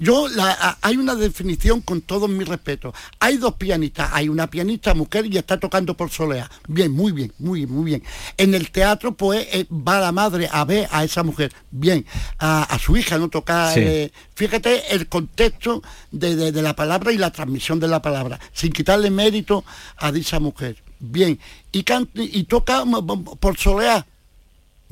Yo 0.00 0.26
la- 0.26 0.50
a- 0.50 0.78
hay 0.82 0.96
una 0.96 1.14
definición 1.14 1.80
con 1.80 2.00
todo 2.00 2.26
mi 2.26 2.42
respeto. 2.42 2.92
Hay 3.20 3.36
dos 3.36 3.54
pianistas, 3.54 4.10
hay 4.12 4.28
una 4.28 4.48
pianista 4.50 4.92
mujer 4.92 5.24
y 5.26 5.38
está 5.38 5.60
tocando 5.60 5.96
por 5.96 6.10
solea. 6.10 6.50
Bien, 6.66 6.90
muy 6.90 7.12
bien, 7.12 7.32
muy 7.38 7.60
bien, 7.60 7.70
muy 7.72 7.84
bien. 7.84 8.02
En 8.36 8.54
el 8.56 8.72
teatro, 8.72 9.14
pues 9.14 9.46
eh, 9.52 9.66
va 9.70 10.00
la 10.00 10.10
madre 10.10 10.48
a 10.50 10.64
ver 10.64 10.88
a 10.90 11.04
esa 11.04 11.22
mujer. 11.22 11.52
Bien, 11.70 12.04
a, 12.40 12.64
a 12.64 12.78
su 12.80 12.96
hija 12.96 13.18
no 13.18 13.28
toca. 13.28 13.72
Sí. 13.72 13.80
eh, 13.84 14.12
fíjate 14.34 14.92
el 14.96 15.06
contexto 15.06 15.80
de, 16.10 16.34
de- 16.34 16.50
de 16.50 16.62
la 16.62 16.74
palabra 16.74 17.12
y 17.12 17.16
la 17.16 17.30
transmisión 17.30 17.78
de 17.78 17.86
la 17.86 18.02
palabra, 18.02 18.40
sin 18.52 18.72
quitarle 18.72 19.10
mérito 19.12 19.64
a 19.96 20.10
dicha 20.10 20.40
mujer. 20.40 20.82
Bien, 20.98 21.38
y, 21.70 21.84
can- 21.84 22.08
y 22.14 22.42
toca 22.44 22.84
mm, 22.84 22.96
mm, 22.96 23.24
por 23.38 23.56
solea. 23.56 24.04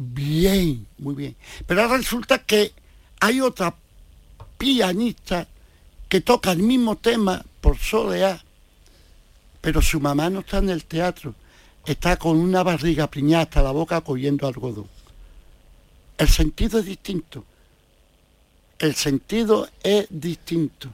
Bien, 0.05 0.87
muy 0.99 1.15
bien. 1.15 1.37
Pero 1.67 1.83
ahora 1.83 1.99
resulta 1.99 2.39
que 2.39 2.73
hay 3.21 3.41
otra 3.41 3.75
pianista 4.59 5.47
que 6.09 6.21
toca 6.21 6.51
el 6.51 6.59
mismo 6.59 6.97
tema 6.97 7.45
por 7.61 7.79
solea, 7.79 8.43
pero 9.61 9.81
su 9.81 10.01
mamá 10.01 10.29
no 10.29 10.41
está 10.41 10.59
en 10.59 10.71
el 10.71 10.85
teatro, 10.85 11.35
está 11.87 12.17
con 12.17 12.37
una 12.37 12.65
barriga 12.65 13.09
priñada 13.09 13.45
hasta 13.45 13.63
la 13.63 13.71
boca 13.71 14.01
cogiendo 14.01 14.49
algodón. 14.49 14.89
El 16.19 16.29
sentido 16.29 16.81
es 16.81 16.87
distinto. 16.87 17.45
El 18.79 18.97
sentido 18.97 19.69
es 19.83 20.07
distinto. 20.11 20.89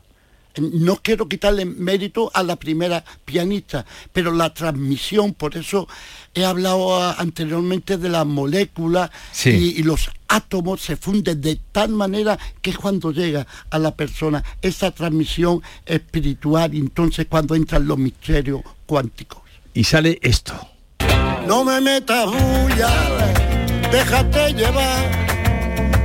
No 0.60 0.96
quiero 1.02 1.28
quitarle 1.28 1.64
mérito 1.64 2.30
a 2.34 2.42
la 2.42 2.56
primera 2.56 3.04
pianista, 3.24 3.84
pero 4.12 4.32
la 4.32 4.52
transmisión, 4.54 5.34
por 5.34 5.56
eso 5.56 5.88
he 6.34 6.44
hablado 6.44 7.00
ah, 7.02 7.16
anteriormente 7.18 7.96
de 7.96 8.08
las 8.08 8.26
moléculas 8.26 9.10
Sí. 9.32 9.50
y, 9.50 9.80
y 9.80 9.82
los 9.82 10.10
átomos 10.28 10.80
se 10.82 10.96
funden 10.96 11.40
de 11.40 11.58
tal 11.72 11.90
manera 11.90 12.38
que 12.60 12.70
es 12.70 12.76
cuando 12.78 13.12
llega 13.12 13.46
a 13.70 13.78
la 13.78 13.94
persona 13.94 14.44
esa 14.62 14.90
transmisión 14.90 15.62
espiritual 15.86 16.74
entonces 16.74 17.26
cuando 17.28 17.54
entran 17.54 17.86
los 17.86 17.98
misterios 17.98 18.60
cuánticos. 18.86 19.42
Y 19.74 19.84
sale 19.84 20.18
esto. 20.22 20.54
No 21.46 21.64
me 21.64 21.80
metas 21.80 22.26
bulla, 22.26 22.90
déjate 23.90 24.52
llevar, 24.52 25.27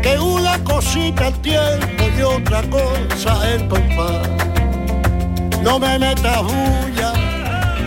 que 0.04 0.20
una 0.20 0.64
cosita 0.64 1.30
el 1.30 1.34
tiempo 1.40 2.04
y 2.18 2.22
otra 2.22 2.62
cosa 2.70 3.54
el 3.54 3.68
compás. 3.68 4.30
No 5.64 5.80
me 5.80 5.98
metas 5.98 6.44
bulla. 6.44 7.14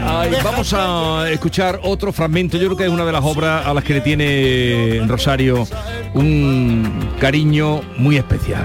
Ay, 0.08 0.32
vamos 0.42 0.72
a 0.72 1.30
escuchar 1.30 1.80
otro 1.82 2.12
fragmento. 2.12 2.56
Yo 2.56 2.66
creo 2.66 2.76
que 2.76 2.84
es 2.84 2.90
una 2.90 3.04
de 3.04 3.12
las 3.12 3.24
obras 3.24 3.66
a 3.66 3.74
las 3.74 3.84
que 3.84 3.94
le 3.94 4.00
tiene 4.00 5.02
Rosario 5.06 5.66
un 6.14 7.10
cariño 7.20 7.82
muy 7.98 8.16
especial. 8.16 8.64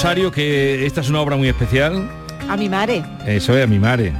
Rosario, 0.00 0.32
que 0.32 0.86
esta 0.86 1.02
es 1.02 1.10
una 1.10 1.20
obra 1.20 1.36
muy 1.36 1.46
especial? 1.46 2.10
A 2.48 2.56
mi 2.56 2.70
madre. 2.70 3.04
Eso 3.26 3.54
es 3.54 3.62
a 3.62 3.66
mi 3.66 3.78
madre. 3.78 4.14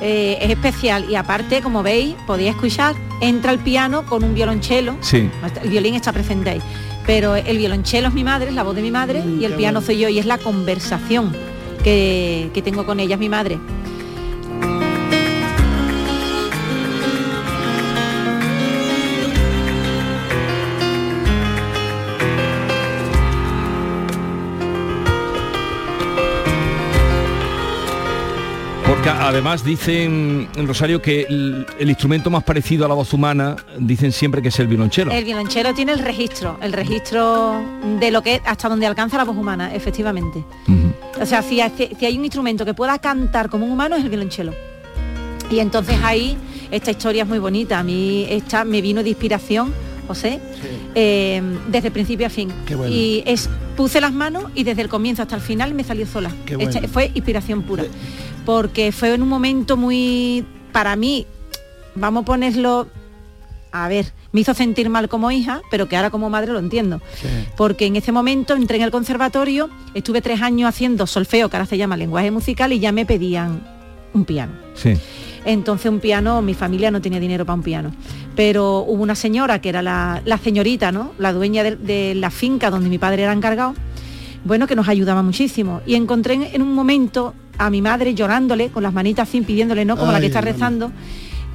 Eh, 0.00 0.38
es 0.40 0.48
especial 0.48 1.10
y 1.10 1.16
aparte, 1.16 1.60
como 1.60 1.82
veis, 1.82 2.14
podéis 2.24 2.50
escuchar, 2.50 2.94
entra 3.20 3.50
el 3.50 3.58
piano 3.58 4.06
con 4.06 4.22
un 4.22 4.32
violonchelo. 4.32 4.96
Sí. 5.00 5.28
El 5.60 5.70
violín 5.70 5.96
está 5.96 6.12
presente 6.12 6.50
ahí. 6.50 6.62
Pero 7.04 7.34
el 7.34 7.58
violonchelo 7.58 8.06
es 8.06 8.14
mi 8.14 8.22
madre, 8.22 8.50
es 8.50 8.54
la 8.54 8.62
voz 8.62 8.76
de 8.76 8.82
mi 8.82 8.92
madre, 8.92 9.20
y 9.40 9.44
el 9.44 9.54
piano 9.54 9.80
bueno. 9.80 9.86
soy 9.86 9.98
yo, 9.98 10.08
y 10.08 10.20
es 10.20 10.26
la 10.26 10.38
conversación 10.38 11.34
que, 11.82 12.50
que 12.54 12.62
tengo 12.62 12.86
con 12.86 13.00
ella, 13.00 13.14
es 13.14 13.20
mi 13.20 13.28
madre. 13.28 13.58
Además 29.28 29.62
dicen, 29.62 30.48
Rosario, 30.66 31.02
que 31.02 31.22
el, 31.28 31.66
el 31.78 31.88
instrumento 31.90 32.30
más 32.30 32.42
parecido 32.44 32.86
a 32.86 32.88
la 32.88 32.94
voz 32.94 33.12
humana, 33.12 33.56
dicen 33.78 34.10
siempre 34.10 34.40
que 34.40 34.48
es 34.48 34.58
el 34.58 34.66
violonchelo. 34.66 35.12
El 35.12 35.24
violonchelo 35.24 35.74
tiene 35.74 35.92
el 35.92 35.98
registro, 35.98 36.58
el 36.62 36.72
registro 36.72 37.60
de 38.00 38.10
lo 38.10 38.22
que 38.22 38.40
hasta 38.44 38.68
donde 38.68 38.86
alcanza 38.86 39.18
la 39.18 39.24
voz 39.24 39.36
humana, 39.36 39.74
efectivamente. 39.74 40.42
O 41.20 41.26
sea, 41.26 41.42
si, 41.42 41.60
si 41.98 42.06
hay 42.06 42.16
un 42.16 42.24
instrumento 42.24 42.64
que 42.64 42.72
pueda 42.74 42.98
cantar 42.98 43.50
como 43.50 43.66
un 43.66 43.72
humano 43.72 43.96
es 43.96 44.02
el 44.04 44.08
violonchelo. 44.08 44.54
Y 45.50 45.58
entonces 45.60 45.96
ahí 46.02 46.36
esta 46.70 46.90
historia 46.90 47.22
es 47.24 47.28
muy 47.28 47.38
bonita. 47.38 47.78
A 47.78 47.82
mí 47.82 48.26
esta 48.30 48.64
me 48.64 48.80
vino 48.80 49.02
de 49.02 49.10
inspiración, 49.10 49.72
José, 50.06 50.40
eh, 50.94 51.42
desde 51.68 51.90
principio 51.90 52.26
a 52.26 52.30
fin. 52.30 52.50
Qué 52.66 52.74
bueno. 52.74 52.94
Y 52.94 53.22
es 53.26 53.48
puse 53.76 54.00
las 54.00 54.12
manos 54.12 54.44
y 54.56 54.64
desde 54.64 54.82
el 54.82 54.88
comienzo 54.88 55.22
hasta 55.22 55.36
el 55.36 55.40
final 55.40 55.72
me 55.72 55.84
salió 55.84 56.04
sola. 56.06 56.30
Qué 56.44 56.56
bueno. 56.56 56.70
Esta- 56.70 56.88
fue 56.88 57.10
inspiración 57.14 57.62
pura. 57.62 57.84
Porque 58.48 58.92
fue 58.92 59.12
en 59.12 59.20
un 59.20 59.28
momento 59.28 59.76
muy, 59.76 60.42
para 60.72 60.96
mí, 60.96 61.26
vamos 61.94 62.22
a 62.22 62.24
ponerlo, 62.24 62.88
a 63.72 63.88
ver, 63.88 64.14
me 64.32 64.40
hizo 64.40 64.54
sentir 64.54 64.88
mal 64.88 65.10
como 65.10 65.30
hija, 65.30 65.60
pero 65.70 65.86
que 65.86 65.96
ahora 65.96 66.08
como 66.08 66.30
madre 66.30 66.54
lo 66.54 66.58
entiendo. 66.58 67.02
Porque 67.58 67.84
en 67.84 67.96
ese 67.96 68.10
momento 68.10 68.54
entré 68.54 68.78
en 68.78 68.84
el 68.84 68.90
conservatorio, 68.90 69.68
estuve 69.92 70.22
tres 70.22 70.40
años 70.40 70.66
haciendo 70.66 71.06
solfeo, 71.06 71.50
que 71.50 71.58
ahora 71.58 71.66
se 71.66 71.76
llama 71.76 71.98
lenguaje 71.98 72.30
musical, 72.30 72.72
y 72.72 72.78
ya 72.78 72.90
me 72.90 73.04
pedían 73.04 73.68
un 74.14 74.24
piano. 74.24 74.54
Sí. 74.72 74.94
Entonces 75.44 75.92
un 75.92 76.00
piano, 76.00 76.40
mi 76.40 76.54
familia 76.54 76.90
no 76.90 77.02
tenía 77.02 77.20
dinero 77.20 77.44
para 77.44 77.56
un 77.56 77.62
piano. 77.62 77.92
Pero 78.34 78.78
hubo 78.78 79.02
una 79.02 79.14
señora 79.14 79.60
que 79.60 79.68
era 79.68 79.82
la, 79.82 80.22
la 80.24 80.38
señorita, 80.38 80.90
¿no? 80.90 81.12
La 81.18 81.34
dueña 81.34 81.64
de, 81.64 81.76
de 81.76 82.14
la 82.14 82.30
finca 82.30 82.70
donde 82.70 82.88
mi 82.88 82.96
padre 82.96 83.24
era 83.24 83.32
encargado, 83.34 83.74
bueno, 84.46 84.66
que 84.66 84.74
nos 84.74 84.88
ayudaba 84.88 85.22
muchísimo. 85.22 85.82
Y 85.84 85.96
encontré 85.96 86.32
en, 86.32 86.44
en 86.44 86.62
un 86.62 86.72
momento 86.72 87.34
a 87.58 87.70
mi 87.70 87.82
madre 87.82 88.14
llorándole, 88.14 88.70
con 88.70 88.82
las 88.82 88.92
manitas 88.94 89.28
así, 89.28 89.40
pidiéndole, 89.40 89.84
¿no? 89.84 89.96
Como 89.96 90.12
la 90.12 90.20
que 90.20 90.26
está 90.26 90.40
rezando, 90.40 90.92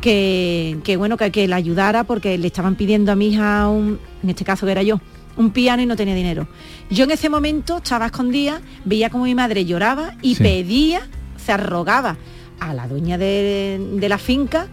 que, 0.02 0.78
que 0.84 0.98
bueno, 0.98 1.18
que, 1.18 1.32
que 1.32 1.48
la 1.48 1.56
ayudara 1.56 2.04
porque 2.04 2.38
le 2.38 2.48
estaban 2.48 2.76
pidiendo 2.76 3.12
a 3.12 3.16
mi 3.16 3.28
hija, 3.30 3.68
un, 3.70 4.00
en 4.22 4.30
este 4.30 4.44
caso 4.44 4.66
que 4.66 4.72
era 4.74 4.84
yo, 4.84 5.00
un 5.38 5.52
piano 5.52 5.82
y 5.82 5.86
no 5.86 5.96
tenía 5.96 6.14
dinero. 6.14 6.48
Yo 6.90 7.06
en 7.06 7.12
ese 7.12 7.30
momento 7.30 7.78
estaba 7.78 8.08
escondida, 8.08 8.62
veía 8.86 9.10
como 9.10 9.24
mi 9.24 9.34
madre 9.36 9.66
lloraba 9.66 10.14
y 10.22 10.36
Sí. 10.36 10.44
pedía, 10.44 11.02
se 11.44 11.52
arrogaba 11.54 12.18
a 12.60 12.74
la 12.74 12.88
dueña 12.88 13.18
de, 13.18 13.80
de 13.94 14.10
la 14.10 14.18
finca. 14.18 14.68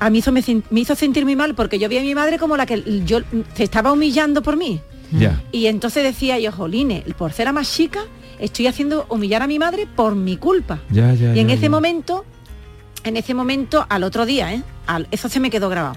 A 0.00 0.10
mí 0.10 0.18
eso 0.18 0.32
me, 0.32 0.42
hizo 0.72 0.94
sentir 0.96 1.24
muy 1.24 1.36
mal 1.36 1.54
porque 1.54 1.78
yo 1.78 1.88
vi 1.88 1.98
a 1.98 2.02
mi 2.02 2.14
madre 2.14 2.38
como 2.38 2.56
la 2.56 2.66
que 2.66 3.02
yo 3.04 3.20
se 3.54 3.62
estaba 3.64 3.92
humillando 3.92 4.42
por 4.42 4.56
mí. 4.56 4.80
Y 5.52 5.66
entonces 5.66 6.02
decía 6.02 6.38
yo, 6.40 6.50
Joline, 6.52 7.04
por 7.18 7.32
ser 7.34 7.44
la 7.44 7.52
más 7.52 7.70
chica, 7.72 8.00
estoy 8.44 8.66
haciendo 8.66 9.06
humillar 9.08 9.42
a 9.42 9.46
mi 9.46 9.58
madre 9.58 9.86
por 9.86 10.14
mi 10.14 10.36
culpa. 10.36 10.80
Ya, 10.90 11.14
ya, 11.14 11.34
y 11.34 11.40
en 11.40 11.48
ya, 11.48 11.54
ese 11.54 11.68
momento, 11.68 12.24
en 13.04 13.16
ese 13.16 13.34
momento, 13.34 13.86
al 13.88 14.02
otro 14.04 14.26
día, 14.26 14.52
¿eh? 14.52 14.62
Al- 14.86 15.08
eso 15.10 15.28
se 15.28 15.40
me 15.40 15.48
quedó 15.50 15.68
grabado. 15.68 15.96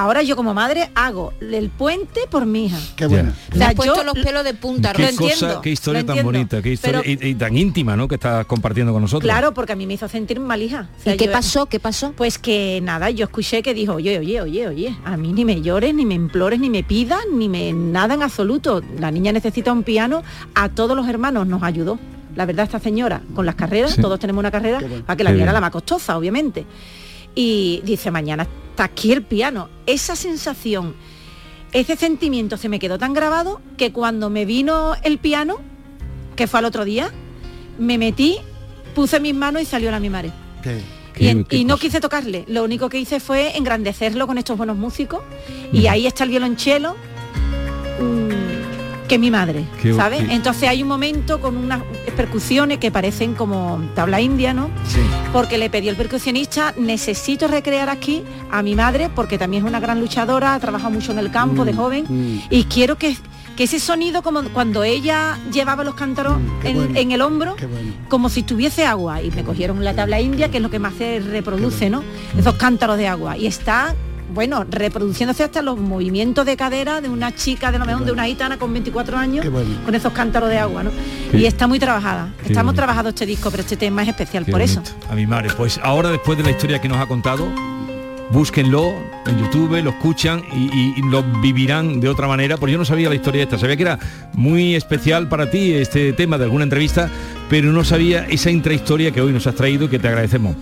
Ahora 0.00 0.22
yo 0.22 0.36
como 0.36 0.54
madre 0.54 0.90
hago 0.94 1.32
el 1.40 1.70
puente 1.70 2.20
por 2.30 2.46
mi 2.46 2.66
hija. 2.66 2.78
Qué 2.94 3.06
bueno. 3.08 3.32
O 3.52 3.56
sea, 3.56 3.68
has 3.70 3.74
puesto 3.74 3.96
yo 3.96 4.04
los 4.04 4.14
pelos 4.24 4.44
de 4.44 4.54
punta, 4.54 4.92
Qué 4.92 5.02
lo 5.02 5.08
Rosa. 5.08 5.18
cosa, 5.18 5.32
entiendo, 5.32 5.60
qué 5.60 5.70
historia 5.70 6.00
tan 6.02 6.18
entiendo, 6.18 6.38
bonita, 6.38 6.62
qué 6.62 6.72
historia 6.72 7.00
pero- 7.04 7.26
y, 7.26 7.30
y 7.30 7.34
tan 7.34 7.56
íntima, 7.56 7.96
¿no? 7.96 8.06
Que 8.06 8.14
estás 8.14 8.46
compartiendo 8.46 8.92
con 8.92 9.02
nosotros. 9.02 9.28
Claro, 9.28 9.52
porque 9.54 9.72
a 9.72 9.76
mí 9.76 9.88
me 9.88 9.94
hizo 9.94 10.06
sentir 10.08 10.38
mal 10.38 10.62
hija. 10.62 10.88
O 11.00 11.02
sea, 11.02 11.14
¿Y 11.14 11.16
qué 11.16 11.26
yo- 11.26 11.32
pasó? 11.32 11.66
¿Qué 11.66 11.80
pasó? 11.80 12.12
Pues 12.16 12.38
que 12.38 12.78
nada, 12.80 13.10
yo 13.10 13.24
escuché 13.24 13.60
que 13.60 13.74
dijo, 13.74 13.94
oye, 13.94 14.16
oye, 14.20 14.40
oye, 14.40 14.68
oye, 14.68 14.96
a 15.04 15.16
mí 15.16 15.32
ni 15.32 15.44
me 15.44 15.60
llores, 15.62 15.92
ni 15.92 16.06
me 16.06 16.14
implores, 16.14 16.60
ni 16.60 16.70
me 16.70 16.84
pidas, 16.84 17.18
ni 17.34 17.48
me 17.48 17.72
nada 17.72 18.14
en 18.14 18.22
absoluto. 18.22 18.80
La 19.00 19.10
niña 19.10 19.32
necesita 19.32 19.72
un 19.72 19.82
piano, 19.82 20.22
a 20.54 20.68
todos 20.68 20.96
los 20.96 21.08
hermanos 21.08 21.48
nos 21.48 21.64
ayudó. 21.64 21.98
La 22.36 22.46
verdad, 22.46 22.66
esta 22.66 22.78
señora, 22.78 23.20
con 23.34 23.46
las 23.46 23.56
carreras, 23.56 23.94
Sí. 23.94 24.00
todos 24.00 24.20
tenemos 24.20 24.38
una 24.38 24.52
carrera, 24.52 24.78
bueno. 24.78 25.04
para 25.04 25.16
que 25.16 25.24
la 25.24 25.30
Qué 25.30 25.34
mía 25.34 25.42
era 25.42 25.50
bien. 25.52 25.54
la 25.54 25.60
más 25.60 25.70
costosa, 25.72 26.16
obviamente. 26.16 26.64
Y 27.40 27.82
dice, 27.84 28.10
mañana 28.10 28.48
está 28.70 28.82
aquí 28.84 29.12
el 29.12 29.22
piano. 29.22 29.68
Esa 29.86 30.16
sensación, 30.16 30.96
ese 31.70 31.94
sentimiento 31.94 32.56
se 32.56 32.68
me 32.68 32.80
quedó 32.80 32.98
tan 32.98 33.12
grabado 33.12 33.60
que 33.76 33.92
cuando 33.92 34.28
me 34.28 34.44
vino 34.44 34.94
el 35.04 35.18
piano, 35.18 35.58
que 36.34 36.48
fue 36.48 36.58
al 36.58 36.64
otro 36.64 36.84
día, 36.84 37.12
me 37.78 37.96
metí, 37.96 38.38
puse 38.92 39.20
mis 39.20 39.36
manos 39.36 39.62
y 39.62 39.66
salió 39.66 39.92
la 39.92 40.00
mi 40.00 40.10
madre. 40.10 40.32
Qué- 40.64 40.80
Y, 41.20 41.28
en- 41.28 41.44
no 41.64 41.76
quise 41.78 42.00
tocarle, 42.00 42.44
lo 42.48 42.64
único 42.64 42.88
que 42.88 42.98
hice 42.98 43.20
fue 43.20 43.56
engrandecerlo 43.56 44.26
con 44.26 44.36
estos 44.38 44.56
buenos 44.56 44.76
músicos 44.76 45.20
y 45.72 45.86
ahí 45.86 46.08
está 46.08 46.24
el 46.24 46.30
violonchelo. 46.30 46.96
Mm, 48.00 48.47
que 49.08 49.18
mi 49.18 49.30
madre, 49.30 49.64
Qué- 49.82 49.94
¿sabes? 49.94 50.22
Entonces 50.30 50.68
hay 50.68 50.82
un 50.82 50.88
momento 50.88 51.40
con 51.40 51.56
unas 51.56 51.80
percusiones 52.16 52.78
que 52.78 52.90
parecen 52.90 53.34
como 53.34 53.80
tabla 53.94 54.20
india, 54.20 54.52
¿no? 54.52 54.68
Sí. 54.86 55.00
Porque 55.32 55.56
le 55.58 55.70
pedí 55.70 55.88
al 55.88 55.96
percusionista, 55.96 56.74
necesito 56.78 57.48
recrear 57.48 57.88
aquí 57.88 58.22
a 58.50 58.62
mi 58.62 58.74
madre, 58.74 59.08
porque 59.14 59.38
también 59.38 59.64
es 59.64 59.68
una 59.68 59.80
gran 59.80 60.00
luchadora, 60.00 60.54
ha 60.54 60.60
trabajado 60.60 60.90
mucho 60.90 61.12
en 61.12 61.18
el 61.18 61.30
campo 61.30 61.62
Mm, 61.62 61.66
de 61.66 61.72
joven, 61.72 62.42
y 62.50 62.64
quiero 62.64 62.96
que, 62.96 63.16
que 63.56 63.64
ese 63.64 63.80
sonido, 63.80 64.22
como 64.22 64.42
cuando 64.50 64.84
ella 64.84 65.38
llevaba 65.52 65.82
los 65.84 65.94
cántaros 65.94 66.38
Mm, 66.38 66.66
en, 66.66 66.76
bueno, 66.76 66.98
en 66.98 67.12
el 67.12 67.22
hombro, 67.22 67.56
como 68.08 68.28
si 68.28 68.42
tuviese 68.42 68.84
agua, 68.84 69.22
y 69.22 69.30
me 69.30 69.42
cogieron 69.42 69.82
la 69.84 69.94
tabla 69.94 70.20
india, 70.20 70.50
que 70.50 70.58
es 70.58 70.62
lo 70.62 70.70
que 70.70 70.78
más 70.78 70.94
se 70.94 71.20
reproduce, 71.20 71.88
¿no? 71.90 72.02
Esos 72.38 72.54
cántaros 72.56 72.98
de 72.98 73.08
agua, 73.08 73.36
y 73.36 73.46
está 73.46 73.94
bueno, 74.34 74.64
reproduciéndose 74.68 75.42
hasta 75.44 75.62
los 75.62 75.78
movimientos 75.78 76.44
de 76.46 76.56
cadera 76.56 77.00
de 77.00 77.08
una 77.08 77.34
chica, 77.34 77.72
de 77.72 77.78
lo 77.78 77.86
mejor 77.86 78.04
de 78.04 78.12
una 78.12 78.24
gitana 78.26 78.58
con 78.58 78.72
24 78.72 79.16
años, 79.16 79.50
bueno. 79.50 79.70
con 79.84 79.94
esos 79.94 80.12
cántaros 80.12 80.48
de 80.48 80.58
agua, 80.58 80.82
¿no? 80.84 80.90
Qué- 81.30 81.38
Y 81.38 81.46
está 81.46 81.66
muy 81.66 81.78
trabajada. 81.78 82.32
Estamos 82.46 82.74
trabajando 82.74 83.10
este 83.10 83.26
disco, 83.26 83.50
pero 83.50 83.62
este 83.62 83.76
tema 83.76 84.02
es 84.02 84.08
especial 84.08 84.44
por 84.44 84.60
eso. 84.60 84.82
A 85.10 85.14
mi 85.14 85.26
madre. 85.26 85.48
Pues 85.56 85.80
ahora 85.82 86.10
después 86.10 86.36
de 86.38 86.44
la 86.44 86.50
historia 86.50 86.80
que 86.80 86.88
nos 86.88 86.98
ha 86.98 87.06
contado, 87.06 87.46
búsquenlo 88.30 88.92
en 89.26 89.38
YouTube, 89.38 89.82
lo 89.82 89.90
escuchan 89.90 90.42
y, 90.52 90.64
y- 90.66 90.94
y 90.98 91.02
lo 91.10 91.22
vivirán 91.40 91.98
de 92.00 92.08
otra 92.08 92.28
manera, 92.28 92.56
porque 92.58 92.72
yo 92.72 92.78
no 92.78 92.84
sabía 92.84 93.08
la 93.08 93.14
historia 93.14 93.42
esta, 93.42 93.58
sabía 93.58 93.76
que 93.76 93.82
era 93.82 93.98
muy 94.34 94.74
especial 94.74 95.28
para 95.28 95.50
ti 95.50 95.72
este 95.72 96.12
tema 96.12 96.36
de 96.38 96.44
alguna 96.44 96.64
entrevista, 96.64 97.08
pero 97.48 97.72
no 97.72 97.84
sabía 97.84 98.26
esa 98.28 98.50
intrahistoria 98.50 99.10
que 99.10 99.20
hoy 99.22 99.32
nos 99.32 99.46
has 99.46 99.54
traído 99.54 99.86
y 99.86 99.88
que 99.88 99.98
te 99.98 100.08
agradecemos. 100.08 100.56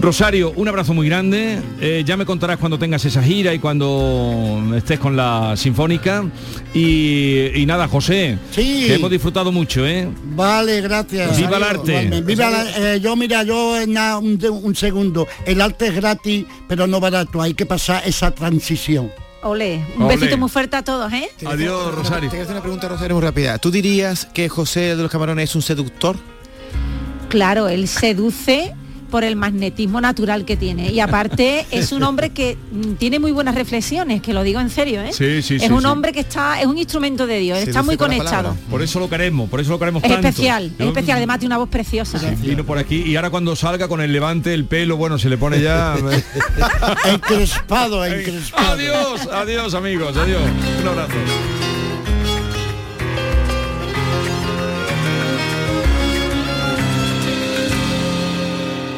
Rosario, 0.00 0.52
un 0.56 0.66
abrazo 0.66 0.94
muy 0.94 1.06
grande. 1.08 1.60
Eh, 1.80 2.02
ya 2.04 2.16
me 2.16 2.26
contarás 2.26 2.56
cuando 2.58 2.76
tengas 2.76 3.04
esa 3.04 3.22
gira 3.22 3.54
y 3.54 3.60
cuando 3.60 4.60
estés 4.76 4.98
con 4.98 5.16
la 5.16 5.54
Sinfónica. 5.56 6.24
Y, 6.74 7.46
y 7.54 7.66
nada, 7.66 7.86
José, 7.86 8.36
Sí. 8.50 8.84
que 8.88 8.94
hemos 8.94 9.10
disfrutado 9.12 9.52
mucho, 9.52 9.86
¿eh? 9.86 10.08
Vale, 10.34 10.80
gracias. 10.80 11.36
Viva 11.36 11.56
el 11.56 11.62
arte. 11.62 12.22
Viva 12.22 12.50
la- 12.50 12.94
eh, 12.94 13.00
yo, 13.00 13.14
mira, 13.14 13.44
yo 13.44 13.80
en 13.80 13.92
nada, 13.92 14.18
un, 14.18 14.74
segundo. 14.74 15.28
El 15.46 15.60
arte 15.60 15.86
es 15.88 15.94
gratis, 15.94 16.46
pero 16.66 16.88
no 16.88 16.98
barato. 16.98 17.40
Hay 17.40 17.54
que 17.54 17.66
pasar 17.66 18.02
esa 18.04 18.32
transición. 18.32 19.12
Ole, 19.44 19.84
un 19.98 20.08
besito 20.08 20.36
muy 20.36 20.48
fuerte 20.48 20.76
a 20.76 20.82
todos, 20.82 21.12
¿eh? 21.12 21.28
Adiós, 21.46 21.94
Rosario. 21.94 22.28
Te 22.28 22.36
quiero 22.36 22.42
hacer 22.44 22.54
una 22.54 22.62
pregunta, 22.62 22.88
Rosario, 22.88 23.14
muy 23.16 23.24
rápida. 23.24 23.58
¿Tú 23.58 23.70
dirías 23.70 24.26
que 24.32 24.48
José 24.48 24.96
de 24.96 25.02
los 25.02 25.10
Camarones 25.10 25.50
es 25.50 25.54
un 25.56 25.62
seductor? 25.62 26.16
Claro, 27.28 27.68
él 27.68 27.88
seduce 27.88 28.72
por 29.12 29.24
el 29.24 29.36
magnetismo 29.36 30.00
natural 30.00 30.46
que 30.46 30.56
tiene. 30.56 30.90
Y 30.90 30.98
aparte 30.98 31.66
es 31.70 31.92
un 31.92 32.02
hombre 32.02 32.30
que 32.30 32.56
mm, 32.56 32.94
tiene 32.94 33.18
muy 33.18 33.30
buenas 33.30 33.54
reflexiones, 33.54 34.22
que 34.22 34.32
lo 34.32 34.42
digo 34.42 34.58
en 34.58 34.70
serio, 34.70 35.02
¿eh? 35.02 35.12
Sí, 35.12 35.42
sí, 35.42 35.56
es 35.56 35.62
sí, 35.64 35.68
un 35.68 35.82
sí. 35.82 35.86
hombre 35.86 36.12
que 36.14 36.20
está, 36.20 36.58
es 36.62 36.66
un 36.66 36.78
instrumento 36.78 37.26
de 37.26 37.38
Dios, 37.38 37.58
está 37.58 37.82
muy 37.82 37.98
conectado. 37.98 38.56
Por 38.70 38.80
eso 38.80 38.98
lo 38.98 39.10
queremos, 39.10 39.50
por 39.50 39.60
eso 39.60 39.70
lo 39.70 39.78
queremos 39.78 40.02
Es 40.02 40.08
tanto. 40.10 40.26
especial, 40.26 40.72
es 40.78 40.86
especial, 40.86 41.18
además 41.18 41.40
tiene 41.40 41.54
una 41.54 41.58
voz 41.58 41.68
preciosa. 41.68 42.18
Vino 42.40 42.64
por 42.64 42.78
aquí 42.78 43.02
y 43.02 43.16
ahora 43.16 43.28
cuando 43.28 43.54
salga 43.54 43.86
con 43.86 44.00
el 44.00 44.10
levante, 44.12 44.54
el 44.54 44.64
pelo, 44.64 44.96
bueno, 44.96 45.18
se 45.18 45.28
le 45.28 45.36
pone 45.36 45.60
ya... 45.60 45.94
encrespado, 47.04 48.06
encrespado. 48.06 48.72
Adiós, 48.72 49.28
adiós 49.30 49.74
amigos, 49.74 50.16
adiós. 50.16 50.40
Un 50.80 50.88
abrazo. 50.88 51.61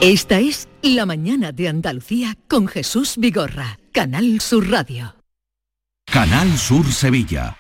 Esta 0.05 0.39
es 0.39 0.69
La 0.83 1.07
mañana 1.07 1.51
de 1.51 1.67
Andalucía 1.67 2.37
con 2.47 2.69
Jesús 2.69 3.15
Vigorra, 3.17 3.79
Canal 3.91 4.39
Sur 4.43 4.69
Radio. 4.71 5.17
Canal 6.05 6.59
Sur 6.59 6.85
Sevilla. 6.93 7.57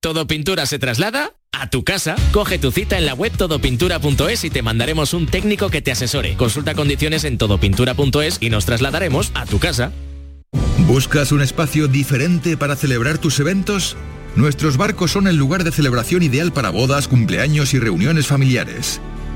Todo 0.00 0.28
Pintura 0.28 0.66
se 0.66 0.78
traslada 0.78 1.32
a 1.50 1.70
tu 1.70 1.82
casa. 1.82 2.14
Coge 2.30 2.60
tu 2.60 2.70
cita 2.70 2.98
en 2.98 3.04
la 3.04 3.14
web 3.14 3.36
todopintura.es 3.36 4.44
y 4.44 4.50
te 4.50 4.62
mandaremos 4.62 5.12
un 5.12 5.26
técnico 5.26 5.70
que 5.70 5.82
te 5.82 5.90
asesore. 5.90 6.36
Consulta 6.36 6.76
condiciones 6.76 7.24
en 7.24 7.36
todopintura.es 7.36 8.38
y 8.40 8.48
nos 8.48 8.64
trasladaremos 8.64 9.32
a 9.34 9.44
tu 9.46 9.58
casa. 9.58 9.90
¿Buscas 10.86 11.32
un 11.32 11.42
espacio 11.42 11.88
diferente 11.88 12.56
para 12.56 12.76
celebrar 12.76 13.18
tus 13.18 13.40
eventos? 13.40 13.96
Nuestros 14.36 14.76
barcos 14.76 15.10
son 15.10 15.26
el 15.26 15.34
lugar 15.34 15.64
de 15.64 15.72
celebración 15.72 16.22
ideal 16.22 16.52
para 16.52 16.70
bodas, 16.70 17.08
cumpleaños 17.08 17.74
y 17.74 17.80
reuniones 17.80 18.28
familiares. 18.28 19.00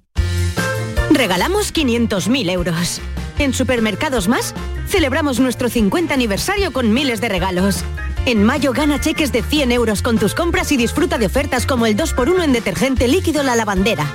Regalamos 1.19 1.73
500.000 1.73 2.49
euros. 2.49 3.01
En 3.39 3.53
Supermercados 3.53 4.29
Más, 4.29 4.55
celebramos 4.87 5.41
nuestro 5.41 5.67
50 5.67 6.13
aniversario 6.13 6.71
con 6.71 6.93
miles 6.93 7.19
de 7.19 7.27
regalos. 7.27 7.83
En 8.25 8.41
mayo 8.41 8.71
gana 8.71 9.01
cheques 9.01 9.33
de 9.33 9.43
100 9.43 9.73
euros 9.73 10.01
con 10.01 10.17
tus 10.17 10.33
compras 10.33 10.71
y 10.71 10.77
disfruta 10.77 11.17
de 11.17 11.25
ofertas 11.25 11.65
como 11.65 11.87
el 11.87 11.97
2x1 11.97 12.41
en 12.41 12.53
detergente 12.53 13.09
líquido 13.09 13.43
La 13.43 13.57
Lavandera. 13.57 14.05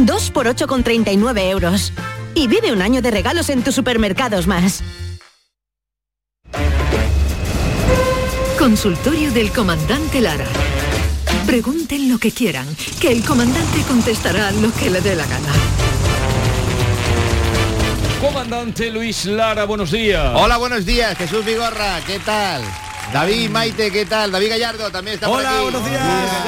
2x8 0.00 0.66
con 0.66 0.82
39 0.84 1.48
euros. 1.48 1.94
Y 2.34 2.46
vive 2.46 2.74
un 2.74 2.82
año 2.82 3.00
de 3.00 3.10
regalos 3.10 3.48
en 3.48 3.64
tus 3.64 3.74
Supermercados 3.74 4.46
Más. 4.46 4.82
Consultorio 8.58 9.32
del 9.32 9.50
comandante 9.50 10.20
Lara. 10.20 10.44
Pregunten 11.46 12.10
lo 12.10 12.18
que 12.18 12.32
quieran, 12.32 12.66
que 13.00 13.10
el 13.10 13.24
comandante 13.24 13.80
contestará 13.88 14.50
lo 14.50 14.70
que 14.74 14.90
le 14.90 15.00
dé 15.00 15.16
la 15.16 15.24
gana. 15.24 15.54
Comandante 18.20 18.90
Luis 18.90 19.24
Lara, 19.24 19.64
buenos 19.64 19.90
días. 19.90 20.32
Hola, 20.34 20.58
buenos 20.58 20.84
días, 20.84 21.16
Jesús 21.16 21.44
Vigorra, 21.44 22.00
¿qué 22.06 22.18
tal? 22.18 22.62
David 23.14 23.48
Maite, 23.50 23.90
¿qué 23.90 24.04
tal? 24.06 24.30
David 24.30 24.50
Gallardo 24.50 24.90
también 24.90 25.14
está 25.14 25.26
por 25.26 25.40
Hola, 25.40 25.50
aquí. 25.54 25.62
buenos 25.62 25.84
días. 25.90 26.02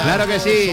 Claro 0.05 0.27
que 0.27 0.39
sí. 0.39 0.71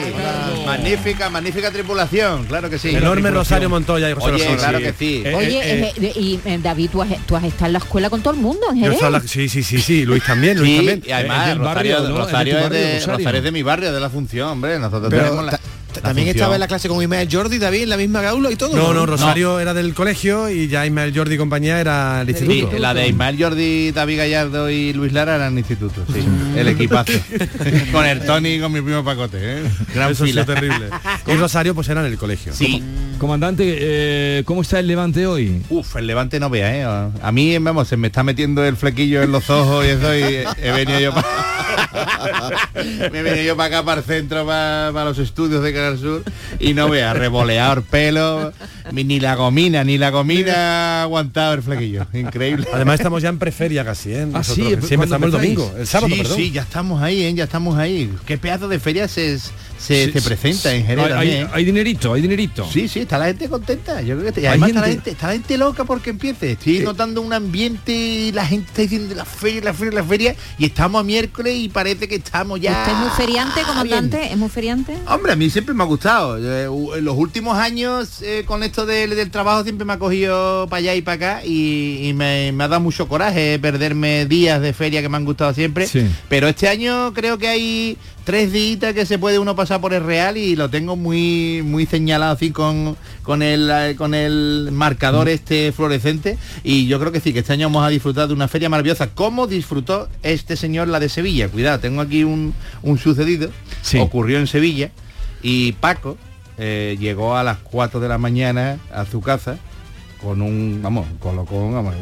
Magnífica, 0.65 1.29
magnífica 1.29 1.71
tripulación, 1.71 2.45
claro 2.45 2.69
que 2.69 2.77
sí. 2.77 2.89
Enorme 2.89 3.31
Rosario 3.31 3.69
Montoya 3.69 4.09
y 4.09 4.13
José 4.13 4.31
Oye, 4.33 4.43
Rosado. 4.45 4.57
claro 4.57 4.79
que 4.79 4.93
sí. 4.93 5.23
Oye, 5.33 5.61
eh, 5.63 6.13
y 6.15 6.39
eh, 6.45 6.59
David, 6.61 6.89
tú 6.91 7.01
has, 7.01 7.09
tú 7.25 7.35
has 7.35 7.43
estado 7.45 7.67
en 7.67 7.73
la 7.73 7.79
escuela 7.79 8.09
con 8.09 8.21
todo 8.21 8.33
el 8.33 8.39
mundo, 8.41 8.67
en 8.71 9.11
la- 9.11 9.21
sí, 9.21 9.47
sí, 9.49 9.63
sí, 9.63 9.81
sí, 9.81 10.05
Luis 10.05 10.23
también, 10.23 10.59
Luis 10.59 10.69
Sí, 10.69 10.75
también. 10.77 11.03
y 11.07 11.11
además 11.11 11.57
Rosario, 11.57 11.63
barrio, 11.63 12.09
¿no? 12.09 12.17
Rosario 12.17 12.57
Es 12.57 12.63
de 12.63 12.67
tu 12.67 12.73
de, 12.73 12.81
barrio, 12.81 12.93
Rosario. 12.99 13.17
Rosario 13.17 13.37
es 13.39 13.43
de 13.45 13.51
mi 13.51 13.63
barrio, 13.63 13.93
de 13.93 13.99
la 13.99 14.09
función, 14.09 14.49
hombre. 14.49 14.77
Nosotros 14.79 15.09
Pero 15.09 15.23
tenemos 15.23 15.45
la 15.45 15.59
También 16.01 16.27
función. 16.27 16.35
estaba 16.35 16.55
en 16.55 16.59
la 16.61 16.67
clase 16.67 16.87
con 16.89 17.01
Ismael 17.01 17.27
Jordi, 17.31 17.57
David, 17.57 17.83
en 17.83 17.89
la 17.89 17.97
misma 17.97 18.21
gaula 18.21 18.51
y 18.51 18.55
todo. 18.55 18.75
No, 18.75 18.93
no, 18.93 19.05
Rosario 19.05 19.59
era 19.59 19.73
del 19.73 19.93
colegio 19.93 20.49
y 20.49 20.67
ya 20.67 20.85
Ismael 20.85 21.13
Jordi 21.15 21.35
y 21.35 21.37
compañía 21.37 21.79
era 21.79 22.21
el 22.21 22.35
Sí, 22.35 22.43
instituto. 22.45 22.77
la 22.79 22.93
de 22.93 23.07
Ismael 23.07 23.37
Jordi, 23.41 23.91
David 23.91 24.17
Gallardo 24.17 24.69
y 24.69 24.93
Luis 24.93 25.13
Lara 25.13 25.35
eran 25.35 25.57
institutos, 25.57 26.03
sí. 26.13 26.23
El 26.55 26.67
equipazo. 26.67 27.13
con 27.91 28.05
el 28.05 28.21
Tony 28.25 28.55
y 28.55 28.59
con 28.59 28.71
mi 28.71 28.81
primo 28.81 29.03
Pacote, 29.03 29.37
¿eh? 29.39 29.63
Gran 29.93 30.11
Eso 30.11 30.25
fila. 30.25 30.45
terrible. 30.45 30.89
Y 31.27 31.33
Rosario 31.35 31.75
pues 31.75 31.87
era 31.89 32.01
en 32.01 32.07
el 32.11 32.17
colegio. 32.17 32.53
Sí. 32.53 32.81
Comandante, 33.19 33.63
eh, 33.79 34.43
¿cómo 34.45 34.61
está 34.61 34.79
el 34.79 34.87
Levante 34.87 35.27
hoy? 35.27 35.61
Uf, 35.69 35.95
el 35.97 36.07
Levante 36.07 36.39
no 36.39 36.49
vea, 36.49 36.75
¿eh? 36.75 37.11
A 37.21 37.31
mí, 37.31 37.57
vamos, 37.59 37.87
se 37.87 37.97
me 37.97 38.07
está 38.07 38.23
metiendo 38.23 38.63
el 38.65 38.77
flequillo 38.77 39.21
en 39.21 39.31
los 39.31 39.49
ojos 39.49 39.85
y 39.85 39.89
eso 39.89 40.15
y 40.15 40.43
he 40.63 40.71
venido 40.71 40.99
yo 40.99 41.13
para... 41.13 41.27
me 43.11 43.19
he 43.19 43.23
venido 43.23 43.43
yo 43.43 43.57
para 43.57 43.77
acá, 43.77 43.85
para 43.85 44.01
el 44.01 44.05
centro, 44.05 44.45
para, 44.45 44.91
para 44.93 45.05
los 45.05 45.17
estudios 45.19 45.63
de 45.63 45.73
Canal 45.73 45.97
Sur 45.97 46.23
y 46.59 46.73
no 46.73 46.89
vea, 46.89 47.13
revoleador 47.13 47.83
pelo, 47.83 48.53
ni 48.91 49.03
ni 49.03 49.19
la 49.19 49.35
gomina, 49.35 49.83
ni 49.83 49.97
la 49.97 50.09
gomina 50.11 50.53
ha 50.53 51.01
aguantado 51.03 51.53
el 51.53 51.61
flequillo. 51.61 52.05
Increíble. 52.13 52.67
Además 52.73 52.99
estamos 52.99 53.21
ya 53.21 53.29
en 53.29 53.39
preferia 53.39 53.83
casi, 53.85 54.11
¿eh? 54.13 54.23
Ah, 54.23 54.39
Nosotros, 54.39 54.67
sí, 54.67 54.75
que 54.75 54.87
sí, 54.87 54.93
empezamos 54.93 55.25
el 55.25 55.31
¿cuándo 55.31 55.37
domingo, 55.37 55.73
el 55.77 55.87
sábado, 55.87 56.13
sí, 56.13 56.21
perdón. 56.21 56.37
Sí, 56.37 56.51
ya 56.51 56.61
estamos 56.61 57.01
ahí, 57.01 57.23
¿eh? 57.23 57.33
ya 57.33 57.43
estamos 57.45 57.77
ahí. 57.77 58.13
Qué 58.25 58.37
pedazo 58.37 58.67
de 58.67 58.79
ferias 58.79 59.17
es 59.17 59.51
se, 59.79 60.05
Sí, 60.07 60.11
se 60.11 60.19
sí, 60.19 60.25
presenta 60.27 60.73
en 60.73 60.81
sí. 60.81 60.87
Jerez 60.87 61.05
Hay- 61.05 61.11
también. 61.11 61.43
hay- 61.47 61.49
hay 61.53 61.65
dinerito, 61.65 62.13
hay 62.13 62.21
dinerito. 62.21 62.67
Sí, 62.71 62.87
sí, 62.87 62.99
está 62.99 63.17
la 63.17 63.25
gente 63.27 63.47
contenta. 63.49 64.01
Yo 64.01 64.19
creo 64.19 64.33
que 64.33 64.41
y 64.41 64.43
Hay 64.43 64.49
además 64.49 64.69
está 64.69 64.81
la, 64.81 64.87
gente- 64.87 65.11
está 65.11 65.27
la 65.27 65.33
gente 65.33 65.57
loca 65.57 65.83
porque 65.85 66.09
empiece. 66.09 66.51
Estoy 66.51 66.79
notando 66.79 67.21
un 67.21 67.31
ambiente 67.33 67.91
y 67.93 68.31
la 68.31 68.45
gente 68.45 68.67
está 68.67 68.81
diciendo 68.81 69.15
la 69.15 69.25
feria, 69.25 69.61
la 69.63 69.73
feria, 69.73 69.93
la 69.93 70.03
feria. 70.03 70.35
Y 70.57 70.65
estamos 70.65 70.99
a 70.99 71.03
miércoles 71.03 71.55
y 71.57 71.69
parece 71.69 72.07
que 72.07 72.15
estamos 72.15 72.59
ya. 72.59 72.71
¿Usted 72.79 72.91
es 72.91 72.97
muy 72.99 73.09
feriante, 73.11 73.55
bien. 73.55 73.65
comandante? 73.67 74.31
¿Es 74.31 74.37
muy 74.37 74.49
feriante? 74.49 74.97
Hombre, 75.07 75.31
a 75.31 75.35
mí 75.35 75.49
siempre 75.49 75.73
me 75.73 75.83
ha 75.83 75.87
gustado. 75.87 76.37
Eh, 76.37 76.65
en 76.97 77.05
los 77.05 77.15
últimos 77.17 77.57
años 77.57 78.21
eh, 78.21 78.43
con 78.45 78.63
esto 78.63 78.85
del, 78.85 79.11
del 79.15 79.31
trabajo 79.31 79.63
siempre 79.63 79.85
me 79.85 79.93
ha 79.93 79.99
cogido 79.99 80.67
para 80.69 80.79
allá 80.79 80.95
y 80.95 81.01
para 81.01 81.15
acá 81.15 81.45
y, 81.45 82.07
y 82.07 82.13
me, 82.13 82.51
me 82.51 82.63
ha 82.65 82.67
dado 82.67 82.81
mucho 82.81 83.07
coraje 83.07 83.57
perderme 83.59 84.25
días 84.25 84.61
de 84.61 84.73
feria 84.73 85.01
que 85.01 85.09
me 85.09 85.17
han 85.17 85.25
gustado 85.25 85.53
siempre. 85.53 85.87
Sí. 85.87 86.05
Pero 86.27 86.47
este 86.47 86.67
año 86.67 87.13
creo 87.13 87.37
que 87.37 87.47
hay 87.47 87.97
tres 88.23 88.51
días 88.51 88.93
que 88.93 89.05
se 89.05 89.17
puede 89.17 89.39
uno 89.39 89.55
pasar 89.55 89.81
por 89.81 89.93
el 89.93 90.03
Real 90.03 90.37
y 90.37 90.55
lo 90.55 90.69
tengo 90.69 90.95
muy 90.95 91.61
muy 91.63 91.85
señalado 91.85 92.33
así 92.33 92.51
con, 92.51 92.95
con 93.23 93.41
el 93.41 93.69
eh, 93.71 93.95
con 93.97 94.13
el 94.13 94.69
marcador 94.71 95.27
Mm. 95.27 95.29
este 95.31 95.71
fluorescente. 95.71 96.37
Y 96.63 96.87
yo 96.87 96.99
creo 96.99 97.11
que 97.11 97.19
sí 97.19 97.33
que 97.33 97.39
este 97.39 97.53
año 97.53 97.67
vamos 97.67 97.83
a 97.85 97.89
disfrutar 97.89 98.27
de 98.27 98.33
una 98.33 98.47
feria 98.47 98.69
maravillosa 98.69 99.07
como 99.07 99.47
disfrutó 99.47 100.07
este 100.23 100.55
señor 100.55 100.87
la 100.87 100.99
de 100.99 101.09
Sevilla. 101.09 101.49
Cuidado 101.49 101.79
tengo 101.79 102.01
aquí 102.01 102.23
un, 102.23 102.53
un 102.83 102.97
sucedido. 102.97 103.49
Ocurrió 103.99 104.37
en 104.39 104.47
Sevilla 104.47 104.91
y 105.41 105.71
Paco 105.73 106.17
eh, 106.57 106.97
llegó 106.99 107.35
a 107.37 107.43
las 107.43 107.57
4 107.59 107.99
de 107.99 108.07
la 108.09 108.17
mañana 108.17 108.77
a 108.93 109.05
su 109.05 109.21
casa 109.21 109.57
con 110.21 110.41
un, 110.41 110.81
vamos, 110.83 111.07
colocón, 111.21 111.73
vamos, 111.73 111.95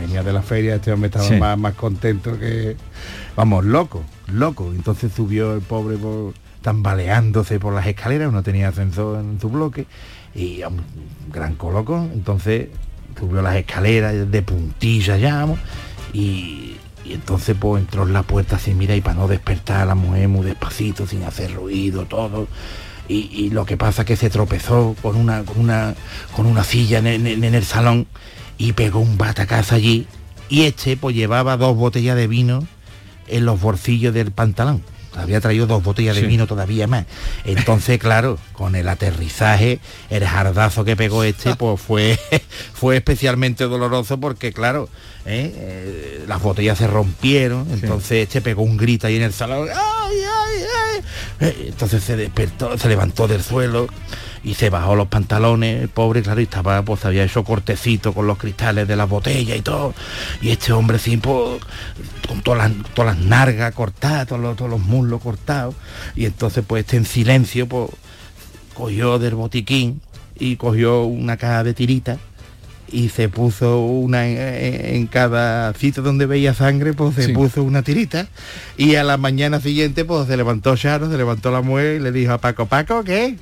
venía 0.00 0.22
de 0.22 0.32
la 0.32 0.40
feria, 0.40 0.76
este 0.76 0.90
hombre 0.90 1.08
estaba 1.08 1.28
Sí. 1.28 1.34
más, 1.34 1.58
más 1.58 1.74
contento 1.74 2.38
que, 2.38 2.76
vamos, 3.36 3.62
loco, 3.66 4.02
loco. 4.32 4.72
Entonces 4.74 5.12
subió 5.14 5.54
el 5.54 5.60
pobre 5.60 5.96
por, 5.96 6.34
tambaleándose 6.62 7.58
por 7.58 7.74
las 7.74 7.86
escaleras, 7.86 8.32
no 8.32 8.42
tenía 8.42 8.68
ascensor 8.68 9.20
en 9.20 9.40
su 9.40 9.48
bloque, 9.48 9.86
y 10.34 10.62
un 10.62 10.80
gran 11.32 11.54
colocón. 11.54 12.10
Entonces 12.14 12.68
subió 13.18 13.42
las 13.42 13.56
escaleras 13.56 14.30
de 14.30 14.42
puntilla 14.42 15.16
vamos, 15.16 15.58
y, 16.12 16.76
y 17.04 17.12
entonces 17.12 17.56
pues 17.58 17.82
entró 17.82 18.04
en 18.06 18.12
la 18.12 18.22
puerta 18.22 18.56
así, 18.56 18.74
mira, 18.74 18.94
y 18.96 19.00
para 19.00 19.16
no 19.16 19.28
despertar 19.28 19.80
a 19.80 19.84
la 19.86 19.94
mujer 19.94 20.28
muy 20.28 20.44
despacito, 20.46 21.06
sin 21.06 21.24
hacer 21.24 21.54
ruido, 21.54 22.04
todo. 22.06 22.46
Y, 23.10 23.48
lo 23.48 23.64
que 23.64 23.78
pasa 23.78 24.02
es 24.02 24.06
que 24.06 24.16
se 24.16 24.28
tropezó 24.28 24.94
con 25.00 25.16
una, 25.16 25.42
con 25.44 25.58
una, 25.58 25.94
con 26.36 26.44
una 26.44 26.62
silla 26.62 26.98
en, 26.98 27.06
en- 27.06 27.42
en 27.42 27.54
el 27.54 27.64
salón 27.64 28.06
y 28.58 28.74
pegó 28.74 29.00
un 29.00 29.16
batacazo 29.16 29.74
allí. 29.76 30.06
Y 30.50 30.64
este 30.64 30.98
pues 30.98 31.16
llevaba 31.16 31.56
dos 31.56 31.74
botellas 31.74 32.16
de 32.16 32.26
vino 32.26 32.66
en 33.28 33.44
los 33.44 33.60
bolsillos 33.60 34.14
del 34.14 34.32
pantalón. 34.32 34.82
Había 35.16 35.40
traído 35.40 35.66
dos 35.66 35.82
botellas 35.82 36.14
de 36.16 36.22
vino 36.22 36.46
todavía 36.46 36.86
más. 36.86 37.06
Entonces, 37.44 37.98
claro, 38.00 38.38
con 38.52 38.76
el 38.76 38.88
aterrizaje, 38.88 39.80
el 40.10 40.24
jardazo 40.24 40.84
que 40.84 40.96
pegó 40.96 41.24
este, 41.24 41.56
pues 41.56 41.80
fue, 41.80 42.18
fue 42.72 42.96
especialmente 42.96 43.64
doloroso 43.64 44.20
porque, 44.20 44.52
claro, 44.52 44.88
¿eh? 45.26 45.52
Eh, 45.54 46.24
las 46.28 46.40
botellas 46.40 46.78
se 46.78 46.86
rompieron. 46.86 47.66
Entonces 47.72 48.24
este 48.24 48.40
pegó 48.40 48.62
un 48.62 48.76
grito 48.76 49.06
ahí 49.06 49.16
en 49.16 49.22
el 49.22 49.32
salón. 49.32 49.68
¡Ay, 49.68 49.76
ay, 49.76 50.20
ay! 50.24 50.37
Entonces 51.40 52.02
se 52.02 52.16
despertó, 52.16 52.76
se 52.78 52.88
levantó 52.88 53.28
del 53.28 53.42
suelo 53.42 53.88
y 54.42 54.54
se 54.54 54.70
bajó 54.70 54.94
los 54.94 55.08
pantalones, 55.08 55.82
el 55.82 55.88
pobre, 55.88 56.22
claro, 56.22 56.40
y 56.40 56.44
estaba, 56.44 56.82
pues 56.82 57.04
había 57.04 57.24
hecho 57.24 57.44
cortecito 57.44 58.12
con 58.12 58.26
los 58.26 58.38
cristales 58.38 58.86
de 58.86 58.96
las 58.96 59.08
botellas 59.08 59.58
y 59.58 59.62
todo. 59.62 59.94
Y 60.40 60.50
este 60.50 60.72
hombre 60.72 60.98
pues, 60.98 61.60
con 62.26 62.42
todas 62.42 62.70
las, 62.70 62.94
todas 62.94 63.16
las 63.16 63.24
nargas 63.24 63.74
cortadas, 63.74 64.26
todos 64.26 64.40
los, 64.40 64.56
todos 64.56 64.70
los 64.70 64.80
muslos 64.80 65.20
cortados. 65.20 65.74
Y 66.14 66.24
entonces, 66.24 66.64
pues, 66.66 66.84
este 66.84 66.96
en 66.96 67.04
silencio, 67.04 67.66
pues, 67.66 67.90
cogió 68.74 69.18
del 69.18 69.34
botiquín 69.34 70.00
y 70.38 70.56
cogió 70.56 71.04
una 71.04 71.36
caja 71.36 71.64
de 71.64 71.74
tiritas 71.74 72.18
y 72.90 73.08
se 73.10 73.28
puso 73.28 73.80
una 73.80 74.26
en, 74.26 75.06
cada 75.06 75.72
sitio 75.74 76.02
donde 76.02 76.26
veía 76.26 76.54
sangre, 76.54 76.92
pues 76.92 77.14
se 77.14 77.26
Sí. 77.26 77.32
puso 77.32 77.62
una 77.62 77.82
tirita. 77.82 78.28
Y 78.76 78.94
a 78.96 79.04
la 79.04 79.16
mañana 79.16 79.60
siguiente, 79.60 80.04
pues 80.04 80.26
se 80.26 80.36
levantó 80.36 80.76
Charo, 80.76 81.10
se 81.10 81.16
levantó 81.16 81.50
la 81.50 81.60
mujer 81.62 81.96
y 81.96 82.00
le 82.00 82.12
dijo 82.12 82.32
a 82.32 82.38
Paco, 82.38 82.66
Paco, 82.66 83.04
¿qué? 83.04 83.36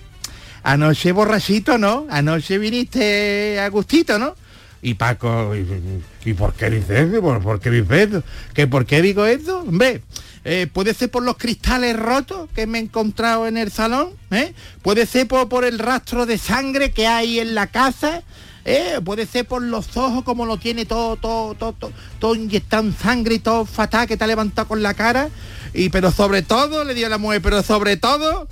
Anoche 0.63 1.13
borrachito, 1.13 1.79
¿no? 1.79 2.07
Anoche 2.11 2.59
viniste 2.59 3.61
a 3.61 3.69
gustito, 3.69 4.19
¿no? 4.19 4.35
Y 4.83 4.95
Paco, 4.95 5.53
¿y, 5.57 6.33
por 6.35 6.55
qué 6.55 6.71
dices 6.71 7.09
eso? 7.09 7.21
¿Por, 7.21 7.43
por 7.43 7.61
qué 7.61 7.71
dices 7.71 8.09
eso? 8.09 8.23
¿Que 8.55 8.67
por 8.67 8.85
qué 8.87 9.03
digo 9.03 9.27
eso? 9.27 9.65
Ve, 9.67 10.03
eh, 10.45 10.69
puede 10.73 10.95
ser 10.95 11.11
por 11.11 11.25
los 11.25 11.37
cristales 11.37 11.97
rotos 11.99 12.49
que 12.55 12.67
me 12.67 12.79
he 12.79 12.83
encontrado 12.83 13.49
en 13.49 13.57
el 13.57 13.73
salón, 13.73 14.11
¿eh? 14.31 14.53
Puede 14.83 15.07
ser 15.07 15.27
por, 15.27 15.49
por 15.49 15.65
el 15.65 15.79
rastro 15.81 16.25
de 16.27 16.39
sangre 16.39 16.93
que 16.93 17.07
hay 17.07 17.41
en 17.41 17.55
la 17.57 17.67
casa, 17.69 18.23
¿eh? 18.67 19.01
Puede 19.03 19.25
ser 19.27 19.47
por 19.47 19.63
los 19.63 19.97
ojos 19.97 20.23
como 20.25 20.45
lo 20.45 20.59
tiene 20.59 20.85
todo, 20.85 21.17
todo, 21.17 21.55
todo, 21.55 21.73
todo, 21.73 21.93
todo 22.19 22.35
inyectado 22.35 22.83
en 22.83 22.95
sangre 22.97 23.37
y 23.37 23.39
todo 23.39 23.65
fatal 23.65 24.07
que 24.07 24.19
te 24.19 24.25
ha 24.25 24.27
levantado 24.27 24.69
con 24.69 24.83
la 24.83 24.93
cara. 24.93 25.31
Y 25.73 25.89
pero 25.89 26.11
sobre 26.11 26.43
todo, 26.43 26.85
le 26.85 26.93
dio 26.95 27.09
la 27.09 27.17
mujer, 27.19 27.41
pero 27.41 27.63
sobre 27.63 27.97
todo, 27.97 28.49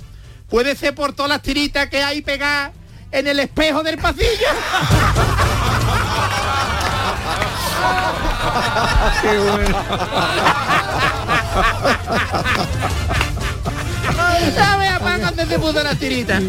puede 0.49 0.75
ser 0.75 0.95
por 0.95 1.13
todas 1.13 1.29
las 1.29 1.41
tiritas 1.41 1.89
que 1.89 2.01
hay 2.01 2.21
pegadas 2.21 2.71
en 3.11 3.27
el 3.27 3.37
espejo 3.39 3.83
del 3.83 3.97
pasillo. 3.97 4.25
Qué 9.21 9.37
bueno. 9.37 9.77
¿Sabes, 15.25 15.35
Paco, 15.35 15.35
dónde 15.35 15.45
se 15.55 15.59
puso 15.59 15.83
las 15.83 15.97
tiritas? 15.99 16.43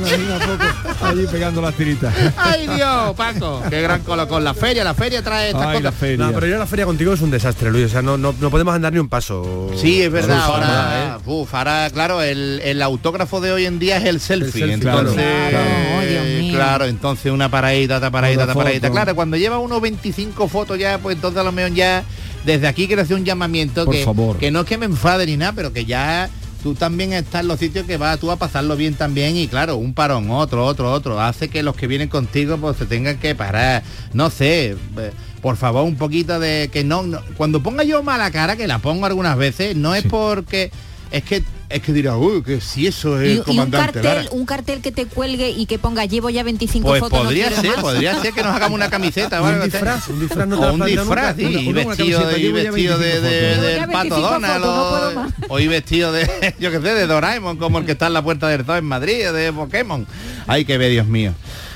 Allí 1.02 1.26
pegando 1.30 1.60
las 1.62 1.74
tiritas. 1.74 2.14
Ay, 2.36 2.66
Dios, 2.66 3.14
Paco. 3.16 3.62
Qué 3.68 3.82
gran 3.82 4.02
colocón. 4.02 4.44
La 4.44 4.54
feria, 4.54 4.84
la 4.84 4.94
feria 4.94 5.22
trae 5.22 5.48
estas 5.50 5.66
Ay, 5.66 5.82
la 5.82 5.90
cosas. 5.90 5.94
feria. 6.00 6.26
No, 6.26 6.32
pero 6.32 6.56
a 6.56 6.58
la 6.58 6.66
feria 6.66 6.84
contigo 6.86 7.12
es 7.12 7.20
un 7.20 7.30
desastre, 7.30 7.70
Luis. 7.70 7.86
O 7.86 7.88
sea, 7.88 8.02
no, 8.02 8.16
no, 8.18 8.34
no 8.38 8.50
podemos 8.50 8.74
andar 8.74 8.92
ni 8.92 8.98
un 8.98 9.08
paso. 9.08 9.70
Sí, 9.76 10.02
es 10.02 10.10
verdad. 10.10 10.40
Ahora, 10.40 11.18
¿eh? 11.18 11.22
uf, 11.26 11.54
ahora, 11.54 11.88
claro, 11.90 12.22
el, 12.22 12.60
el 12.64 12.82
autógrafo 12.82 13.40
de 13.40 13.52
hoy 13.52 13.66
en 13.66 13.78
día 13.78 13.96
es 13.98 14.04
el 14.04 14.20
selfie. 14.20 14.52
selfie, 14.66 14.74
entonces, 14.74 15.14
claro. 15.16 15.50
Claro, 15.50 15.66
oh, 15.98 16.00
Dios 16.02 16.24
mío. 16.40 16.54
claro, 16.54 16.84
entonces 16.86 17.32
una 17.32 17.48
paradita, 17.50 17.96
otra 17.96 18.10
paradita, 18.10 18.42
Otra 18.44 18.54
paradita. 18.54 18.90
Claro, 18.90 19.14
cuando 19.14 19.36
lleva 19.36 19.58
unos 19.58 19.80
25 19.80 20.48
fotos 20.48 20.78
ya, 20.78 20.98
pues 20.98 21.16
entonces 21.16 21.40
a 21.40 21.44
lo 21.44 21.52
mejor 21.52 21.72
ya, 21.72 22.04
desde 22.44 22.66
aquí 22.66 22.86
quiero 22.86 23.02
hacer 23.02 23.16
un 23.16 23.24
llamamiento 23.24 23.84
Por 23.84 23.94
que, 23.94 24.04
favor. 24.04 24.38
que 24.38 24.50
no 24.50 24.60
es 24.60 24.66
que 24.66 24.78
me 24.78 24.86
enfade 24.86 25.26
ni 25.26 25.36
nada, 25.36 25.52
pero 25.52 25.72
que 25.72 25.84
ya 25.84 26.28
tú 26.62 26.74
también 26.74 27.12
estás 27.12 27.42
en 27.42 27.48
los 27.48 27.58
sitios 27.58 27.86
que 27.86 27.96
vas 27.96 28.18
tú 28.18 28.30
a 28.30 28.36
pasarlo 28.36 28.76
bien 28.76 28.94
también 28.94 29.36
y 29.36 29.48
claro, 29.48 29.76
un 29.76 29.94
parón, 29.94 30.30
otro, 30.30 30.64
otro, 30.64 30.90
otro, 30.92 31.20
hace 31.20 31.48
que 31.48 31.62
los 31.62 31.76
que 31.76 31.86
vienen 31.86 32.08
contigo 32.08 32.56
pues 32.58 32.76
se 32.76 32.86
tengan 32.86 33.18
que 33.18 33.34
parar. 33.34 33.82
No 34.12 34.30
sé, 34.30 34.70
eh, 34.98 35.10
por 35.42 35.56
favor, 35.56 35.84
un 35.84 35.96
poquito 35.96 36.40
de 36.40 36.68
que 36.72 36.82
no, 36.84 37.02
no- 37.04 37.20
cuando 37.36 37.62
ponga 37.62 37.84
yo 37.84 38.02
mala 38.02 38.30
cara, 38.30 38.56
que 38.56 38.66
la 38.66 38.78
pongo 38.78 39.06
algunas 39.06 39.36
veces, 39.36 39.76
no 39.76 39.94
es 39.94 40.04
porque 40.04 40.70
es 41.10 41.22
que 41.22 41.44
es 41.68 41.82
que 41.82 41.92
dirá, 41.92 42.16
uy, 42.16 42.42
que 42.42 42.60
si 42.60 42.86
eso 42.86 43.20
es 43.20 43.28
Y, 43.28 43.34
y 43.34 43.38
un 43.38 43.44
comandante 43.44 44.02
Lara". 44.02 44.14
cartel, 44.22 44.38
un 44.38 44.46
cartel 44.46 44.80
que 44.80 44.92
te 44.92 45.06
cuelgue 45.06 45.50
y 45.50 45.66
que 45.66 45.78
ponga 45.78 46.04
llevo 46.04 46.30
ya 46.30 46.42
25 46.42 46.86
Pues 46.86 47.00
fotos. 47.00 47.18
no 47.18 47.24
podría 47.24 47.48
quiero 47.48 47.62
ser, 47.62 47.70
más". 47.72 47.80
podría 47.80 48.20
ser 48.22 48.32
que 48.32 48.42
nos 48.42 48.54
hagamos 48.54 48.76
una 48.76 48.88
camiseta. 48.90 49.42
Un 49.42 49.48
¿vale? 49.52 49.64
disfraz, 49.64 50.08
un 50.08 50.20
disfraz 50.20 50.46
no 50.48 50.58
te 50.60 50.66
O 50.66 50.72
un 50.74 50.84
disfraz, 50.86 51.36
nunca. 51.36 51.50
sí, 51.50 51.56
Una- 51.56 51.58
una- 51.60 51.70
una 51.70 51.84
vestido, 51.96 52.18
camiseta, 52.20 52.36
de, 52.36 52.52
vestido 52.62 52.98
de, 52.98 53.08
25 53.10 53.20
de- 53.20 53.40
fotos. 53.40 53.62
del 53.62 53.74
Llevo 53.74 53.76
ya 53.76 53.86
pato 53.86 53.98
25 53.98 54.20
Donald 54.30 54.64
fotos, 54.64 55.14
no 55.14 55.48
vestido 55.68 56.12
de, 56.12 56.54
yo 56.60 56.70
qué 56.70 56.76
sé, 56.76 56.94
de 56.94 57.06
Doraemon, 57.06 57.56
como 57.56 57.78
el 57.78 57.84
que 57.86 57.92
está 57.92 58.06
en 58.06 58.12
la 58.14 58.22
puerta 58.22 58.48
del 58.48 58.64
zoo 58.64 58.76
en 58.76 58.84
Madrid, 58.84 59.30
de 59.32 59.52
Pokémon. 59.52 60.06
Ay, 60.46 60.64
que 60.64 60.78
ve, 60.78 60.88
Dios 60.88 61.06
mío. 61.06 61.32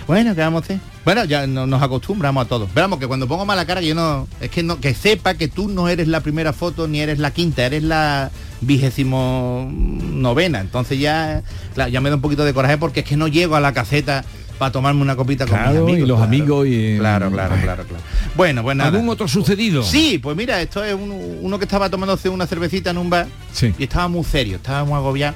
Bueno, 0.07 0.35
¿qué 0.35 0.41
vamos 0.41 0.63
a 0.63 0.65
hacer? 0.65 0.79
Bueno, 1.05 1.25
ya 1.25 1.47
no- 1.47 1.67
nos 1.67 1.83
acostumbramos 1.83 2.45
a 2.45 2.49
todo. 2.49 2.67
Esperamos 2.67 2.99
que 2.99 3.07
cuando 3.07 3.27
pongo 3.27 3.47
mala 3.47 3.65
cara, 3.65 3.81
yo 3.81 3.95
no. 3.95 4.29
Es 4.41 4.51
que 4.51 4.63
no, 4.63 4.79
que 4.81 4.95
sepa 4.95 5.35
que 5.35 5.49
tú 5.49 5.69
no 5.69 5.89
eres 5.89 6.09
la 6.09 6.21
primera 6.21 6.53
foto 6.53 6.87
ni 6.89 7.01
eres 7.01 7.19
la 7.19 7.31
quinta, 7.31 7.65
eres 7.65 7.83
la 7.83 8.31
vigésimo 8.61 9.71
novena. 9.73 10.61
Entonces 10.61 10.99
ya, 10.99 11.43
claro, 11.75 11.91
ya 11.91 12.01
me 12.01 12.11
da 12.11 12.17
un 12.17 12.23
poquito 12.23 12.45
de 12.45 12.53
coraje 12.53 12.77
porque 12.79 13.01
es 13.01 13.07
que 13.07 13.17
no 13.17 13.29
llego 13.29 13.57
a 13.57 13.61
la 13.61 13.73
caseta 13.73 14.25
para 14.59 14.73
tomarme 14.73 15.01
una 15.01 15.17
copita 15.17 15.47
con 15.47 15.59
mis 15.59 15.69
amigos. 15.69 15.91
y 15.93 15.97
los 16.01 16.07
claro. 16.09 16.23
amigos 16.23 16.67
y... 16.69 16.97
Claro, 16.99 17.31
claro, 17.31 17.55
claro, 17.63 17.85
claro. 17.85 18.05
Bueno, 18.37 18.63
pues 18.63 18.77
nada. 18.77 18.91
¿Algún 18.91 19.09
otro 19.09 19.27
sucedido? 19.27 19.83
Sí, 19.83 20.19
pues 20.19 20.37
mira, 20.37 20.61
esto 20.61 20.85
es 20.85 20.93
uno, 20.95 21.15
uno 21.15 21.59
que 21.59 21.65
estaba 21.65 21.89
tomándose 21.89 22.29
una 22.29 22.47
cervecita 22.47 22.91
en 22.91 22.99
un 22.99 23.09
bar 23.09 23.27
Sí. 23.55 23.73
y 23.79 23.85
estaba 23.85 24.09
muy 24.09 24.23
serio, 24.25 24.57
estaba 24.57 24.85
muy 24.85 24.95
agobiado. 24.97 25.35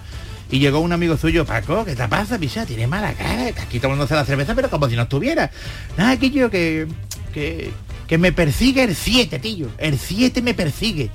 Y 0.54 0.60
llegó 0.60 0.78
un 0.78 0.92
amigo 0.92 1.16
suyo, 1.16 1.44
Paco, 1.44 1.84
¿qué 1.84 1.96
te 1.96 2.06
pasa, 2.06 2.38
picha? 2.38 2.64
Tiene 2.64 2.86
mala 2.86 3.12
cara, 3.14 3.48
está 3.48 3.62
aquí 3.62 3.80
tomándose 3.80 4.14
la 4.14 4.24
cerveza, 4.24 4.54
pero 4.54 4.70
como 4.70 4.88
si 4.88 4.94
no 4.94 5.02
estuviera. 5.02 5.50
Nada, 5.96 6.16
que 6.16 6.30
yo 6.30 6.48
que, 6.48 6.86
que, 7.32 7.72
que 8.06 8.18
me 8.18 8.30
persigue 8.30 8.84
el 8.84 8.94
7, 8.94 9.40
tío. 9.40 9.68
El 9.78 9.98
7 9.98 10.42
me 10.42 10.54
persigue. 10.54 11.10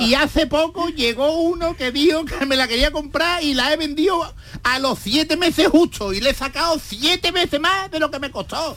Y 0.00 0.14
hace 0.14 0.46
poco 0.48 0.88
llegó 0.88 1.40
uno 1.40 1.76
que 1.76 1.92
dijo 1.92 2.24
que 2.24 2.44
me 2.46 2.56
la 2.56 2.66
quería 2.66 2.90
comprar 2.90 3.42
y 3.42 3.54
la 3.54 3.72
he 3.72 3.76
vendido 3.76 4.20
a 4.64 4.78
los 4.80 4.98
7 4.98 5.36
meses 5.36 5.68
justo. 5.68 6.12
Y 6.12 6.20
le 6.20 6.30
he 6.30 6.34
sacado 6.34 6.80
7 6.84 7.30
veces 7.30 7.60
más 7.60 7.90
de 7.92 8.00
lo 8.00 8.10
que 8.10 8.18
me 8.18 8.30
costó. 8.32 8.76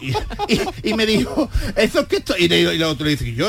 Y, 0.00 0.12
y- 0.48 0.90
y 0.90 0.94
me 0.94 1.04
dijo, 1.04 1.50
eso 1.76 2.00
es 2.00 2.06
que 2.08 2.16
estoy... 2.16 2.44
Y, 2.44 2.48
le- 2.48 2.62
y 2.62 2.64
el 2.66 2.82
otro 2.84 3.04
le 3.04 3.10
dice, 3.12 3.34
yo... 3.34 3.46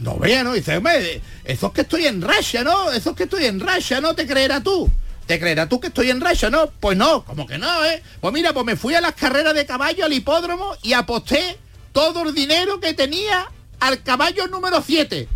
No 0.00 0.16
vea, 0.16 0.44
¿no? 0.44 0.52
Dice, 0.52 0.76
hombre, 0.76 1.20
eso 1.44 1.66
es 1.68 1.72
que 1.72 1.80
estoy 1.82 2.06
en 2.06 2.22
racha, 2.22 2.62
¿no? 2.62 2.90
Eso 2.92 3.10
es 3.10 3.16
que 3.16 3.24
estoy 3.24 3.46
en 3.46 3.60
racha, 3.60 4.00
¿no? 4.00 4.14
¿Te 4.14 4.26
creerás 4.26 4.62
tú? 4.62 4.90
¿Te 5.26 5.38
creerás 5.38 5.68
tú 5.68 5.80
que 5.80 5.88
estoy 5.88 6.10
en 6.10 6.20
racha, 6.20 6.48
no? 6.50 6.70
Pues 6.80 6.96
no, 6.96 7.24
como 7.24 7.46
que 7.46 7.58
no, 7.58 7.84
¿eh? 7.84 8.02
Pues 8.20 8.32
mira, 8.32 8.52
pues 8.52 8.64
me 8.64 8.76
fui 8.76 8.94
a 8.94 9.00
las 9.00 9.12
carreras 9.12 9.54
de 9.54 9.66
caballo 9.66 10.04
al 10.04 10.12
hipódromo 10.12 10.76
y 10.82 10.92
aposté 10.92 11.58
todo 11.92 12.22
el 12.22 12.34
dinero 12.34 12.80
que 12.80 12.94
tenía 12.94 13.46
al 13.80 14.02
caballo 14.02 14.46
número 14.46 14.82
7. 14.84 15.28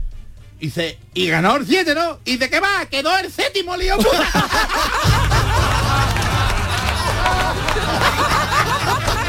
Dice, 0.61 0.99
y 1.13 1.29
ganó 1.29 1.57
el 1.57 1.67
7, 1.67 1.95
¿no? 1.95 2.21
¿Y 2.25 2.37
de 2.37 2.49
qué 2.49 2.61
va? 2.61 2.87
Quedó 2.87 3.17
el 3.19 3.31
séptimo, 3.33 3.77
lío 3.77 3.97
puta. 3.97 4.31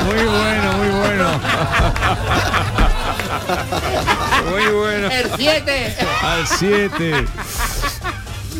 Muy 0.05 0.25
bueno, 0.25 0.73
muy 0.73 0.89
bueno. 0.89 1.39
Muy 4.49 4.65
bueno. 4.73 5.09
El 5.09 5.29
7. 5.37 5.95
Al 6.21 6.47
7. 6.47 7.25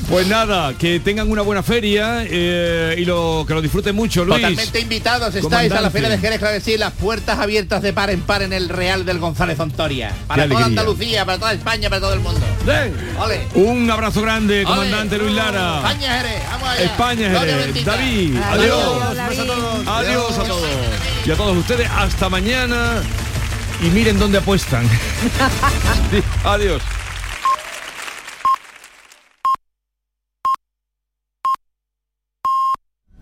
Pues 0.10 0.28
nada, 0.28 0.74
que 0.78 1.00
tengan 1.00 1.32
una 1.32 1.42
buena 1.42 1.64
feria 1.64 2.24
eh, 2.30 2.96
y 2.98 3.06
lo 3.06 3.46
que 3.48 3.54
lo 3.54 3.62
disfruten 3.62 3.96
mucho, 3.96 4.26
Luis. 4.26 4.42
Totalmente 4.42 4.80
invitados 4.80 5.34
estáis 5.34 5.72
a 5.72 5.82
la. 5.82 5.90
Feria 5.90 6.10
de 6.10 6.18
Jerez, 6.18 6.40
claro 6.40 6.56
que 6.56 6.62
sí, 6.62 6.78
las 6.78 6.92
puertas 6.94 7.40
abiertas 7.40 7.82
de 7.82 7.94
par 7.94 8.10
en 8.10 8.22
par 8.22 8.42
en 8.42 8.52
el 8.52 8.70
Real 8.70 9.06
del 9.06 9.20
González 9.20 9.60
Ontoria. 9.60 10.12
Para 10.28 10.48
toda. 10.48 10.66
Andalucía, 10.66 11.26
para 11.26 11.38
toda 11.38 11.54
España, 11.54 11.90
para 11.90 12.02
todo 12.02 12.14
el 12.14 12.20
mundo. 12.20 12.42
Ole. 13.20 13.42
Un 13.56 13.90
abrazo 13.90 14.22
grande, 14.22 14.64
comandante 14.64 15.18
Luis 15.18 15.34
Lara. 15.34 15.78
España 15.78 16.18
Jerez, 16.18 16.44
vamos 16.52 16.70
allá. 16.70 16.84
España 16.84 17.40
Jerez. 17.40 17.86
David, 17.86 18.38
adiós. 18.38 19.18
Adiós 19.88 20.38
a 20.38 20.44
todos. 20.44 20.70
Y 21.26 21.32
a 21.32 21.36
todos 21.36 21.58
ustedes, 21.58 21.90
hasta 21.90 22.30
mañana. 22.30 23.02
Y 23.84 23.90
miren 23.92 24.18
dónde 24.18 24.38
apuestan. 24.38 24.88
Sí, 26.12 26.22
adiós. 26.44 26.82